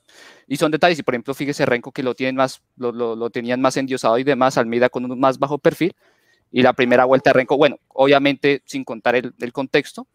[0.46, 3.30] y son detalles, y por ejemplo, fíjese Renko que lo tienen más, lo, lo, lo
[3.30, 5.94] tenían más endiosado y demás, Almeida con un más bajo perfil,
[6.52, 10.06] y la primera vuelta de Renko, bueno, obviamente sin contar el, el contexto,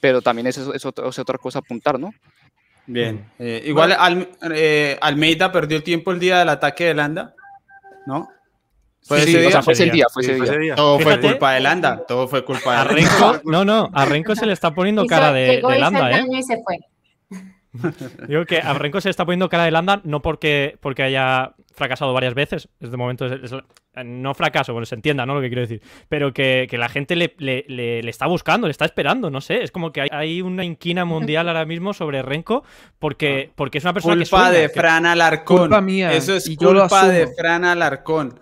[0.00, 2.12] pero también es, es, otra, es otra cosa a apuntar, ¿no?
[2.86, 3.24] Bien.
[3.38, 7.34] Eh, igual Al- eh, Almeida perdió el tiempo el día del ataque de Landa,
[8.06, 8.28] ¿no?
[9.02, 9.50] Fue Sí, ese o día.
[9.52, 10.52] sea, fue ese Ese día, fue Sí, ese fue día.
[10.54, 10.74] ese día.
[10.74, 12.04] Todo fue culpa de Landa.
[12.06, 12.92] Todo fue culpa de Landa.
[12.94, 16.24] Renko, no, no, a Renko se le está poniendo Hizo- cara de, de Landa, ¿eh?
[16.30, 16.76] y se fue.
[18.28, 21.54] Digo que a Renko se le está poniendo cara de Landa no porque, porque haya
[21.74, 23.62] fracasado varias veces, es de momento es- es-
[24.04, 25.34] no fracaso, bueno, se entienda, ¿no?
[25.34, 28.66] Lo que quiero decir, pero que, que la gente le, le- le- le está buscando,
[28.66, 31.92] le está esperando, no sé, es como que hay, hay una inquina mundial ahora mismo
[31.92, 32.64] sobre Renko
[32.98, 35.58] porque, porque es una persona que Culpa de que- Fran Alarcón.
[35.58, 37.28] Culpa mía, Eso es y yo lo culpa de.
[37.36, 38.38] Fran Alarcón.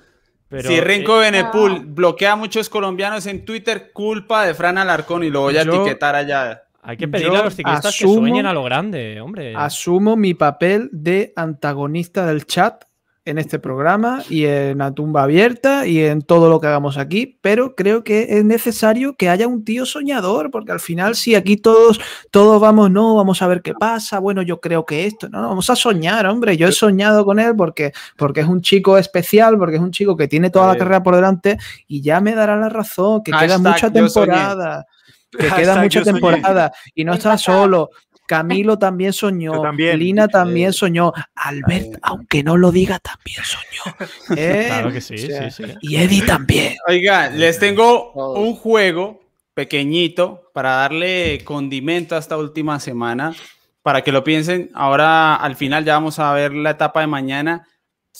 [0.48, 1.94] pero, si Renko eh, Benepul No.
[1.94, 5.74] bloquea a muchos colombianos en Twitter, culpa de Fran Alarcón y lo voy a Yo-
[5.82, 6.62] etiquetar allá.
[6.88, 9.54] Hay que pedirle yo a los ciclistas asumo- que sueñen a lo grande, hombre.
[9.54, 12.82] Asumo mi papel de antagonista del chat
[13.26, 17.38] en este programa y en la tumba abierta y en todo lo que hagamos aquí,
[17.42, 21.58] pero creo que es necesario que haya un tío soñador, porque al final si aquí
[21.58, 22.00] todos,
[22.30, 25.48] todos vamos, no, vamos a ver qué pasa, bueno, yo creo que esto, no, no
[25.50, 29.58] vamos a soñar, hombre, yo he soñado con él porque, porque es un chico especial,
[29.58, 32.56] porque es un chico que tiene toda la carrera por delante y ya me dará
[32.56, 33.90] la razón, que queda mucha
[34.24, 34.86] temporada.
[35.30, 37.90] Que queda mucha temporada y no está solo.
[38.28, 39.72] Camilo también soñó.
[39.72, 41.14] Lina también soñó.
[41.34, 43.96] Albert, aunque no lo diga, también soñó.
[44.66, 45.64] Claro que sí, sí, sí.
[45.80, 46.76] Y Eddie también.
[46.86, 49.22] Oiga, les tengo un juego
[49.54, 53.34] pequeñito para darle condimento a esta última semana,
[53.82, 54.70] para que lo piensen.
[54.74, 57.66] Ahora, al final, ya vamos a ver la etapa de mañana.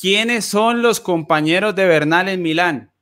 [0.01, 2.93] ¿Quiénes son los compañeros de Bernal en Milán?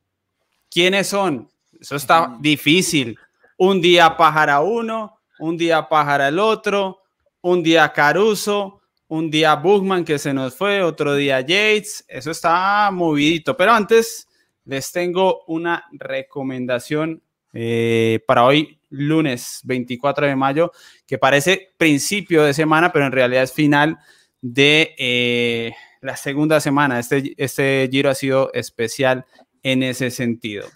[0.69, 1.49] ¿Quiénes son?
[1.81, 3.17] Eso está difícil.
[3.57, 7.03] Un día pájara uno, un día Pájara el otro,
[7.43, 12.91] un día Caruso, un día Bugman que se nos fue, otro día Yates, eso está
[12.93, 13.57] movidito.
[13.57, 14.29] Pero antes
[14.65, 17.23] les tengo una recomendación
[17.53, 20.73] eh, para hoy, lunes 24 de mayo,
[21.07, 23.99] que parece principio de semana, pero en realidad es final
[24.41, 26.99] de eh, la segunda semana.
[26.99, 29.25] Este, este giro ha sido especial
[29.63, 30.67] en ese sentido.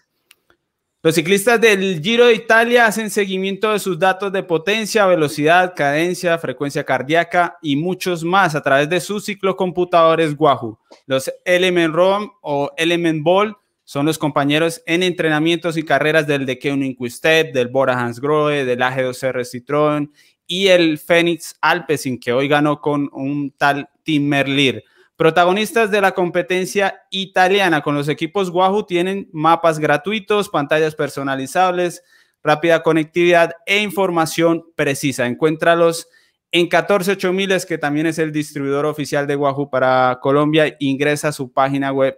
[1.02, 6.36] Los ciclistas del Giro de Italia hacen seguimiento de sus datos de potencia, velocidad, cadencia,
[6.36, 10.78] frecuencia cardíaca y muchos más a través de sus ciclocomputadores Wahoo.
[11.06, 16.58] Los Element ROM o Element Ball son los compañeros en entrenamientos y carreras del de
[16.58, 20.10] Keuning Step, del Bora Hansgrohe, del AG2R Citroën
[20.46, 24.84] y el Phoenix Alpecin, que hoy ganó con un tal Tim Merlier.
[25.20, 32.02] Protagonistas de la competencia italiana con los equipos Wahoo tienen mapas gratuitos, pantallas personalizables,
[32.42, 35.26] rápida conectividad e información precisa.
[35.26, 36.08] Encuéntralos
[36.50, 40.74] en 148 que también es el distribuidor oficial de Wahoo para Colombia.
[40.80, 42.16] Ingresa a su página web.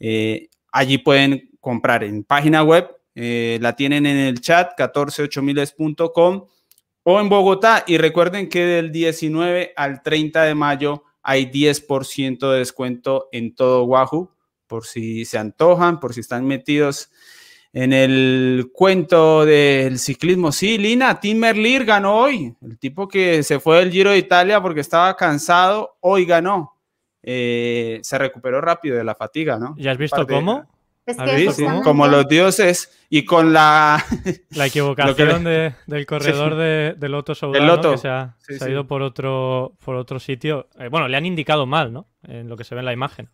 [0.00, 2.88] Eh, allí pueden comprar en página web.
[3.14, 6.46] Eh, la tienen en el chat 148miles.com
[7.02, 7.84] o en Bogotá.
[7.86, 13.84] Y recuerden que del 19 al 30 de mayo hay 10% de descuento en todo
[13.84, 14.32] Wahoo,
[14.66, 17.10] por si se antojan, por si están metidos
[17.74, 20.52] en el cuento del ciclismo.
[20.52, 24.62] Sí, Lina, Tim Merlier ganó hoy, el tipo que se fue del Giro de Italia
[24.62, 26.74] porque estaba cansado, hoy ganó.
[27.22, 29.74] Eh, se recuperó rápido de la fatiga, ¿no?
[29.76, 30.64] ¿Ya has visto cómo?
[31.82, 34.04] Como los dioses y con la...
[34.50, 39.96] La equivocación del corredor de, del Loto Soudal, que se ha, ido por otro, por
[39.96, 40.68] otro sitio.
[40.78, 42.06] Eh, bueno, le han indicado mal, ¿no?
[42.22, 43.28] En lo que se ve en la imagen.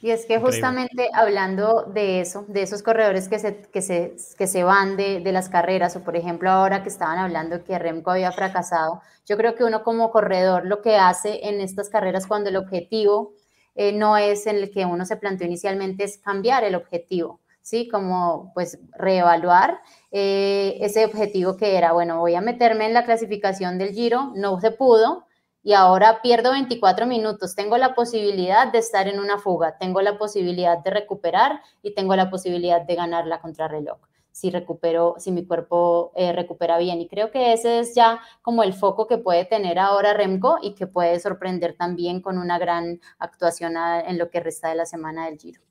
[0.00, 4.46] Y es que justamente hablando de eso, de esos corredores que se, que se, que
[4.46, 8.10] se van de, de, las carreras, o por ejemplo ahora que estaban hablando que Remco
[8.10, 12.48] había fracasado, yo creo que uno como corredor lo que hace en estas carreras cuando
[12.48, 13.34] el objetivo
[13.76, 17.88] eh, no es en el que uno se planteó inicialmente, es cambiar el objetivo, ¿sí?
[17.88, 19.80] Como pues reevaluar
[20.10, 24.60] eh, ese objetivo que era, bueno, voy a meterme en la clasificación del giro, no
[24.60, 25.26] se pudo,
[25.62, 27.54] y ahora pierdo 24 minutos.
[27.54, 32.14] Tengo la posibilidad de estar en una fuga, tengo la posibilidad de recuperar y tengo
[32.16, 33.98] la posibilidad de ganar la contrarreloj
[34.36, 37.00] si recupero, si mi cuerpo eh, recupera bien.
[37.00, 40.74] Y creo que ese es ya como el foco que puede tener ahora Remco y
[40.74, 45.24] que puede sorprender también con una gran actuación en lo que resta de la semana
[45.24, 45.62] del Giro.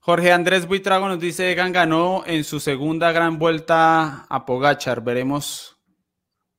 [0.00, 5.02] Jorge Andrés Buitrago nos dice, Egan ganó en su segunda gran vuelta a Pogachar.
[5.02, 5.78] Veremos,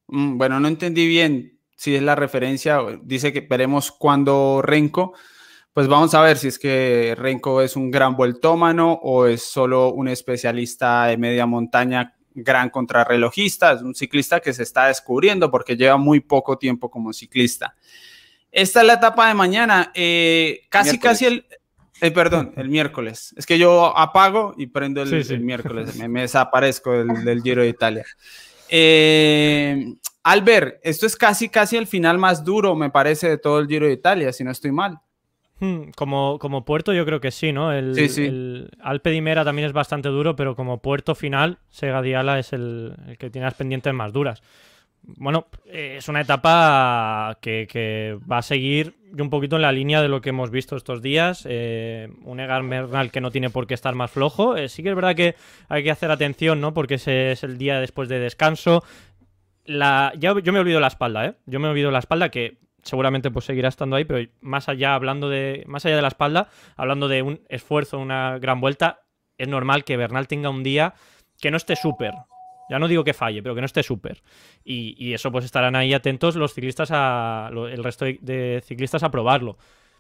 [0.08, 5.14] mm, bueno, no entendí bien si es la referencia, dice que veremos cuando Renko
[5.74, 9.92] pues vamos a ver si es que Renko es un gran vueltómano o es solo
[9.92, 15.76] un especialista de media montaña, gran contrarrelojista, es un ciclista que se está descubriendo porque
[15.76, 17.76] lleva muy poco tiempo como ciclista.
[18.52, 21.46] Esta es la etapa de mañana, eh, casi, casi el,
[22.02, 23.34] eh, perdón, el miércoles.
[23.36, 28.06] Es que yo apago y prendo el, miércoles, me, desaparezco del, Giro de Italia.
[28.70, 33.68] Eh, Albert, esto es casi, casi el final más duro, me parece, de todo el
[33.68, 35.00] Giro de Italia, si no estoy mal.
[35.60, 37.72] Hmm, como, como puerto yo creo que sí, ¿no?
[37.72, 42.40] El, el Alpe di Mera también es bastante duro, pero como puerto final, Sega Diala
[42.40, 44.42] es el, que tiene las pendientes más duras.
[45.06, 50.08] Bueno, eh, es una etapa que, va a seguir un poquito en la línea de
[50.08, 51.46] lo que hemos visto estos días.
[51.48, 54.56] Eh, un Egan Bernal que no tiene por qué estar más flojo.
[54.56, 55.36] Eh, sí que es verdad que
[55.68, 56.74] hay que hacer atención, ¿no?
[56.74, 58.84] Porque ese es el día después de descanso.
[59.66, 61.34] La, ya, yo me olvido la espalda, ¿eh?
[61.46, 65.30] Yo me olvido la espalda que seguramente pues seguirá estando ahí, pero más allá, hablando
[65.30, 69.02] de, más allá de la espalda, hablando de un esfuerzo, una gran vuelta,
[69.38, 70.94] es normal que Bernal tenga un día
[71.42, 72.14] que no esté súper.
[72.70, 74.24] Ya no digo que falle, pero que no esté súper.
[74.64, 77.50] Y, eso pues estarán ahí atentos los ciclistas a.
[77.52, 79.58] el resto de ciclistas a probarlo.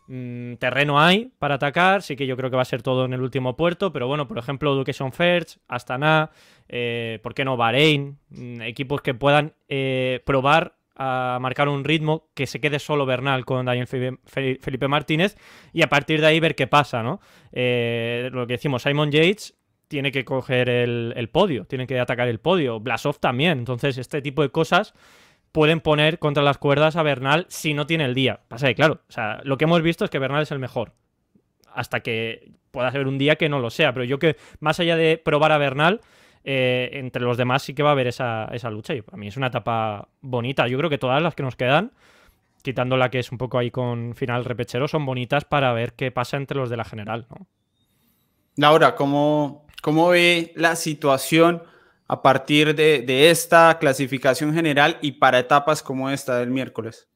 [0.07, 3.14] mm, terreno hay para atacar, sí que yo creo que va a ser todo en
[3.14, 6.31] el último puerto, pero bueno, por ejemplo, Education First, Astana,
[6.69, 8.18] eh, ¿por qué no Bahrein?
[8.30, 13.45] Mm, equipos que puedan eh, probar a marcar un ritmo que se quede solo Bernal
[13.45, 15.37] con Daniel Felipe Martínez
[15.71, 17.19] y a partir de ahí ver qué pasa, ¿no?
[17.51, 19.55] Eh, lo que decimos, Simon Yates
[19.87, 24.41] tiene que coger el, podio, tiene que atacar el podio, Blasov también, entonces este tipo
[24.41, 24.93] de cosas
[25.51, 28.41] pueden poner contra las cuerdas a Bernal si no tiene el día.
[28.47, 30.93] Pasa que, claro, o sea, lo que hemos visto es que Bernal es el mejor.
[31.71, 33.93] Hasta que pueda ser un día que no lo sea.
[33.93, 36.01] Pero yo que, más allá de probar a Bernal,
[36.43, 38.93] eh, entre los demás sí que va a haber esa, lucha.
[38.93, 40.67] Y para mí es una etapa bonita.
[40.67, 41.91] Yo creo que todas las que nos quedan,
[42.61, 46.11] quitando la que es un poco ahí con final repechero, son bonitas para ver qué
[46.11, 47.27] pasa entre los de la general.
[48.55, 51.63] Laura, ¿cómo, cómo ve la situación
[52.07, 57.07] a partir de esta clasificación general y para etapas como esta del miércoles?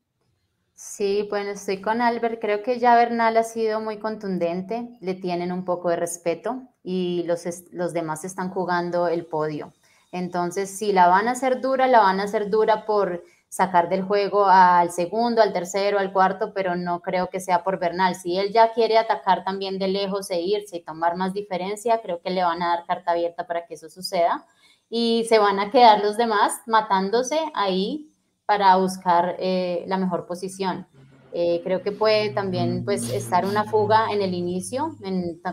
[0.79, 2.39] Sí, bueno, estoy con Albert.
[2.39, 7.23] Creo que ya Bernal ha sido muy contundente, le tienen un poco de respeto y
[7.25, 9.73] los, los demás están jugando el podio.
[10.11, 14.03] Entonces, si la van a hacer dura, la van a hacer dura por sacar del
[14.03, 18.13] juego al segundo, al tercero, al cuarto, pero no creo que sea por Bernal.
[18.13, 22.21] Si él ya quiere atacar también de lejos e irse y tomar más diferencia, creo
[22.21, 24.45] que le van a dar carta abierta para que eso suceda.
[24.91, 28.13] Y se van a quedar los demás matándose ahí
[28.47, 30.87] para buscar eh, la mejor posición.
[31.33, 34.95] Eh, creo que puede también pues, estar una fuga en el inicio,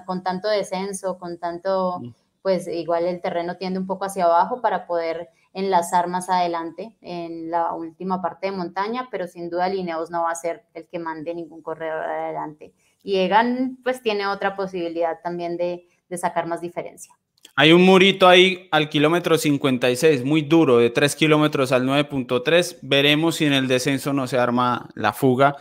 [0.06, 2.00] con tanto descenso, con tanto,
[2.40, 7.50] pues igual el terreno tiende un poco hacia abajo para poder enlazar más adelante en
[7.50, 11.00] la última parte de montaña, pero sin duda Lineos no va a ser el que
[11.00, 12.72] mande ningún corredor adelante.
[13.02, 17.12] Y Egan pues tiene otra posibilidad también de, de sacar más diferencia.
[17.56, 22.78] Hay un murito ahí al kilómetro 56, muy duro, de 3 kilómetros al 9.3.
[22.82, 25.56] Veremos si en el descenso no se arma la fuga.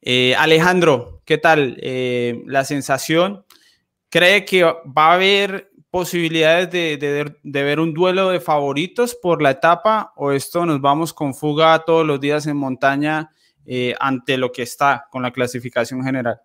[0.00, 3.44] Eh, Alejandro, ¿qué tal eh, la sensación?
[4.08, 10.12] ¿Cree que va a haber posibilidades de, ver un duelo de favoritos por la etapa
[10.16, 13.30] o esto nos vamos con fuga todos los días en montaña
[13.66, 16.40] eh, ante lo que está con la clasificación general?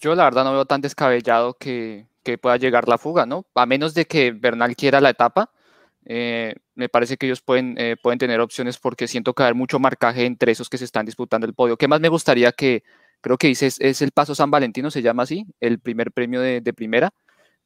[0.00, 3.46] Yo la verdad no veo tan descabellado que, que pueda llegar la fuga, ¿no?
[3.54, 5.50] A menos de que Bernal quiera la etapa,
[6.04, 9.78] eh, me parece que ellos pueden, eh, pueden tener opciones porque siento que hay mucho
[9.78, 11.78] marcaje entre esos que se están disputando el podio.
[11.78, 12.82] ¿Qué más me gustaría que,
[13.22, 16.60] creo que dices, es el Paso San Valentino, se llama así, el primer premio de,
[16.74, 17.12] primera?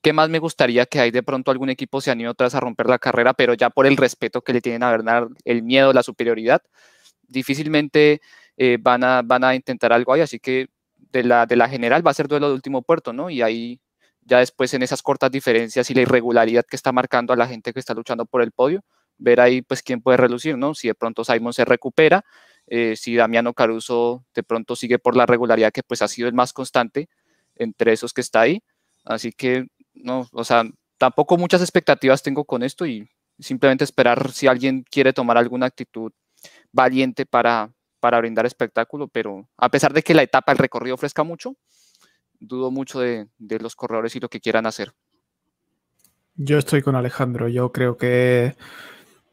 [0.00, 2.86] ¿Qué más me gustaría que hay de pronto algún equipo se anime otra a romper
[2.88, 6.04] la carrera, pero ya por el respeto que le tienen a Bernal, el miedo, la
[6.04, 6.62] superioridad?
[7.26, 8.20] Difícilmente
[8.56, 10.68] eh, van, a, van a intentar algo ahí, así que
[11.10, 13.28] de la, de la general va a ser duelo de último puerto, ¿no?
[13.28, 13.80] Y ahí
[14.24, 17.72] ya después en esas cortas diferencias y la irregularidad que está marcando a la gente
[17.72, 18.84] que está luchando por el podio,
[19.18, 20.74] ver ahí pues quién puede relucir, ¿no?
[20.74, 22.24] Si de pronto Simon se recupera,
[22.66, 26.34] eh, si Damiano Caruso de pronto sigue por la regularidad que pues ha sido el
[26.34, 27.08] más constante
[27.56, 28.62] entre esos que está ahí.
[29.04, 30.64] Así que, no, o sea,
[30.98, 33.08] tampoco muchas expectativas tengo con esto y
[33.38, 36.12] simplemente esperar si alguien quiere tomar alguna actitud
[36.70, 41.22] valiente para, para brindar espectáculo, pero a pesar de que la etapa, el recorrido ofrezca
[41.24, 41.56] mucho,
[42.42, 44.92] dudo mucho de, los corredores y lo que quieran hacer.
[46.34, 47.48] Yo estoy con Alejandro.
[47.48, 48.56] Yo creo que.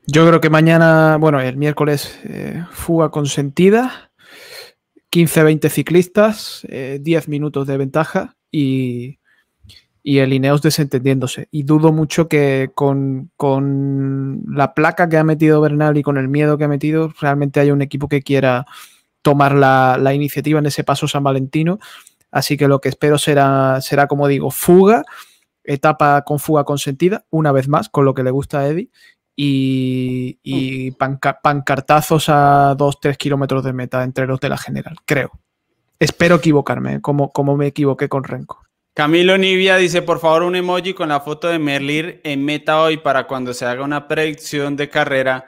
[0.05, 4.11] Yo creo que mañana, bueno, el miércoles, eh, fuga consentida.
[5.11, 9.17] 15-20 ciclistas, 10 eh, minutos de ventaja y,
[10.03, 11.47] y el Ineos desentendiéndose.
[11.49, 13.31] Y dudo mucho que con,
[14.47, 17.73] la placa que ha metido Bernal y con el miedo que ha metido, realmente haya
[17.73, 18.67] un equipo que quiera
[19.23, 21.79] tomar la, la iniciativa en ese paso San Valentino
[22.31, 25.03] Así que lo que espero será, será como digo, fuga,
[25.63, 28.89] etapa con fuga consentida, una vez más, con lo que le gusta a Eddie,
[29.35, 35.31] y, pancartazos a 2-3 kilómetros de meta entre los de la general, creo.
[35.97, 38.61] Espero equivocarme, como, como me equivoqué con Renko.
[38.93, 42.97] Camilo Nivia dice, por favor, un emoji con la foto de Merlir en meta hoy
[42.97, 45.45] para cuando se haga una predicción de carrera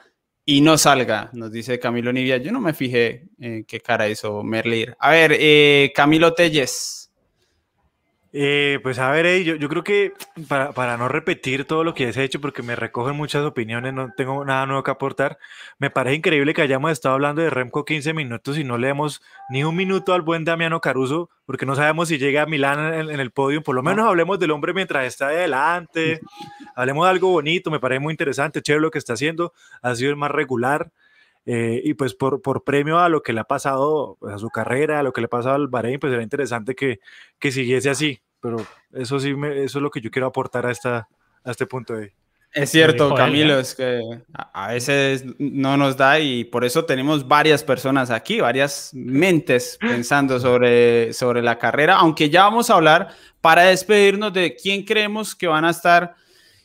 [0.51, 2.35] y no salga, nos dice Camilo Nivia.
[2.35, 4.97] Yo no me fijé en qué cara hizo Merlir.
[4.99, 7.00] A ver, eh, Camilo Telles.
[8.33, 10.13] Eh, pues a ver, yo, yo, creo que
[10.47, 13.43] para, para, no repetir todo lo que ya se ha hecho, porque me recogen muchas
[13.43, 15.37] opiniones, no tengo nada nuevo que aportar,
[15.79, 19.21] me parece increíble que hayamos estado hablando de Remco 15 minutos y no le demos
[19.49, 23.19] ni un minuto al buen Damiano Caruso, porque no sabemos si llega a Milán en,
[23.19, 26.21] el podio, por lo menos hablemos del hombre mientras está adelante,
[26.75, 29.51] hablemos de algo bonito, me parece muy interesante, chévere lo que está haciendo,
[29.81, 30.89] ha sido el más regular.
[31.45, 34.49] Eh, y pues por, por, premio a lo que le ha pasado pues, a su
[34.49, 36.99] carrera, a lo que le ha pasado al Bahrein, pues era interesante que,
[37.39, 38.21] que siguiese así.
[38.39, 38.57] Pero
[38.93, 41.07] eso sí, me, eso es lo que yo quiero aportar a, esta,
[41.43, 42.13] a este punto de
[42.53, 44.01] Es cierto, Camilo, es que
[44.33, 49.77] a a veces no nos da y por eso tenemos varias personas aquí, varias mentes
[49.79, 53.09] pensando sobre, sobre la carrera, aunque ya vamos a hablar
[53.41, 56.15] para despedirnos de quién creemos que van a estar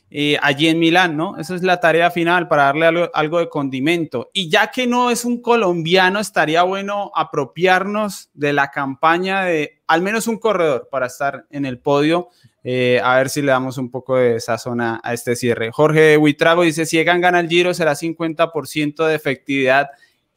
[0.09, 1.37] eh, allí en Milán, ¿no?
[1.37, 4.29] Esa es la tarea final para darle algo, de condimento.
[4.33, 10.01] Y ya que no es un colombiano, estaría bueno apropiarnos de la campaña de al
[10.01, 12.29] menos un corredor para estar en el podio.
[12.63, 15.71] eh, a ver si le damos un poco de sazón a, a este cierre.
[15.71, 19.89] Jorge Huitrago dice, si Egan gana el Giro será 50% de efectividad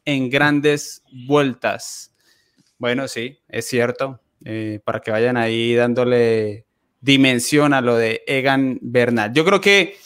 [0.05, 2.13] en grandes vueltas.
[2.77, 4.19] Bueno, sí, es cierto.
[4.45, 6.65] eh, para que vayan ahí dándole
[7.01, 9.33] dimensión a lo de Egan Bernal.
[9.33, 9.97] Yo creo que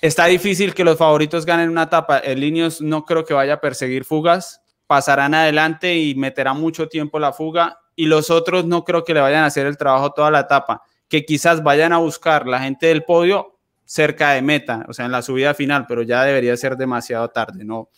[0.00, 2.18] está difícil que los favoritos ganen una etapa.
[2.18, 4.60] El Linios no creo que vaya a perseguir fugas.
[4.86, 7.78] Pasarán adelante y meterá mucho tiempo la fuga.
[7.94, 10.82] Y los otros no creo que le vayan a hacer el trabajo toda la etapa.
[11.08, 15.12] Que quizás vayan a buscar la gente del podio cerca de meta, o sea, en
[15.12, 17.62] la subida final, pero ya debería ser demasiado tarde.
[17.64, 17.90] No,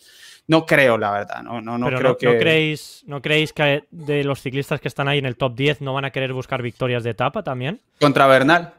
[0.46, 1.42] no creo, la verdad.
[1.42, 2.26] No, no, no Pero creo no, que.
[2.26, 5.80] ¿no creéis, ¿no creéis que de los ciclistas que están ahí en el top 10
[5.80, 7.80] no van a querer buscar victorias de etapa también?
[8.00, 8.74] Contra Bernal.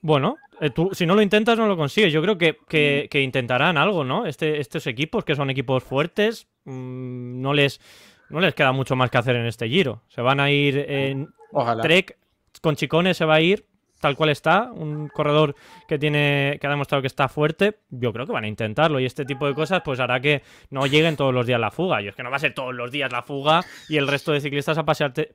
[0.00, 2.12] Bueno, eh, tú, si no lo intentas, no lo consigues.
[2.12, 4.26] Yo creo que, que- que intentarán algo, ¿no?
[4.26, 7.80] Este, estos equipos, que son equipos fuertes, mm, no, les,
[8.28, 10.02] no les queda mucho más que hacer en este giro.
[10.08, 11.82] Se van a ir en Ojalá.
[11.82, 12.16] Trek,
[12.60, 13.64] con Chicone se va a ir
[14.04, 15.54] tal cual está, un corredor
[15.88, 19.06] que tiene que ha demostrado que está fuerte, yo creo que van a intentarlo y
[19.06, 22.02] este tipo de cosas pues hará que no lleguen todos los días la fuga.
[22.02, 24.32] Y es que no va a ser todos los días la fuga y el resto
[24.32, 25.30] de ciclistas a pasearte-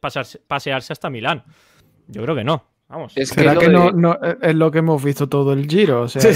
[0.47, 1.43] pasearse hasta Milán.
[2.07, 2.63] Yo creo que no.
[2.89, 3.13] Vamos.
[3.17, 5.65] Es que ¿Será lo que de- no, no- es lo que hemos visto todo el
[5.67, 6.01] giro?
[6.03, 6.21] O sea,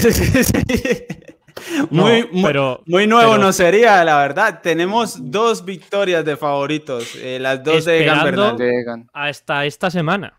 [1.90, 4.60] No, muy, pero- muy nuevo pero- no sería, la verdad.
[4.60, 9.08] Tenemos dos victorias de favoritos, eh, las dos de Egan.
[9.12, 10.34] Hasta esta semana.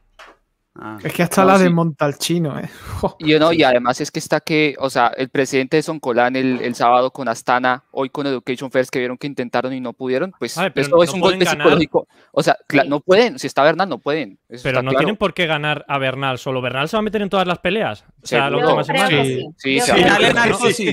[0.77, 0.97] Ah.
[1.01, 1.63] es que hasta No, la sí.
[1.63, 2.69] desmonta el chino, ¿eh?
[3.19, 6.59] Y, no, y además es que está que, o sea, el presidente de Soncolán el,
[6.61, 10.33] el sábado con Astana, hoy con Education First, que vieron que intentaron y no pudieron,
[10.37, 11.63] pues ver, eso es un golpe ganar.
[11.63, 12.07] psicológico.
[12.33, 12.57] O sea,
[12.87, 14.37] no pueden, si está Bernal, no pueden.
[14.49, 14.99] eso Pero no claro.
[14.99, 16.61] tienen por qué ganar a Bernal solo.
[16.61, 18.03] ¿Bernal se va a meter en todas las peleas?
[18.21, 19.15] O sea, Sí.
[19.57, 19.77] sí.
[19.77, 19.91] Sí, en sí.
[19.91, 20.89] En sí.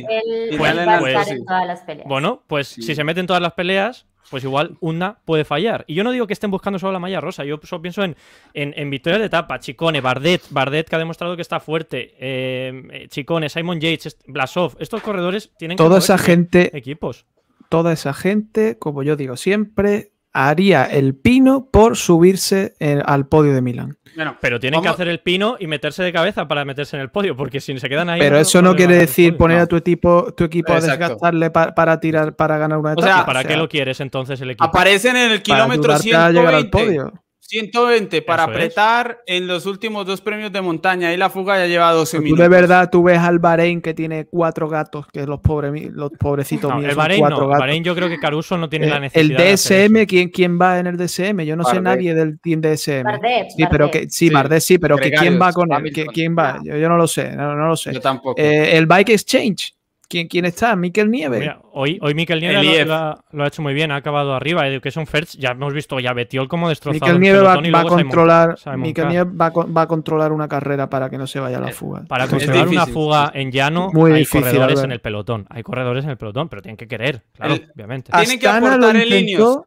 [1.32, 2.06] en todas las peleas.
[2.08, 5.84] Bueno, pues si se meten todas las peleas, pues igual una puede fallar.
[5.86, 8.16] Y yo no digo que estén buscando solo la malla rosa, yo solo pienso en,
[8.54, 9.60] en, en victorias de etapa.
[9.60, 14.74] Chicone, Bardet, Bardet que ha demostrado que está fuerte, eh, eh, Chicone, Simon Yates, Blasov,
[14.80, 17.26] estos corredores tienen que Toda esa moverse gente, equipos.
[17.68, 23.52] toda esa gente, como yo digo siempre, haría el pino por subirse en- al podio
[23.54, 23.98] de Milán.
[24.14, 27.08] Bueno, Pero tienen que hacer el pino y meterse de cabeza para meterse en el
[27.10, 28.20] podio, porque si se quedan ahí.
[28.20, 29.38] Pero eso no quiere decir podio.
[29.38, 29.62] poner no.
[29.64, 33.06] a tu equipo, tu equipo a desgastarle pa- para tirar para ganar una O etapa.
[33.06, 34.64] sea, ¿Y para O qué sea, lo quieres entonces el equipo?
[34.64, 36.70] aparecen en el para kilómetro ayudarte a llegar al 120.
[36.70, 37.21] podio.
[37.60, 38.56] 120 para Eso es.
[38.56, 42.22] apretar en los últimos dos premios de montaña y la fuga ya lleva 12 Tú
[42.22, 42.42] minutos.
[42.42, 46.70] de verdad tú ves al Bahrein que tiene cuatro gatos, que los pobres los pobrecitos
[46.70, 47.46] No, míos el son Bahrein cuatro no.
[47.48, 47.60] gatos.
[47.60, 49.40] Bahrein yo creo que Caruso no tiene Eh, la el necesidad.
[49.52, 50.06] hacer DSM.
[50.06, 51.44] ¿quién, ¿quién va en el DSM?
[51.44, 53.02] Yo no sé nadie del team DSM.
[53.04, 54.30] Bardet, sí, pero que, sí, Sí.
[54.30, 56.04] Bardet sí, pero que quién va con él, Hamilton.
[56.06, 57.92] ¿Qui- quién va, yo, yo no lo sé, no, no lo sé.
[57.92, 58.40] Yo tampoco.
[58.40, 59.74] Eh, el Bike Exchange,
[60.12, 60.76] ¿quién, quién está?
[60.76, 61.38] Miquel Nieve.
[61.40, 64.34] Mira, hoy, hoy Mikel Nieve El lo, ha, lo ha hecho muy bien, ha acabado
[64.34, 64.68] arriba.
[64.68, 67.00] Education First, ya hemos visto ya Betiol como destrozado.
[67.00, 69.10] Miquel el Nieve va, a controlar, Simon Mikel Carr.
[69.12, 71.72] Nieve va, va a controlar una carrera para que no se vaya a la Eh,
[71.72, 72.02] fuga.
[72.06, 75.46] Para controlar una fuga en llano Muy hay difícil, corredores en el pelotón.
[75.48, 78.12] Hay corredores en el pelotón, pero tienen que querer, claro, El- obviamente.
[78.12, 79.58] Tienen que aportar el intentó- Ineos.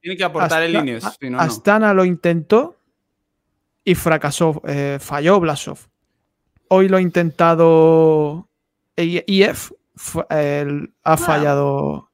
[0.00, 1.04] Tiene que aportar el Ineos.
[1.04, 1.42] a- si no, no.
[1.42, 2.76] Astana lo intentó
[3.84, 5.78] y fracasó, eh, falló Blasov.
[6.68, 8.48] Hoy lo ha intentado
[8.96, 9.72] IF,
[10.30, 12.10] el- ha fallado.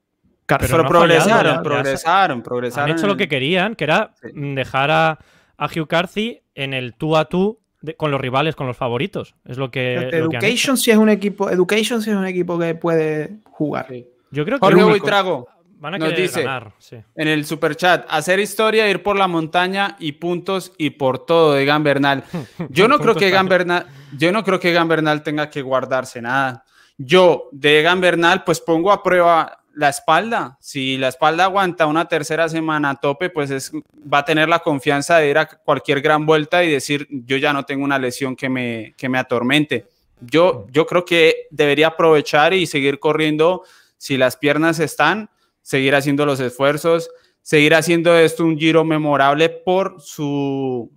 [0.46, 2.90] Pero Pero no ha fallado, progresaron, ya- ya progresaron, Han progresaron.
[2.96, 4.28] hecho lo que querían, que era Sí.
[4.34, 5.18] mm, dejar a,
[5.56, 9.34] a Hugh Carthy en el tú a tú de- con los rivales, con los favoritos.
[9.46, 10.46] Es lo que, lo que han hecho.
[10.46, 13.86] Education sí es un equipo, Education sí es un equipo que puede jugar.
[13.88, 14.06] Sí.
[14.30, 14.84] Yo creo que Jorge.
[14.84, 15.48] Buitrago,
[15.78, 16.72] van a nos dice- ganar.
[16.78, 16.96] Sí.
[17.16, 21.82] en el superchat, hacer historia, ir por la montaña y puntos y por todo, Egan
[21.84, 22.24] Bernal.
[22.68, 23.86] Yo no creo que Egan para- Bernal,
[24.18, 26.64] yo no creo que Egan Bernal tenga que guardarse nada.
[27.04, 30.56] Yo de Egan Bernal pues pongo a prueba la espalda.
[30.60, 34.60] Si la espalda aguanta una tercera semana a tope, pues es, va a tener la
[34.60, 38.36] confianza de ir a cualquier gran vuelta y decir, yo ya no tengo una lesión
[38.36, 39.88] que me, que me atormente.
[40.20, 43.64] Yo, yo creo que debería aprovechar y seguir corriendo
[43.96, 45.30] si las piernas están,
[45.62, 47.10] seguir haciendo los esfuerzos,
[47.40, 50.90] seguir haciendo esto un giro memorable por su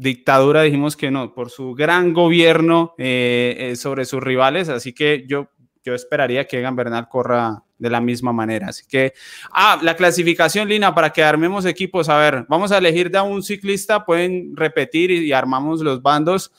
[0.00, 5.24] dictadura, dijimos que no, por su gran gobierno eh, eh, sobre sus rivales, así que
[5.26, 5.48] yo,
[5.84, 8.68] yo esperaría que Egan Bernal corra de la misma manera.
[8.68, 9.12] Así que,
[9.52, 13.42] ah, la clasificación, Lina, para que armemos equipos, a ver, vamos a elegir de un
[13.42, 16.52] ciclista, pueden repetir y, y armamos los bandos.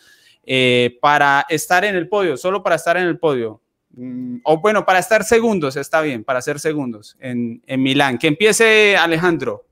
[0.51, 3.61] eh, para estar en el podio, solo para estar en el podio.
[3.91, 8.17] Mm, o bueno, para estar segundos, está bien, para ser segundos en, en Milán.
[8.17, 9.67] Que empiece Alejandro.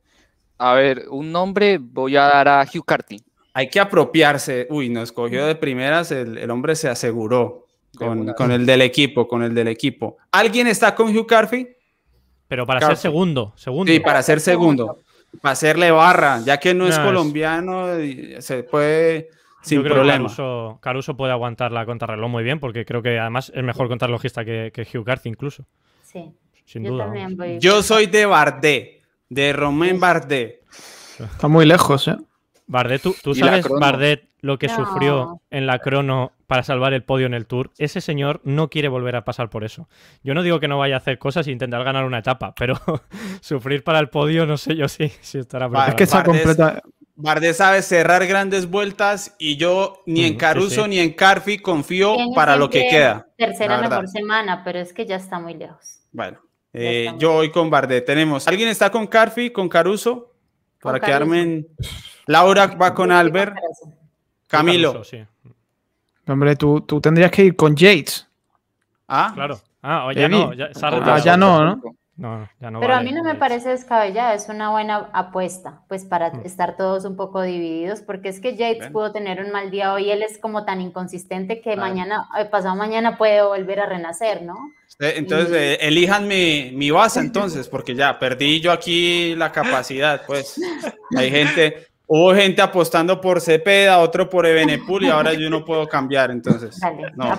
[0.59, 3.23] A ver, un nombre voy a dar a Hugh Carty.
[3.57, 4.67] Hay que apropiarse.
[4.69, 7.65] Uy, nos cogió de primeras, el, el hombre se aseguró
[7.97, 10.17] con, con, el del equipo, con el del equipo.
[10.31, 11.67] ¿Alguien está con Hugh Carthy?
[12.47, 13.91] Pero para ser segundo, segundo.
[13.91, 14.99] Sí, para ser segundo.
[15.41, 17.87] Para hacerle barra, ya que no, no es colombiano,
[18.41, 19.29] se puede
[19.63, 20.17] sin Yo creo problema.
[20.29, 23.87] Que Caruso, Caruso, puede aguantar la contrarreloj muy bien, porque creo que además es mejor
[23.87, 25.65] contrarrelojista que, que Hugh Carthy incluso.
[26.03, 26.31] Sí.
[26.63, 27.05] Sin Yo duda.
[27.05, 30.61] también voy- Yo soy de Bardet, de Romain Bardet.
[31.19, 32.17] Está muy lejos, ¿eh?
[32.67, 33.65] Bardet, ¿tú, sabes.
[33.79, 34.75] Bardet, lo que No.
[34.75, 37.71] sufrió en la crono para salvar el podio en el Tour?
[37.77, 39.87] Ese señor no quiere volver a pasar por eso.
[40.23, 42.75] Yo no digo que no vaya a hacer cosas e intentar ganar una etapa, pero
[43.41, 45.97] sufrir para el podio, no sé yo sí, si estará Va, Es preparado.
[45.97, 46.81] que está Bardet- completa.
[47.19, 50.89] Bardet sabe cerrar grandes vueltas y yo ni en sí, Caruso sí.
[50.89, 53.27] ni en Carfi confío para lo que queda.
[53.37, 56.01] Tercera mejor semana, pero es que ya está muy lejos.
[56.11, 56.39] Bueno,
[56.73, 58.05] eh, yo voy con Bardet.
[58.05, 60.35] Tenemos, ¿alguien está con Carfi, con Caruso?
[60.79, 61.07] Con Para Caruso.
[61.31, 61.67] quedarme en...
[62.27, 63.55] Laura va con Albert.
[64.47, 65.01] Camilo.
[66.27, 68.27] Hombre, tú, tú tendrías que ir con Yates.
[69.07, 69.59] Ah, Claro.
[69.81, 71.63] Ah, o ya no, ya, se ha Ah, ya no,
[72.17, 72.49] ¿no?
[72.59, 76.31] Ya no Pero a mí no me parece descabellada, es una buena apuesta, pues para
[76.31, 76.41] Mm.
[76.45, 80.09] estar todos un poco divididos, porque es que Yates pudo tener un mal día hoy,
[80.09, 81.81] él es como tan inconsistente que Claro.
[81.81, 84.55] mañana, eh, pasado mañana puede volver a renacer, ¿no?
[84.99, 90.55] Entonces, eh, elijan mi, mi base entonces, porque ya perdí yo aquí la capacidad, pues.
[91.15, 95.87] Hay gente, hubo gente apostando por Cepeda, otro por Ebenepul y ahora yo no puedo
[95.87, 96.79] cambiar, entonces.
[96.81, 97.33] Dale, No,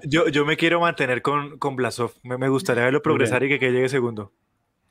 [0.04, 2.12] yo, yo me quiero mantener con, con Blasov.
[2.22, 4.32] Me, me gustaría verlo progresar y que, que llegue segundo.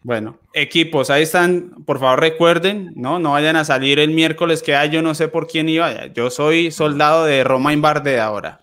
[0.03, 3.19] Bueno, equipos, ahí están, por favor recuerden, ¿no?
[3.19, 6.31] No vayan a salir el miércoles que hay, yo no sé por quién iba, yo
[6.31, 8.61] soy soldado de Romain Bardet ahora.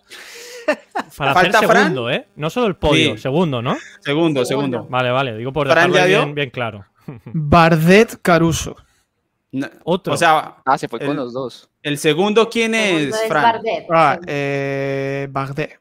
[1.17, 1.77] Para hacer ¿Falta Fran?
[1.83, 2.27] segundo, ¿eh?
[2.35, 3.19] No solo el podio, Sí.
[3.19, 3.77] segundo, ¿no?
[4.01, 4.85] Segundo, Segundo.
[4.89, 6.85] Vale, vale, digo por ¿Fran dejarlo bien, bien claro.
[7.23, 8.75] Bardet Caruso.
[9.51, 10.13] No, Otro.
[10.13, 11.69] O sea, Ah, se fue con los dos.
[11.81, 13.43] el segundo, ¿quién Segundo es, es Fran?
[13.43, 13.85] Bardet.
[13.91, 15.79] Ah, eh, Bardet.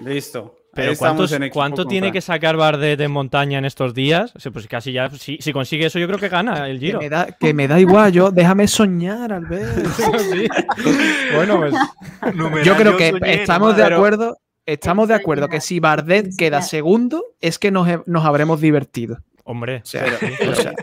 [0.00, 0.54] Listo.
[0.74, 2.12] Pero estamos ¿cuántos- en equipo ¿cuánto tiene Fran.
[2.12, 4.32] que sacar Bardet en montaña en estos días?
[4.36, 6.86] O sea, pues casi ya, si, si consigue eso, yo creo que gana el Que
[6.86, 6.98] Giro.
[6.98, 9.86] me, da, que me da igual, yo, déjame soñar, Albert.
[10.18, 10.46] Sí.
[11.34, 14.38] Bueno, pues Numeral, Yo creo que soñé, estamos de Pero- acuerdo.
[14.66, 19.18] Estamos de acuerdo que si Bardet queda segundo, es que nos, nos habremos divertido.
[19.44, 20.04] hombre, O sea,
[20.50, 20.74] o sea,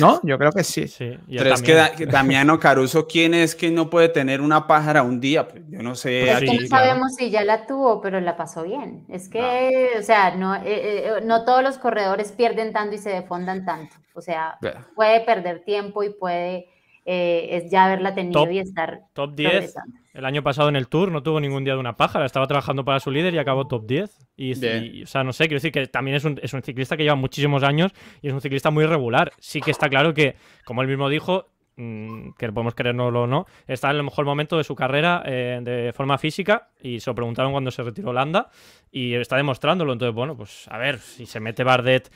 [0.00, 0.20] ¿no?
[0.22, 0.88] Yo creo que sí.
[0.88, 1.18] sí.
[1.28, 1.74] Pero es que.
[1.74, 5.46] Da- que Damiano Caruso, ¿quién es que no puede tener una pájara un día?
[5.48, 6.30] Pues yo no sé.
[6.30, 6.84] Es Sí, que aquí- no claro.
[6.86, 9.04] sabemos si ya la tuvo, pero la pasó bien.
[9.08, 13.10] Es que, o sea, no, eh, eh, no todos los corredores pierden tanto y se
[13.10, 13.96] defondan tanto.
[14.14, 14.58] O sea,
[14.96, 16.66] puede perder tiempo y puede
[17.12, 19.50] eh, es ya haberla tenido Top- y estar Top 10.
[19.50, 19.96] progresando.
[20.14, 22.24] El año pasado en el Tour no tuvo ningún día de una pájara.
[22.26, 24.18] Estaba trabajando para su líder y acabó top 10.
[24.36, 26.96] Y, y, o sea, no sé, quiero decir que también es un, es un ciclista
[26.96, 27.92] que lleva muchísimos años
[28.22, 29.32] y es un ciclista muy regular.
[29.38, 31.46] Sí que está claro que, como él mismo dijo,
[31.76, 35.60] mm, que podemos creernoslo o no, está en el mejor momento de su carrera eh,
[35.62, 38.50] de forma física y se lo preguntaron cuando se retiró Landa
[38.90, 39.92] y está demostrándolo.
[39.92, 42.10] Entonces, bueno, pues a ver, si se mete Bardet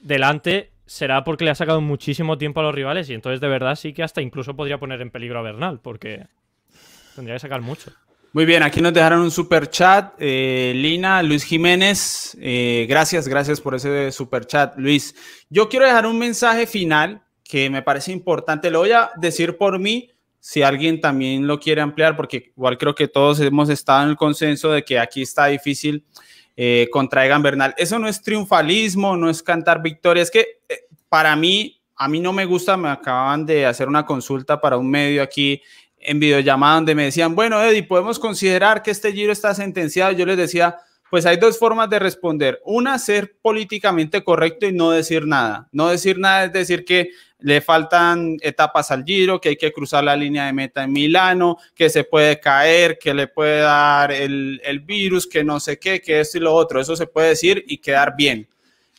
[0.00, 3.76] delante será porque le ha sacado muchísimo tiempo a los rivales y entonces de verdad
[3.76, 6.26] sí que hasta incluso podría poner en peligro a Bernal porque
[7.14, 7.92] tendría que sacar mucho.
[8.32, 10.14] Muy bien, aquí nos dejaron un super chat.
[10.18, 15.14] eh, Lina, Luis Jiménez, eh, gracias, gracias por ese super chat, Luis.
[15.48, 18.72] Yo quiero dejar un mensaje final que me parece importante.
[18.72, 22.94] Lo voy a decir por mí, si alguien también lo quiere ampliar, porque igual creo
[22.96, 26.04] que todos hemos estado en el consenso de que aquí está difícil
[26.56, 27.74] eh, contra Egan Bernal.
[27.76, 32.20] Eso no es triunfalismo, no es cantar victoria, es que eh, para mí, a mí
[32.20, 35.62] no me gusta, me acaban de hacer una consulta para un medio aquí
[35.98, 40.12] en videollamada donde me decían, bueno, Eddie, podemos considerar que este giro está sentenciado.
[40.12, 40.76] Yo les decía,
[41.14, 42.60] pues hay dos formas de responder.
[42.64, 45.68] Una, ser políticamente correcto y no decir nada.
[45.70, 50.02] No decir nada es decir que le faltan etapas al giro, que hay que cruzar
[50.02, 54.82] la línea de meta en Milano, que se puede caer, que le puede dar el,
[54.84, 56.80] virus, que no sé qué, que esto y lo otro.
[56.80, 58.48] Eso se puede decir y quedar bien.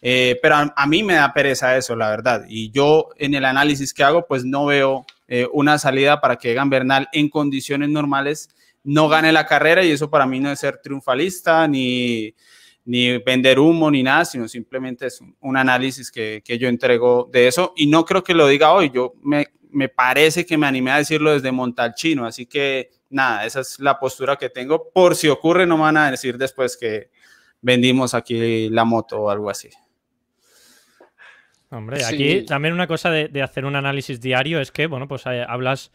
[0.02, 2.46] Eh, pero a, a, mí me da pereza eso, la verdad.
[2.48, 6.52] Y yo en el análisis que hago, pues no veo eh, una salida para que
[6.52, 8.55] Egan Bernal en condiciones normales
[8.86, 12.34] no gane la carrera y eso para mí no es ser triunfalista ni,
[12.86, 17.28] ni vender humo ni nada, sino simplemente es un, un análisis que, que, yo entrego
[17.32, 20.68] de eso y no creo que lo diga hoy, yo me, me parece que me
[20.68, 25.16] animé a decirlo desde Montalchino, así que nada, esa es la postura que tengo, por
[25.16, 27.10] si ocurre no me van a decir después que
[27.62, 29.70] vendimos aquí la moto o algo así.
[31.72, 32.46] Hombre, aquí sí.
[32.46, 35.92] también una cosa de, de, hacer un análisis diario es que, bueno, pues eh, hablas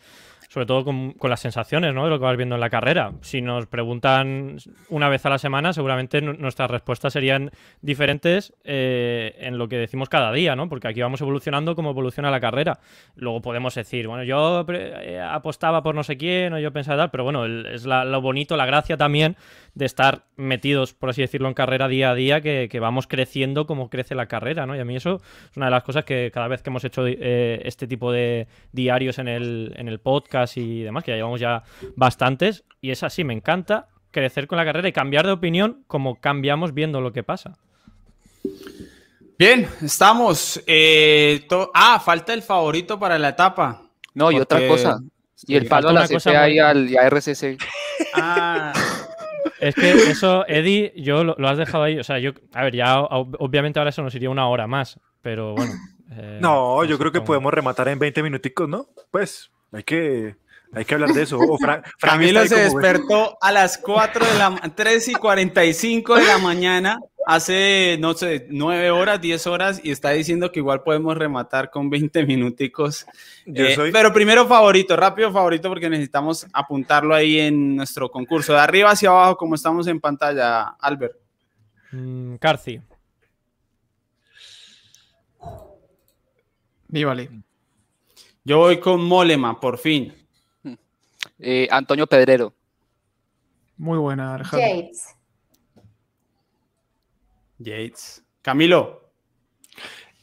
[0.51, 2.05] sobre todo con, las sensaciones, ¿no?
[2.05, 3.12] De lo que vas viendo en la carrera.
[3.20, 4.56] Si nos preguntan
[4.89, 7.52] una vez a la semana, seguramente nuestras respuestas serían
[7.82, 10.68] diferentes eh, en lo que decimos cada día, ¿no?
[10.68, 12.81] Porque aquí vamos evolucionando como evoluciona la carrera.
[13.14, 17.10] Luego podemos decir, bueno, yo eh, apostaba por no sé quién o yo pensaba tal,
[17.12, 19.36] pero bueno, es lo bonito, la gracia también
[19.74, 23.66] de estar metidos, por así decirlo, en carrera día a día, que, que, vamos creciendo
[23.66, 24.74] como crece la carrera, ¿no?
[24.74, 27.06] Y a mí eso es una de las cosas que cada vez que hemos hecho
[27.06, 31.40] eh, este tipo de diarios en el, en el podcast y demás, que ya llevamos
[31.40, 31.62] ya
[31.96, 36.20] bastantes, y es así, me encanta crecer con la carrera y cambiar de opinión como
[36.20, 37.56] cambiamos viendo lo que pasa.
[39.38, 40.62] Bien, estamos.
[40.66, 43.82] Eh, ah, falta el favorito para la etapa.
[44.14, 45.00] No, y otra cosa.
[45.46, 47.56] Y el palo a la CPA y al RCC.
[48.14, 48.72] Ah.
[49.60, 51.98] Es que eso, Eddie, yo lo, has dejado ahí.
[51.98, 55.54] O sea, yo, a ver, ya obviamente ahora eso nos iría una hora más, pero
[55.54, 55.72] bueno.
[56.12, 58.88] Eh, no, yo creo que podemos rematar en 20 minuticos, ¿no?
[59.10, 60.36] Pues hay que,
[60.72, 61.38] hay que hablar de eso.
[62.01, 67.97] Camilo se despertó a las 4 de la 3 y 45 de la mañana hace,
[68.01, 72.26] no sé, nueve horas, diez horas y está diciendo que igual podemos rematar con 20
[72.26, 73.06] minuticos.
[73.47, 78.52] Eh, pero primero favorito, rápido favorito porque necesitamos apuntarlo ahí en nuestro concurso.
[78.55, 81.16] De arriba hacia abajo, como estamos en pantalla, Albert.
[81.92, 82.80] Mm, Carci.
[86.88, 87.30] Vale.
[88.44, 90.14] Yo voy con Molema, por fin.
[91.42, 92.52] Eh, Antonio Pedrero.
[93.78, 95.16] Muy buena, Yates.
[97.58, 98.24] Yates.
[98.42, 99.10] Camilo.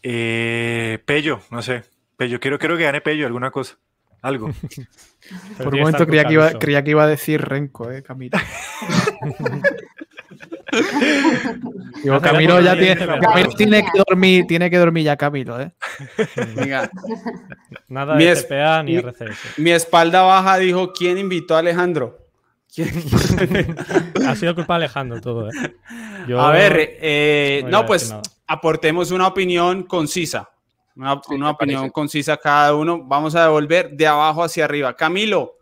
[0.03, 1.84] Eh, Pello, no sé.
[2.15, 3.77] Pello, quiero, quiero que gane Pello, alguna cosa.
[4.22, 4.49] Algo.
[5.57, 8.38] Por un momento creía que, iba, creía que iba a decir Renko, eh, Camilo.
[12.04, 15.72] Digo, Camilo ya tiene, Camilo tiene, que dormir, tiene que dormir ya Camilo, ¿eh?
[16.56, 16.90] Venga.
[17.88, 19.58] Nada de TPA ni RCS.
[19.58, 22.28] Mi espalda baja dijo, ¿quién invitó a Alejandro?
[24.28, 25.49] ha sido culpa de Alejandro todo.
[25.49, 25.54] ¿eh?
[26.38, 28.14] a ver, eh, no, pues
[28.45, 30.49] aportemos una opinión concisa.
[30.95, 33.04] Una, opinión concisa cada uno.
[33.04, 34.95] Vamos a devolver de abajo hacia arriba.
[34.95, 35.58] Camilo,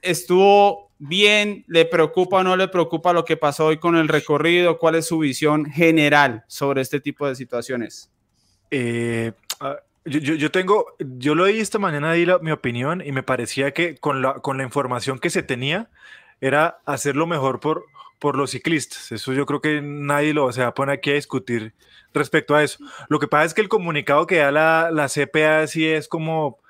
[0.00, 1.64] ¿estuvo bien?
[1.66, 4.78] ¿Le preocupa o no le preocupa lo que pasó hoy con el recorrido?
[4.78, 8.10] ¿Cuál es su visión general sobre este tipo de situaciones?
[8.70, 13.72] Eh, ah, yo, tengo, yo lo oí esta mañana, di mi opinión y me parecía
[13.72, 15.90] que con la, con la información que se tenía,
[16.40, 17.84] era hacerlo mejor por,
[18.18, 19.10] por los ciclistas.
[19.12, 21.74] Eso yo creo que nadie lo se va a poner aquí a discutir
[22.14, 22.78] respecto a eso.
[23.08, 26.61] Lo que pasa es que el comunicado que da la, la CPA sí es como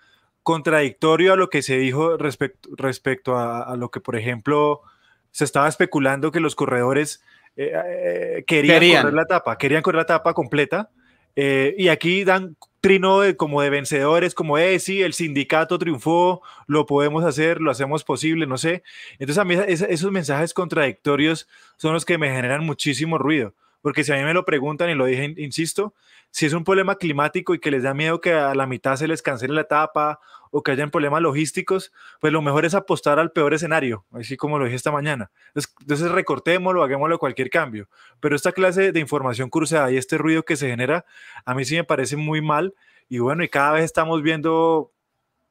[0.42, 4.82] contradictorio a lo que se dijo respecto, respecto a, lo que, por ejemplo,
[5.30, 7.22] se estaba especulando que los corredores
[7.56, 10.90] eh, eh, querían, correr la etapa, querían correr la etapa completa.
[11.34, 16.42] Eh, y aquí dan trino de, como de vencedores, como, eh, sí, el sindicato triunfó,
[16.66, 18.82] lo podemos hacer, lo hacemos posible, no sé.
[19.14, 24.12] Entonces a mí esos mensajes contradictorios son los que me generan muchísimo ruido, porque si
[24.12, 25.94] a mí me lo preguntan y lo dije, insisto,
[26.30, 29.06] si es un problema climático y que les da miedo que a la mitad se
[29.06, 30.18] les cancele la etapa
[30.50, 34.58] o que hayan problemas logísticos, pues lo mejor es apostar al peor escenario, así como
[34.58, 35.30] lo dije esta mañana.
[35.54, 37.88] Entonces, recortémoslo, hagámoslo cualquier cambio.
[38.20, 41.04] Pero esta clase de información cruzada y este ruido que se genera,
[41.44, 42.74] a mí sí me parece muy mal.
[43.08, 44.92] Y bueno, y cada vez estamos viendo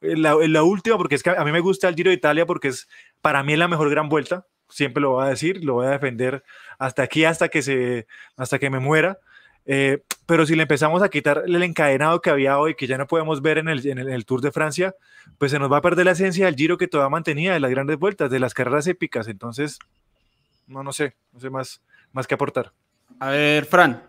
[0.00, 2.46] eh, la, la última, porque es que a mí me gusta el Giro de Italia
[2.46, 2.88] porque es
[3.20, 4.46] para mí la mejor gran vuelta.
[4.72, 6.42] Siempre lo voy a decir, lo voy a defender
[6.78, 9.18] hasta aquí, hasta que, se, hasta que me muera.
[9.66, 13.06] Eh, pero si le empezamos a quitar el encadenado que había hoy, que ya no
[13.06, 14.94] podemos ver en el, en el, Tour de Francia,
[15.36, 17.70] pues se nos va a perder la esencia del giro que todavía mantenía, de las
[17.70, 19.28] grandes vueltas, de las carreras épicas.
[19.28, 19.78] Entonces,
[20.66, 21.82] no, no sé, no sé más,
[22.12, 22.72] más que aportar.
[23.20, 24.02] A ver, Fran.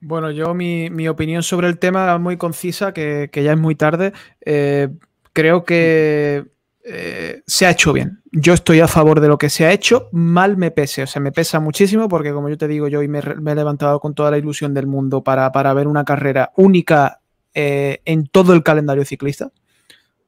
[0.00, 3.58] Bueno, yo mi, mi opinión sobre el tema es muy concisa, que, que ya es
[3.58, 4.12] muy tarde.
[4.44, 4.88] Eh,
[5.32, 6.44] creo que
[6.84, 8.22] eh, se ha hecho bien.
[8.32, 11.22] Yo estoy a favor de lo que se ha hecho, mal me pese, o sea,
[11.22, 14.30] me pesa muchísimo porque como yo te digo, yo hoy me, he levantado con toda
[14.30, 17.20] la ilusión del mundo para, ver una carrera única
[17.54, 19.52] eh, en todo el calendario ciclista,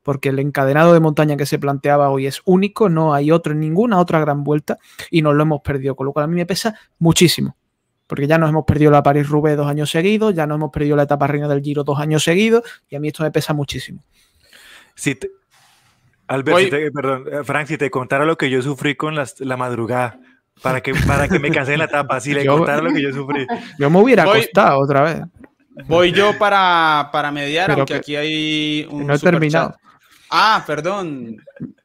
[0.02, 3.60] porque el encadenado de montaña que se planteaba hoy es único, no hay otro en
[3.60, 4.78] ninguna otra gran vuelta
[5.10, 7.56] y nos lo hemos perdido, con lo cual a mí me pesa muchísimo.
[8.06, 11.04] Porque ya nos hemos perdido la París-Roubaix dos años seguidos, ya nos hemos perdido la
[11.04, 14.04] etapa reina del Giro dos años seguidos, y a mí esto me pesa muchísimo.
[14.94, 15.18] Sí,
[16.26, 20.18] Albert, perdón, eh, Frank, si te contara lo que yo sufrí con la madrugada,
[20.62, 23.12] para que, para que me cansé en la tapa, si le contara lo que yo
[23.12, 23.46] sufrí.
[23.78, 25.22] Yo me hubiera acostado otra vez.
[25.86, 29.08] Voy yo para, para mediar, aunque aquí hay un.
[29.08, 29.74] No he terminado.
[30.36, 31.36] Ah, perdón.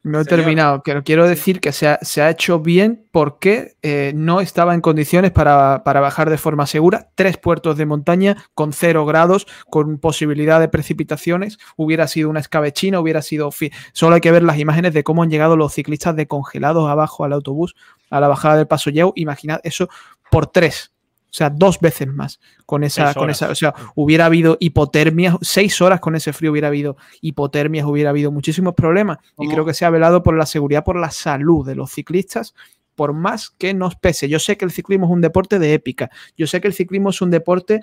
[0.02, 4.10] No he terminado, pero quiero decir que se ha, se ha hecho bien porque eh,
[4.16, 7.10] no estaba en condiciones para, para, bajar de forma segura.
[7.14, 11.58] Tres puertos de montaña con cero grados, con posibilidad de precipitaciones.
[11.76, 13.50] Hubiera sido una escabechina, hubiera sido...
[13.92, 17.22] Solo hay que ver las imágenes de cómo han llegado los ciclistas de congelados abajo
[17.24, 17.76] al autobús,
[18.10, 19.12] a la bajada del Paso Yeu.
[19.14, 19.88] Imaginad eso
[20.28, 20.90] por tres
[21.30, 25.80] o sea, dos veces más con esa, con esa, o sea, hubiera habido hipotermias, seis
[25.80, 29.18] horas con ese frío hubiera habido hipotermias, hubiera habido muchísimos problemas.
[29.38, 32.54] Y creo que se ha velado por la seguridad, por la salud de los ciclistas,
[32.96, 34.28] por más que nos pese.
[34.28, 36.10] Yo sé que el ciclismo es un deporte de épica.
[36.36, 37.80] Yo sé que el ciclismo es un deporte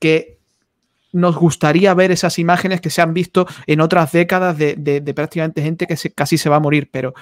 [0.00, 0.38] que
[1.12, 5.62] nos gustaría ver esas imágenes que se han visto en otras décadas de, de, prácticamente
[5.62, 7.14] gente que se, casi se va a morir, pero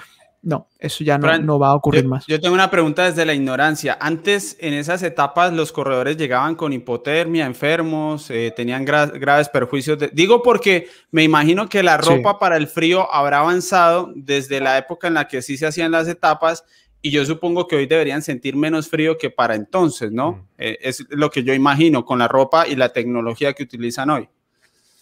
[0.43, 2.25] no, eso ya no, va a ocurrir más.
[2.25, 3.97] Yo tengo una pregunta desde la ignorancia.
[4.01, 9.99] Antes, en esas etapas, los corredores llegaban con hipotermia, enfermos, eh, tenían graves perjuicios.
[10.13, 15.07] Digo porque me imagino que la ropa para el frío habrá avanzado desde la época
[15.07, 16.63] en la que sí se hacían las etapas
[17.03, 20.31] y yo supongo que hoy deberían sentir menos frío que para entonces, ¿no?
[20.31, 20.47] Mm.
[20.57, 24.29] Eh, es lo que yo imagino con la ropa y la tecnología que utilizan hoy.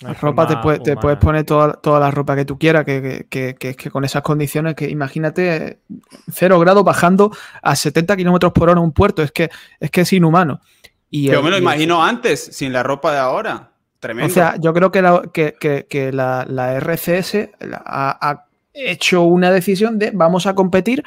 [0.01, 3.55] La ropa te, te, puedes poner toda, toda, la ropa que tú quieras, que, que,
[3.55, 5.79] que, que, con esas condiciones, que imagínate
[6.31, 9.49] cero grados bajando a 70 kilómetros por hora en un puerto, es que
[9.79, 10.61] es, que es inhumano.
[11.09, 13.71] Y yo me lo imagino antes, sin la ropa de ahora.
[13.99, 14.31] Tremendo.
[14.31, 19.99] O sea, yo creo que la, que, la, la RCS ha, ha, hecho una decisión
[19.99, 21.03] de vamos a competir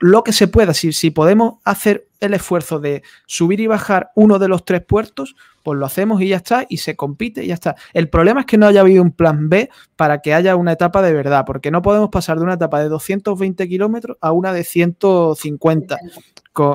[0.00, 0.74] lo que se pueda.
[0.74, 5.36] Si, si podemos hacer el esfuerzo de subir y bajar uno de los tres puertos,
[5.62, 7.76] pues lo hacemos y ya está, y se compite y ya está.
[7.92, 11.02] El problema es que no haya habido un plan B para que haya una etapa
[11.02, 14.64] de verdad, porque no podemos pasar de una etapa de 220 kilómetros a una de
[14.64, 15.98] 150.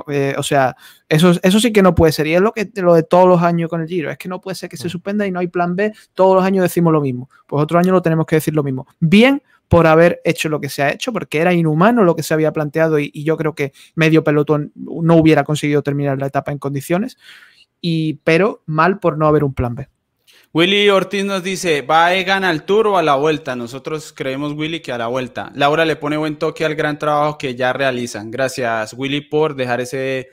[0.08, 0.76] Eh, o sea,
[1.08, 2.28] eso, eso sí que no puede ser.
[2.28, 4.10] Y es lo, que, lo de todos los años con el Giro.
[4.10, 4.92] Es que no puede ser que se mm.
[4.92, 5.94] suspenda y no hay plan B.
[6.14, 7.30] Todos los años decimos lo mismo.
[7.46, 8.88] Pues otro año lo tenemos que decir lo mismo.
[9.00, 12.34] Bien por haber hecho lo que se ha hecho, porque era inhumano lo que se
[12.34, 16.54] había planteado y, y yo creo que medio pelotón no hubiera conseguido terminar la etapa
[16.54, 17.18] en condiciones
[17.82, 19.88] y, pero mal por no haber un plan B.
[20.54, 23.56] Willy Ortiz nos dice, ¿va Egan al tour o a la vuelta?
[23.56, 25.52] Nosotros creemos, Willy, que a la vuelta.
[25.54, 28.32] Laura le pone buen toque al gran trabajo que ya realizan.
[28.32, 30.30] Gracias, Willy, por dejar ese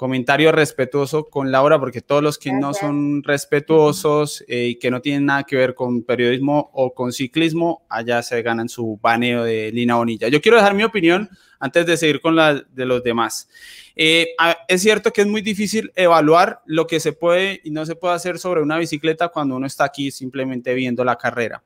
[0.00, 5.02] comentario respetuoso con Laura, porque todos los que no son respetuosos eh, y que no
[5.02, 9.70] tienen nada que ver con periodismo o con ciclismo, allá se ganan su baneo de
[9.70, 10.28] Lina Bonilla.
[10.28, 11.28] Yo quiero dejar mi opinión
[11.58, 13.50] antes de seguir con la de los demás.
[13.94, 14.28] Eh,
[14.68, 18.14] es cierto que es muy difícil evaluar lo que se puede y no se puede
[18.14, 21.62] hacer sobre una bicicleta cuando uno está aquí simplemente viendo la carrera.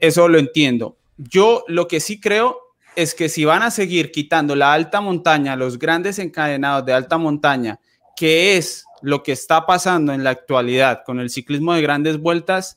[0.00, 0.96] Eso lo entiendo.
[1.16, 2.58] Yo lo que sí creo
[2.98, 7.16] es que si van a seguir quitando la alta montaña, los grandes encadenados de alta
[7.16, 7.78] montaña,
[8.16, 12.76] que es lo que está pasando en la actualidad con el ciclismo de grandes vueltas,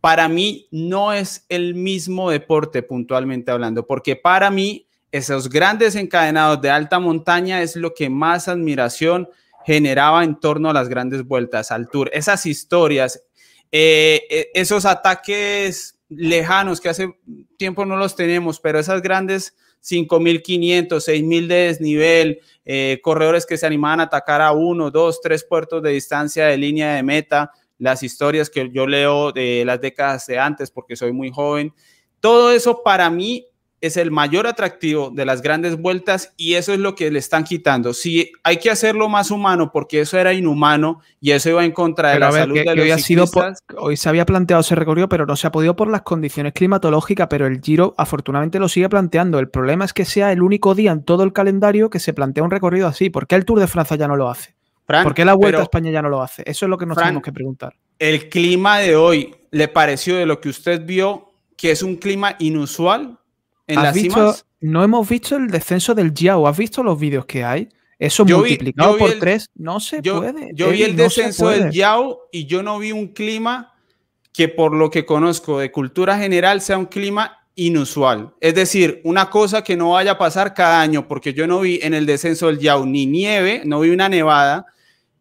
[0.00, 6.62] para mí no es el mismo deporte puntualmente hablando, porque para mí esos grandes encadenados
[6.62, 9.28] de alta montaña es lo que más admiración
[9.64, 12.08] generaba en torno a las grandes vueltas al tour.
[12.12, 13.20] Esas historias,
[13.72, 17.18] eh, eh, esos ataques lejanos que hace
[17.56, 23.66] tiempo no los tenemos, pero esas grandes 5.500, 6.000 de desnivel, eh, corredores que se
[23.66, 28.02] animaban a atacar a uno, dos, tres puertos de distancia de línea de meta, las
[28.02, 31.72] historias que yo leo de las décadas de antes porque soy muy joven.
[32.20, 33.46] Todo eso para mí
[33.80, 37.44] es el mayor atractivo de las grandes vueltas y eso es lo que le están
[37.44, 37.92] quitando.
[37.92, 42.10] Si hay que hacerlo más humano porque eso era inhumano y eso iba en contra
[42.10, 43.26] de la salud de los hoy, sido
[43.78, 47.26] hoy se había planteado ese recorrido, pero no se ha podido por las condiciones climatológicas,
[47.28, 49.38] pero el Giro afortunadamente lo sigue planteando.
[49.38, 52.44] El problema es que sea el único día en todo el calendario que se plantea
[52.44, 53.10] un recorrido así.
[53.10, 54.54] ¿Por qué el Tour de Francia ya no lo hace?
[54.86, 56.42] ¿Por qué la Vuelta a España ya no lo hace?
[56.46, 57.74] Eso es lo que nos tenemos que preguntar.
[57.98, 62.36] ¿El clima de hoy le pareció de lo que usted vio que es un clima
[62.38, 63.18] inusual?
[64.60, 66.46] No hemos visto el descenso del Yao.
[66.46, 67.68] ¿Has visto los vídeos que hay?
[67.98, 70.50] Eso multiplicado por tres no se puede.
[70.54, 73.72] Yo vi el descenso del Yao y yo no vi un clima
[74.32, 78.34] que por lo que conozco de cultura general sea un clima inusual.
[78.40, 81.80] Es decir, una cosa que no vaya a pasar cada año, porque yo no vi
[81.82, 84.66] en el descenso del Yao ni nieve, no vi una nevada,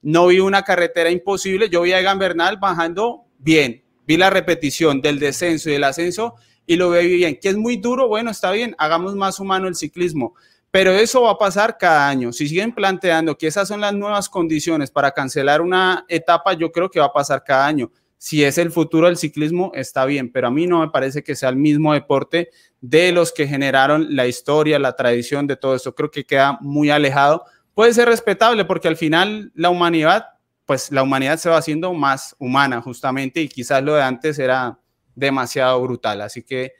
[0.01, 5.01] no vi una carretera imposible, yo vi a Egan Bernal bajando bien, vi la repetición
[5.01, 6.35] del descenso y del ascenso
[6.65, 7.37] y lo veo bien.
[7.41, 10.35] Que es muy duro, bueno, está bien, hagamos más humano el ciclismo.
[10.71, 12.33] Pero eso va a pasar cada año.
[12.33, 16.89] Si siguen planteando que esas son las nuevas condiciones para cancelar una etapa, yo creo
[16.89, 17.91] que va a pasar cada año.
[18.17, 21.35] Si es el futuro del ciclismo, está bien, pero a mí no me parece que
[21.35, 22.49] sea el mismo deporte
[22.81, 25.95] de los que generaron la historia, la tradición de todo esto.
[25.95, 27.45] Creo que queda muy alejado.
[27.73, 30.25] Puede ser respetable porque al final la humanidad,
[30.65, 34.79] pues la humanidad se va haciendo más humana justamente y quizás lo de antes era
[35.15, 36.21] demasiado brutal.
[36.21, 36.73] Así que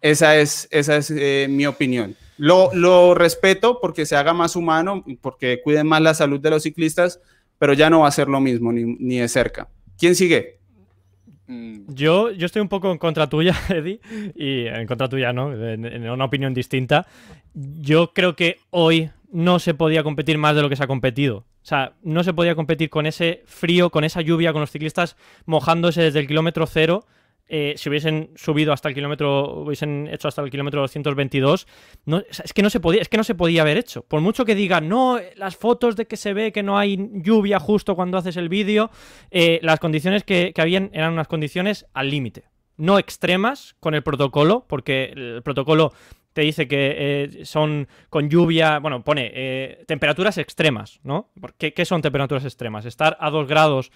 [0.00, 2.16] Esa es, esa es eh, mi opinión.
[2.38, 6.62] Lo, lo respeto porque se haga más humano, porque cuiden más la salud de los
[6.62, 7.20] ciclistas,
[7.58, 9.68] pero ya no va a ser lo mismo ni, ni de cerca.
[9.98, 10.58] ¿Quién sigue?
[11.46, 11.94] Mm.
[11.94, 14.00] Yo, yo estoy un poco en contra tuya, Eddie,
[14.34, 15.52] y en contra tuya, ¿no?
[15.52, 17.06] En, una opinión distinta.
[17.54, 21.38] Yo creo que hoy no se podía competir más de lo que se ha competido.
[21.38, 25.16] O sea, no se podía competir con ese frío, con esa lluvia, con los ciclistas
[25.46, 27.06] mojándose desde el kilómetro cero
[27.48, 31.68] eh, si hubiesen subido hasta el kilómetro, hubiesen hecho hasta el kilómetro 222,
[32.04, 34.02] no, es que no se podía, es que no se podía haber hecho.
[34.02, 37.60] Por mucho que digan, no, las fotos de que se ve que no hay lluvia
[37.60, 38.90] justo cuando haces el vídeo,
[39.30, 42.44] eh, las condiciones que, habían eran unas condiciones al límite.
[42.78, 45.92] No extremas con el protocolo, porque el protocolo
[46.32, 51.30] te dice que eh, son con lluvia, bueno, pone temperaturas extremas, ¿no?
[51.58, 52.84] ¿Qué, ¿Qué, son temperaturas extremas?
[52.84, 53.92] Estar a 2 grados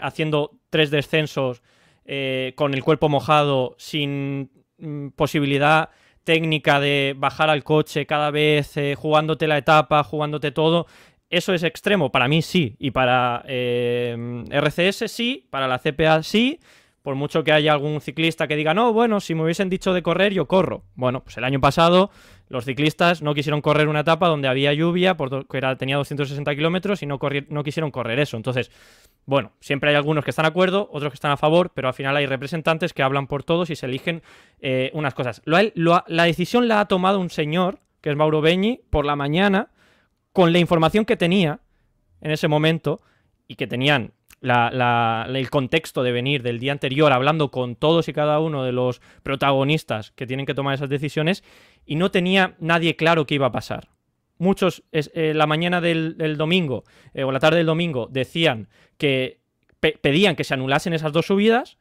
[0.00, 1.62] haciendo tres descensos
[2.06, 5.90] eh, con el cuerpo mojado, sin mm, posibilidad
[6.24, 10.86] técnica de bajar al coche cada vez, eh, jugándote la etapa, jugándote todo.
[11.30, 16.60] Eso es extremo, para mí sí, y para eh, RCS sí, para la CPA sí,
[17.06, 20.02] por mucho que haya algún ciclista que diga, no, bueno, si me hubiesen dicho de
[20.02, 20.82] correr, yo corro.
[20.96, 22.10] Bueno, pues el año pasado
[22.48, 27.04] los ciclistas no quisieron correr una etapa donde había lluvia, porque era, tenía 260 kilómetros
[27.04, 28.36] y no, no quisieron correr eso.
[28.36, 28.72] Entonces,
[29.24, 31.94] bueno, siempre hay algunos que están de acuerdo, otros que están a favor, pero al
[31.94, 34.22] final hay representantes que hablan por todos y se eligen
[34.58, 35.42] eh, unas cosas.
[35.44, 39.68] la decisión la ha tomado un señor, que es Mauro Beñi, por la mañana,
[40.32, 41.60] con la información que tenía
[42.20, 43.00] en ese momento
[43.46, 44.12] y que tenían
[44.50, 49.00] el contexto de venir del día anterior hablando con todos y cada uno de los
[49.22, 51.44] protagonistas que tienen que tomar esas decisiones
[51.84, 53.88] y no tenía nadie claro qué iba a pasar
[54.38, 58.68] muchos eh, la mañana del, domingo eh, o la tarde del domingo decían
[58.98, 59.40] que
[59.80, 61.78] pedían que se anulasen esas dos subidas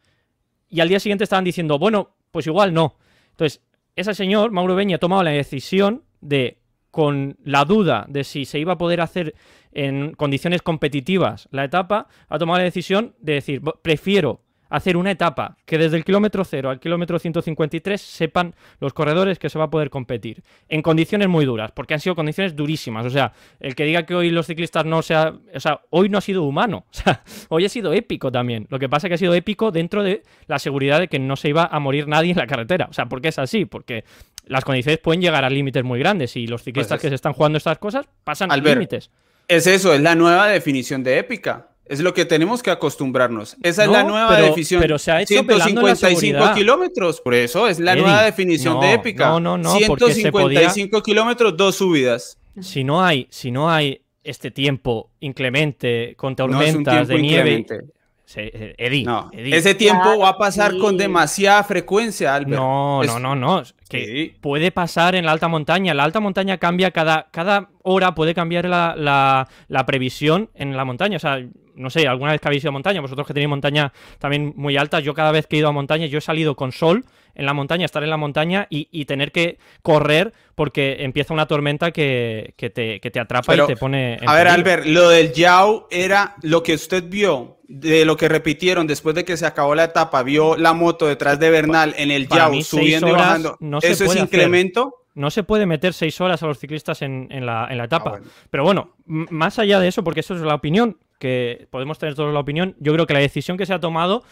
[0.70, 2.98] y al día siguiente estaban diciendo, bueno, pues igual no.
[3.32, 3.62] Entonces,
[3.96, 6.60] ese señor, Mauro Beña, ha tomado la decisión de,
[6.96, 9.36] con la duda de si se iba a poder hacer
[9.74, 14.45] en condiciones competitivas la etapa, ha tomado la decisión de decir, prefiero
[14.76, 19.50] hacer una etapa que desde el kilómetro 0 al kilómetro 153 sepan los corredores que
[19.50, 23.06] se va a poder competir en condiciones muy duras, porque han sido condiciones durísimas.
[23.06, 25.34] O sea, el que diga que hoy los ciclistas no sea.
[25.54, 26.86] O sea, hoy no ha sido humano.
[26.96, 28.68] O sea, hoy ha sido épico también.
[28.70, 31.36] Lo que pasa es que ha sido épico dentro de la seguridad de que no
[31.36, 32.88] se iba a morir nadie en la carretera.
[32.90, 34.06] O sea, porque es así, porque
[34.46, 37.34] las condiciones pueden llegar a límites muy grandes y los ciclistas pues que se están
[37.34, 39.12] jugando estas cosas pasan a límites.
[39.48, 41.68] Es eso, es la nueva definición de épica.
[41.86, 43.58] Es lo que tenemos que acostumbrarnos.
[43.62, 44.82] Esa es la nueva definición.
[44.82, 49.28] Pero se ha hecho 155 kilómetros, por eso es la nueva definición de épica.
[49.28, 49.76] No, no, no.
[49.76, 52.40] 155 kilómetros, dos subidas.
[52.60, 57.66] Si no hay, si no hay este tiempo inclemente con tormentas de nieve.
[58.38, 59.06] Eh, Eddie,
[59.56, 62.60] Ese tiempo va a pasar con demasiada frecuencia, Albert.
[62.60, 63.64] No, no, no, no.
[63.88, 65.94] Que puede pasar en la alta montaña.
[65.94, 70.86] La alta montaña cambia cada, cada hora, puede cambiar la, la, la previsión en la
[70.86, 71.18] montaña.
[71.18, 71.40] O sea,
[71.76, 74.78] no sé, alguna vez que habéis ido a montaña, vosotros que tenéis montaña también muy
[74.78, 77.46] alta, yo cada vez que he ido a montaña, yo he salido con sol en
[77.46, 82.54] la montaña, estar en la montaña y, tener que correr porque empieza una tormenta que,
[82.58, 84.18] te, atrapa y te pone...
[84.26, 88.88] a ver, Albert, lo del Yao era lo que usted vio, de lo que repitieron
[88.88, 92.28] después de que se acabó la etapa, vio la moto detrás de Bernal en el
[92.28, 93.58] Yao subiendo y bajando.
[93.82, 95.05] ¿Eso es incremento?
[95.16, 98.20] No se puede meter seis horas a los ciclistas en, la, etapa.
[98.22, 102.16] Ah, Pero bueno, más allá de eso, porque eso es la opinión, que podemos tener
[102.16, 104.24] todos la opinión, yo creo que la decisión que se ha tomado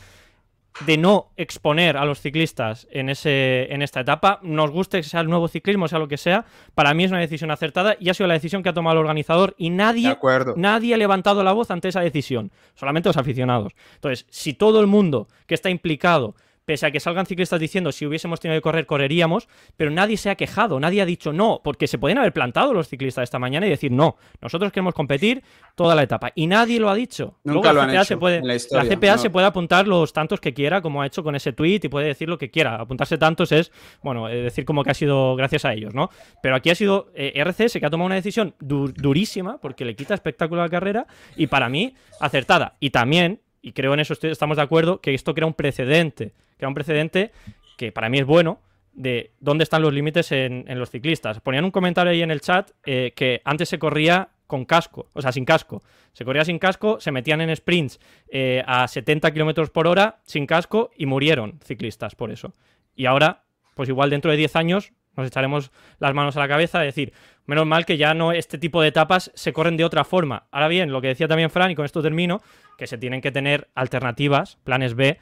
[0.85, 5.21] de no exponer a los ciclistas en, ese, en esta etapa, nos guste que sea
[5.21, 8.13] el nuevo ciclismo, sea lo que sea, para mí es una decisión acertada y ha
[8.13, 10.17] sido la decisión que ha tomado el organizador y nadie,
[10.55, 13.73] nadie ha levantado la voz ante esa decisión, solamente los aficionados.
[13.95, 16.35] Entonces, si todo el mundo que está implicado
[16.65, 20.29] pese a que salgan ciclistas diciendo si hubiésemos tenido que correr, correríamos, pero nadie se
[20.29, 23.67] ha quejado, nadie ha dicho no, porque se pueden haber plantado los ciclistas esta mañana
[23.67, 25.43] y decir no, nosotros queremos competir
[25.75, 26.31] toda la etapa.
[26.35, 27.39] Y nadie lo ha dicho.
[27.43, 31.01] Nunca la CPA, se puede, la, CPA se puede apuntar los tantos que quiera, como
[31.01, 32.75] ha hecho con ese tweet, y puede decir lo que quiera.
[32.75, 33.71] Apuntarse tantos es,
[34.03, 36.09] bueno, eh, decir como que ha sido gracias a ellos, ¿no?
[36.41, 40.13] Pero aquí ha sido eh, RCS que ha tomado una decisión durísima, porque le quita
[40.13, 42.75] espectáculo a la carrera, y para mí, acertada.
[42.79, 46.65] Y también, y creo en eso estamos de acuerdo, que esto crea un precedente que
[46.65, 47.31] era un precedente
[47.77, 48.59] que para mí es bueno,
[48.93, 51.39] de dónde están los límites en, los ciclistas.
[51.39, 55.21] Ponían un comentario ahí en el chat eh, que antes se corría con casco, o
[55.21, 55.81] sea, sin casco.
[56.13, 60.45] Se corría sin casco, se metían en sprints eh, a 70 kilómetros por hora sin
[60.45, 62.53] casco y murieron ciclistas por eso.
[62.95, 63.43] Y ahora,
[63.73, 67.13] pues igual dentro de 10 años nos echaremos las manos a la cabeza de decir,
[67.45, 70.47] menos mal que ya no este tipo de etapas se corren de otra forma.
[70.51, 72.41] Ahora bien, lo que decía también Fran, y con esto termino,
[72.77, 75.19] que se tienen que tener alternativas, planes B,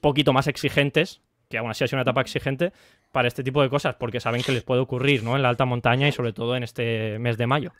[0.00, 1.20] poquito más exigentes
[1.50, 2.72] que aún así ha sido una etapa exigente
[3.10, 5.34] para este tipo de cosas, porque saben que les puede ocurrir ¿no?
[5.34, 7.72] en la alta montaña y sobre todo en este mes de mayo.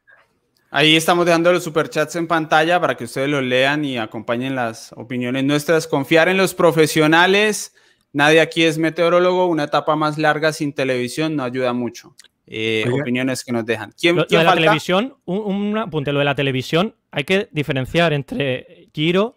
[0.73, 4.93] Ahí estamos dejando los superchats en pantalla para que ustedes los lean y acompañen las
[4.97, 5.87] opiniones nuestras.
[5.87, 7.75] Confiar en los profesionales.
[8.13, 9.47] Nadie aquí es meteorólogo.
[9.47, 12.15] Una etapa más larga sin televisión no ayuda mucho.
[12.47, 13.93] Eh, opiniones que nos dejan.
[13.99, 18.89] ¿Quién, lo, de la televisión, un, apunte, lo de la televisión, hay que diferenciar entre
[18.93, 19.37] Giro,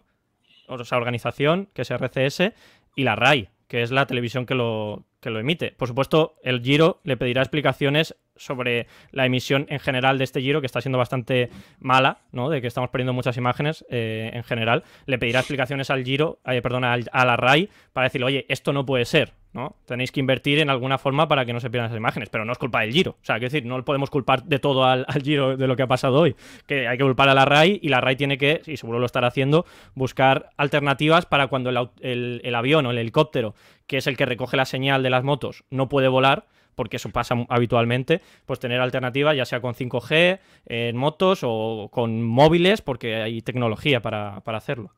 [0.66, 2.52] o sea, organización, que es RCS,
[2.94, 5.72] y la RAI, que es la televisión que lo, que lo emite.
[5.72, 10.60] Por supuesto, el Giro le pedirá explicaciones sobre la emisión en general de este Giro,
[10.60, 11.48] que está siendo bastante
[11.80, 12.50] mala, ¿no?
[12.50, 14.84] De que estamos perdiendo muchas imágenes eh, en general.
[15.06, 18.84] Le pedirá explicaciones al Giro, eh, perdona, a la RAI para decirle, oye, esto no
[18.84, 19.76] puede ser, ¿no?
[19.86, 22.52] Tenéis que invertir en alguna forma para que no se pierdan esas imágenes, pero no
[22.52, 23.12] es culpa del Giro.
[23.12, 25.86] O sea, quiero decir, no podemos culpar de todo al, Giro de lo que ha
[25.86, 26.36] pasado hoy.
[26.66, 29.06] Que hay que culpar a la RAI y la RAI tiene que, y seguro lo
[29.06, 29.64] estará haciendo,
[29.94, 33.54] buscar alternativas para cuando el avión o el helicóptero,
[33.86, 37.10] que es el que recoge la señal de las motos, no puede volar porque eso
[37.10, 43.16] pasa habitualmente, pues tener alternativas ya sea con 5G, en motos o con móviles, porque
[43.16, 44.90] hay tecnología para, hacerlo.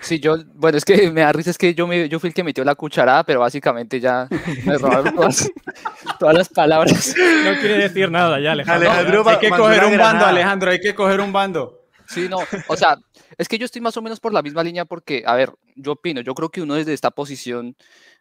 [0.00, 2.34] Sí, yo, bueno, es que me da risa, es que yo, me, yo fui el
[2.34, 4.28] que metió la cucharada, pero básicamente ya
[4.64, 5.50] me robaron todas,
[6.34, 7.14] las palabras.
[7.16, 8.90] No quiere decir nada ya, Alejandro.
[8.90, 11.80] Alejandro hay que coger un bando, Alejandro, hay que coger un bando.
[12.06, 12.38] Sí, no,
[12.68, 12.98] o sea,
[13.38, 15.92] es que yo estoy más o menos por la misma línea porque, a ver, yo
[15.92, 17.76] opino, yo creo que uno desde esta posición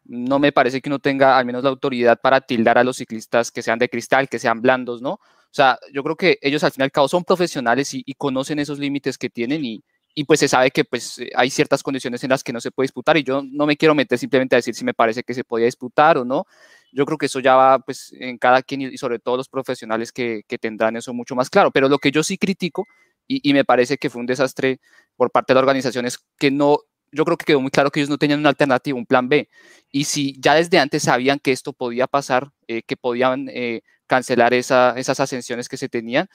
[0.06, 3.52] no me parece que uno tenga al menos la autoridad para tildar a los ciclistas
[3.52, 5.14] que sean de cristal, que sean blandos, ¿no?
[5.54, 8.58] O sea, yo creo que ellos al fin y al cabo son profesionales y, conocen
[8.60, 9.84] esos límites que tienen y,
[10.16, 12.86] y, pues se sabe que pues hay ciertas condiciones en las que no se puede
[12.86, 15.44] disputar y yo no me quiero meter simplemente a decir si me parece que se
[15.44, 16.46] podía disputar o no.
[16.92, 20.12] Yo creo que eso ya va pues en cada quien y sobre todo los profesionales
[20.12, 21.72] que, que tendrán eso mucho más claro.
[21.72, 22.88] Pero lo que yo sí critico
[23.28, 24.80] y, y me parece que fue un desastre
[25.16, 26.80] por parte de la organización es que no
[27.14, 29.50] yo creo que quedó muy claro que ellos no tenían una alternativa, un plan B.
[29.92, 34.54] Y si ya desde antes sabían que esto podía pasar, eh, que podían eh, cancelar
[34.54, 36.28] esas ascensiones que se tenían,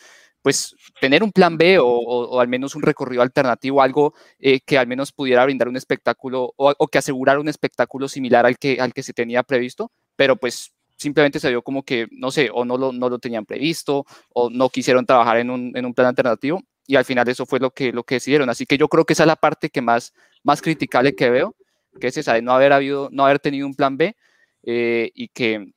[0.42, 4.86] pues tener un plan B o, al menos un recorrido alternativo, algo eh, que al
[4.86, 9.02] menos pudiera brindar un espectáculo o, que asegurara un espectáculo similar al que, al que
[9.02, 12.92] se tenía previsto, pero pues simplemente se vio como que, no sé, o no lo,
[12.92, 16.96] no lo tenían previsto o no quisieron trabajar en un, en un plan alternativo y
[16.96, 18.48] al final eso fue lo que, lo que decidieron.
[18.48, 21.54] Así que yo creo que esa es la parte que más, más criticable que veo,
[22.00, 24.16] que es esa de no haber, habido, no haber tenido un plan B
[24.64, 25.72] eh, y que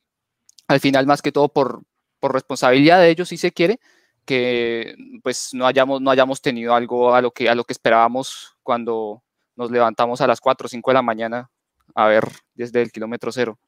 [0.66, 1.82] al final más que todo por,
[2.18, 3.78] por responsabilidad de ellos si se quiere,
[4.24, 8.56] que pues no hayamos, no hayamos tenido algo a lo, que, a lo que esperábamos
[8.62, 9.22] cuando
[9.56, 11.50] nos levantamos a las 4 o 5 de la mañana
[11.94, 12.24] a ver
[12.54, 13.58] desde el kilómetro cero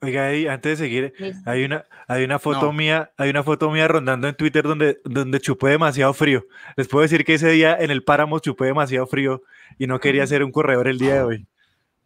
[0.00, 4.28] oiga, antes de seguir, hay una, hay una foto mía, hay una foto mía rondando
[4.28, 6.46] en Twitter donde, donde chupé demasiado frío.
[6.76, 9.42] Les puedo decir que ese día en el páramo chupé demasiado frío
[9.78, 11.46] y no quería ser un corredor el día de hoy.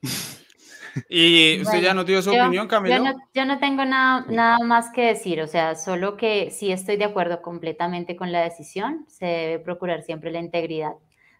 [1.08, 3.04] ¿Y usted ya no dio su opinión, Camilo?
[3.34, 7.04] Yo no, tengo nada, nada más que decir, o sea, solo que sí estoy de
[7.04, 10.92] acuerdo completamente con la decisión, se debe procurar siempre la integridad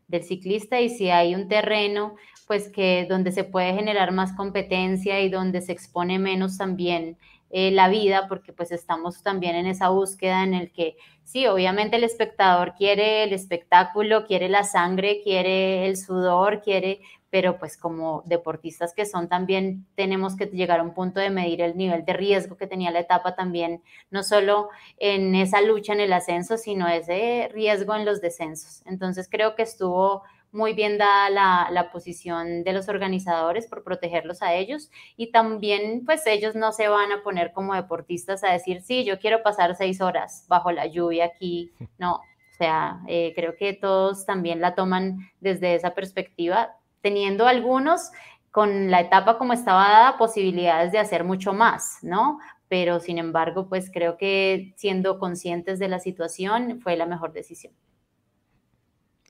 [0.09, 2.17] del ciclista y si hay un terreno
[2.47, 7.17] pues que donde se puede generar más competencia y donde se expone menos también
[7.51, 11.97] eh, la vida, porque pues estamos también en esa búsqueda en el que sí, obviamente
[11.97, 17.01] el espectador quiere el espectáculo, quiere la sangre, quiere el sudor, quiere,
[17.35, 21.63] pero pues como deportistas que son también tenemos que llegar a un punto de medir
[21.63, 25.99] el nivel de riesgo que tenía la etapa también, no solo en esa lucha en
[25.99, 28.83] el ascenso, sino ese riesgo en los descensos.
[28.87, 31.29] Entonces creo que estuvo muy bien dada
[31.71, 36.87] la, posición de los organizadores por protegerlos a ellos y también pues ellos no se
[36.87, 40.87] van a poner como deportistas a decir, sí, yo quiero pasar seis horas bajo la
[40.87, 42.15] lluvia aquí, no,
[42.55, 48.11] o sea, eh, creo que todos también la toman desde esa perspectiva, teniendo algunos
[48.51, 52.41] con la etapa como estaba dada posibilidades de hacer mucho más, ¿no?
[52.67, 57.73] Pero sin embargo, pues creo que siendo conscientes de la situación fue la mejor decisión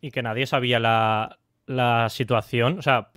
[0.04, 1.38] y que nadie sabía la,
[2.10, 2.78] situación.
[2.78, 3.08] O sea,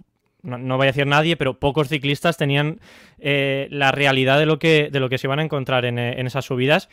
[0.41, 2.79] no, voy a decir nadie, pero pocos ciclistas tenían
[3.19, 6.45] eh, la realidad de lo, que, de lo que se iban a encontrar en, esas
[6.45, 6.87] subidas.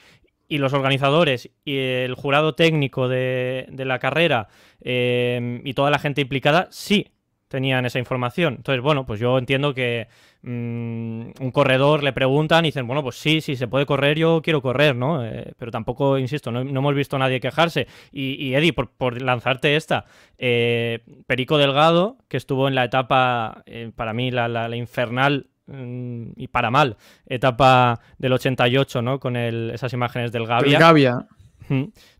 [0.49, 4.49] Y los organizadores y el jurado técnico de, la carrera
[4.81, 7.14] eh, y toda la gente implicada sí
[7.55, 8.55] tenían esa información.
[8.57, 10.09] Entonces, bueno, pues yo entiendo que
[10.43, 14.43] mm, un corredor le preguntan y dicen, bueno, pues sí, sí, se puede correr, yo
[14.43, 15.25] quiero correr, ¿no?
[15.25, 17.87] Eh, pero tampoco, insisto, no, hemos visto a nadie quejarse.
[18.11, 20.05] Y, y Eddie, por, lanzarte esta,
[20.37, 26.49] eh, Perico Delgado, que estuvo en la etapa, eh, para mí, la, infernal mm, y
[26.49, 29.21] para mal, etapa del 88, ¿no?
[29.21, 30.73] Con esas imágenes del Gavia.
[30.73, 31.27] El Gavia.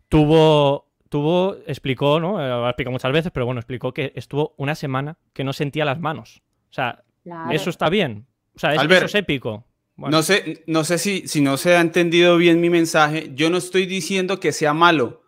[0.09, 2.45] Tuvo estuvo, explicó, ¿no?
[2.45, 5.53] Eh, lo ha explicado muchas veces, pero bueno, explicó que estuvo una semana que no
[5.53, 6.43] sentía las manos.
[6.71, 7.05] O sea,
[7.53, 8.27] Eso está bien.
[8.57, 9.65] O sea, eso es épico.
[9.97, 13.31] No sé, no sé si, si no se ha entendido bien mi mensaje.
[13.35, 15.23] Yo no estoy diciendo que sea malo.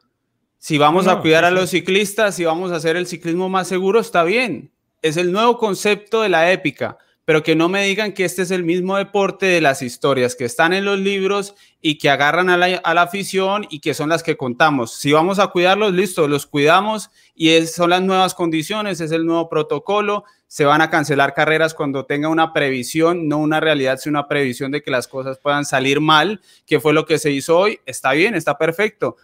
[0.58, 4.00] Si vamos a cuidar a los ciclistas, si vamos a hacer el ciclismo más seguro,
[4.00, 4.72] está bien.
[5.02, 8.52] Es el nuevo concepto de la épica, pero que no me digan que este es
[8.52, 12.56] el mismo deporte de las historias que están en los libros y que agarran a
[12.56, 14.94] la, afición y que son las que contamos.
[14.94, 19.48] Si vamos a cuidarlos, listo, los cuidamos y son las nuevas condiciones, es el nuevo
[19.48, 24.28] protocolo se van a cancelar carreras cuando tenga una previsión, no una realidad, sino una
[24.28, 27.80] previsión de que las cosas puedan salir mal, que fue lo que se hizo hoy.
[27.84, 29.16] Está bien, está perfecto.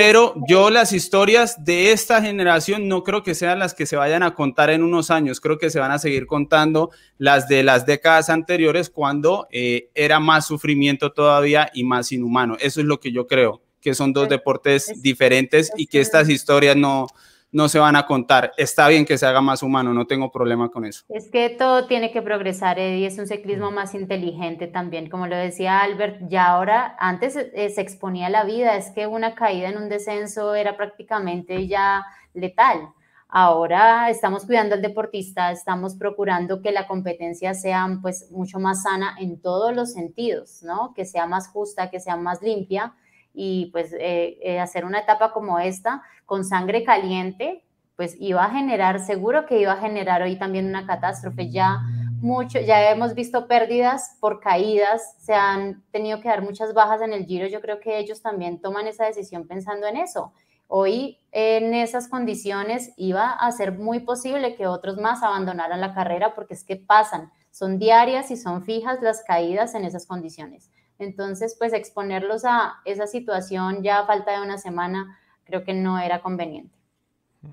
[0.00, 4.22] Pero yo las historias de esta generación no creo que sean las que se vayan
[4.22, 7.84] a contar en unos años, creo que se van a seguir contando las de las
[7.84, 12.56] décadas anteriores cuando eh, era más sufrimiento todavía y más inhumano.
[12.60, 16.76] Eso es lo que yo creo, que son dos deportes diferentes y que estas historias
[16.76, 17.08] no,
[17.50, 18.52] no se van a contar.
[18.56, 21.04] Está bien que se haga más humano, no tengo problema con eso.
[21.08, 25.36] Es que todo tiene que progresar, Eddie, es un ciclismo más inteligente también, como lo
[25.36, 29.78] decía Albert, ya ahora, antes eh, se exponía la vida, es que una caída en
[29.78, 32.04] un descenso era prácticamente ya
[32.34, 32.90] letal.
[33.30, 39.16] Ahora estamos cuidando al deportista, estamos procurando que la competencia sea pues mucho más sana
[39.20, 40.94] en todos los sentidos, ¿no?
[40.94, 42.94] Que sea más justa, que sea más limpia
[43.32, 47.64] y pues eh, eh, hacer una etapa como esta con sangre caliente,
[47.96, 51.50] pues iba a generar, seguro que iba a generar hoy también una catástrofe.
[51.50, 51.80] Ya
[52.20, 57.12] mucho, ya hemos visto pérdidas por caídas, se han tenido que dar muchas bajas en
[57.12, 57.46] el giro.
[57.46, 60.32] Yo creo que ellos también toman esa decisión pensando en eso.
[60.68, 66.34] Hoy en esas condiciones iba a ser muy posible que otros más abandonaran la carrera
[66.34, 70.70] porque es que pasan, son diarias y son fijas las caídas en esas condiciones.
[70.98, 75.98] Entonces, pues exponerlos a esa situación ya a falta de una semana, creo que no
[75.98, 76.78] era conveniente.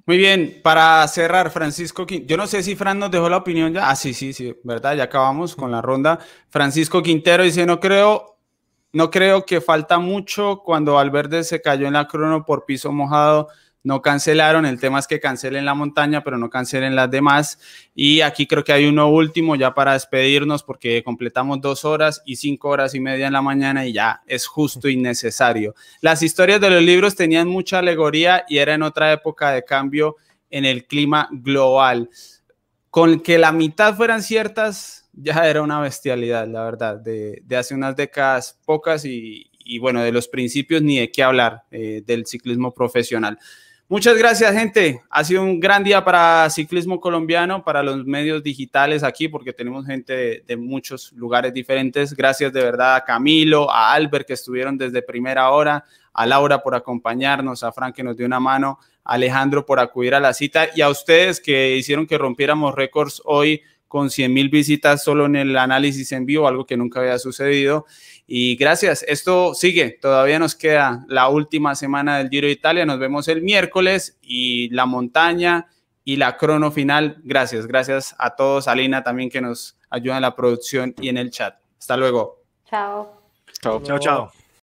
[0.05, 3.89] Muy bien, para cerrar, Francisco, yo no sé si Fran nos dejó la opinión ya.
[3.89, 6.19] Ah, sí, sí, sí, verdad, ya acabamos con la ronda.
[6.49, 8.37] Francisco Quintero dice, no creo,
[8.93, 13.49] no creo que falta mucho cuando Valverde se cayó en la crono por piso mojado
[13.85, 14.65] no cancelaron.
[14.65, 17.59] El tema es que cancelen la montaña, pero no cancelen las demás.
[17.93, 22.35] Y aquí creo que hay uno último ya para despedirnos porque completamos dos horas y
[22.35, 25.75] cinco horas y media en la mañana y ya es justo y necesario.
[26.01, 30.15] Las historias de los libros tenían mucha alegoría y era en otra época de cambio
[30.49, 32.09] en el clima global.
[32.89, 37.95] Con que la mitad fueran ciertas, ya era una bestialidad, la verdad, de, hace unas
[37.95, 43.37] décadas pocas y, bueno, de los principios ni de qué hablar eh, del ciclismo profesional.
[43.87, 45.03] Muchas gracias, gente.
[45.11, 49.85] Ha sido un gran día para ciclismo colombiano, para los medios digitales aquí, porque tenemos
[49.85, 52.15] gente de, muchos lugares diferentes.
[52.15, 56.73] Gracias de verdad a Camilo, a Albert, que estuvieron desde primera hora, a Laura por
[56.73, 60.69] acompañarnos, a Frank, que nos dio una mano, a Alejandro por acudir a la cita
[60.75, 65.35] y a ustedes que hicieron que rompiéramos récords hoy con 100 mil visitas solo en
[65.35, 67.85] el análisis en vivo, algo que nunca había sucedido.
[68.27, 72.97] Y gracias, esto sigue, todavía nos queda la última semana del Giro de Italia, nos
[72.97, 75.67] vemos el miércoles y la montaña
[76.03, 77.17] y la crono final.
[77.23, 81.17] Gracias, gracias a todos, a Lina también que nos ayuda en la producción y en
[81.17, 81.55] el chat.
[81.77, 82.41] Hasta luego.
[82.67, 83.21] Chao.
[83.61, 83.99] Chao, chao.
[83.99, 84.44] chao.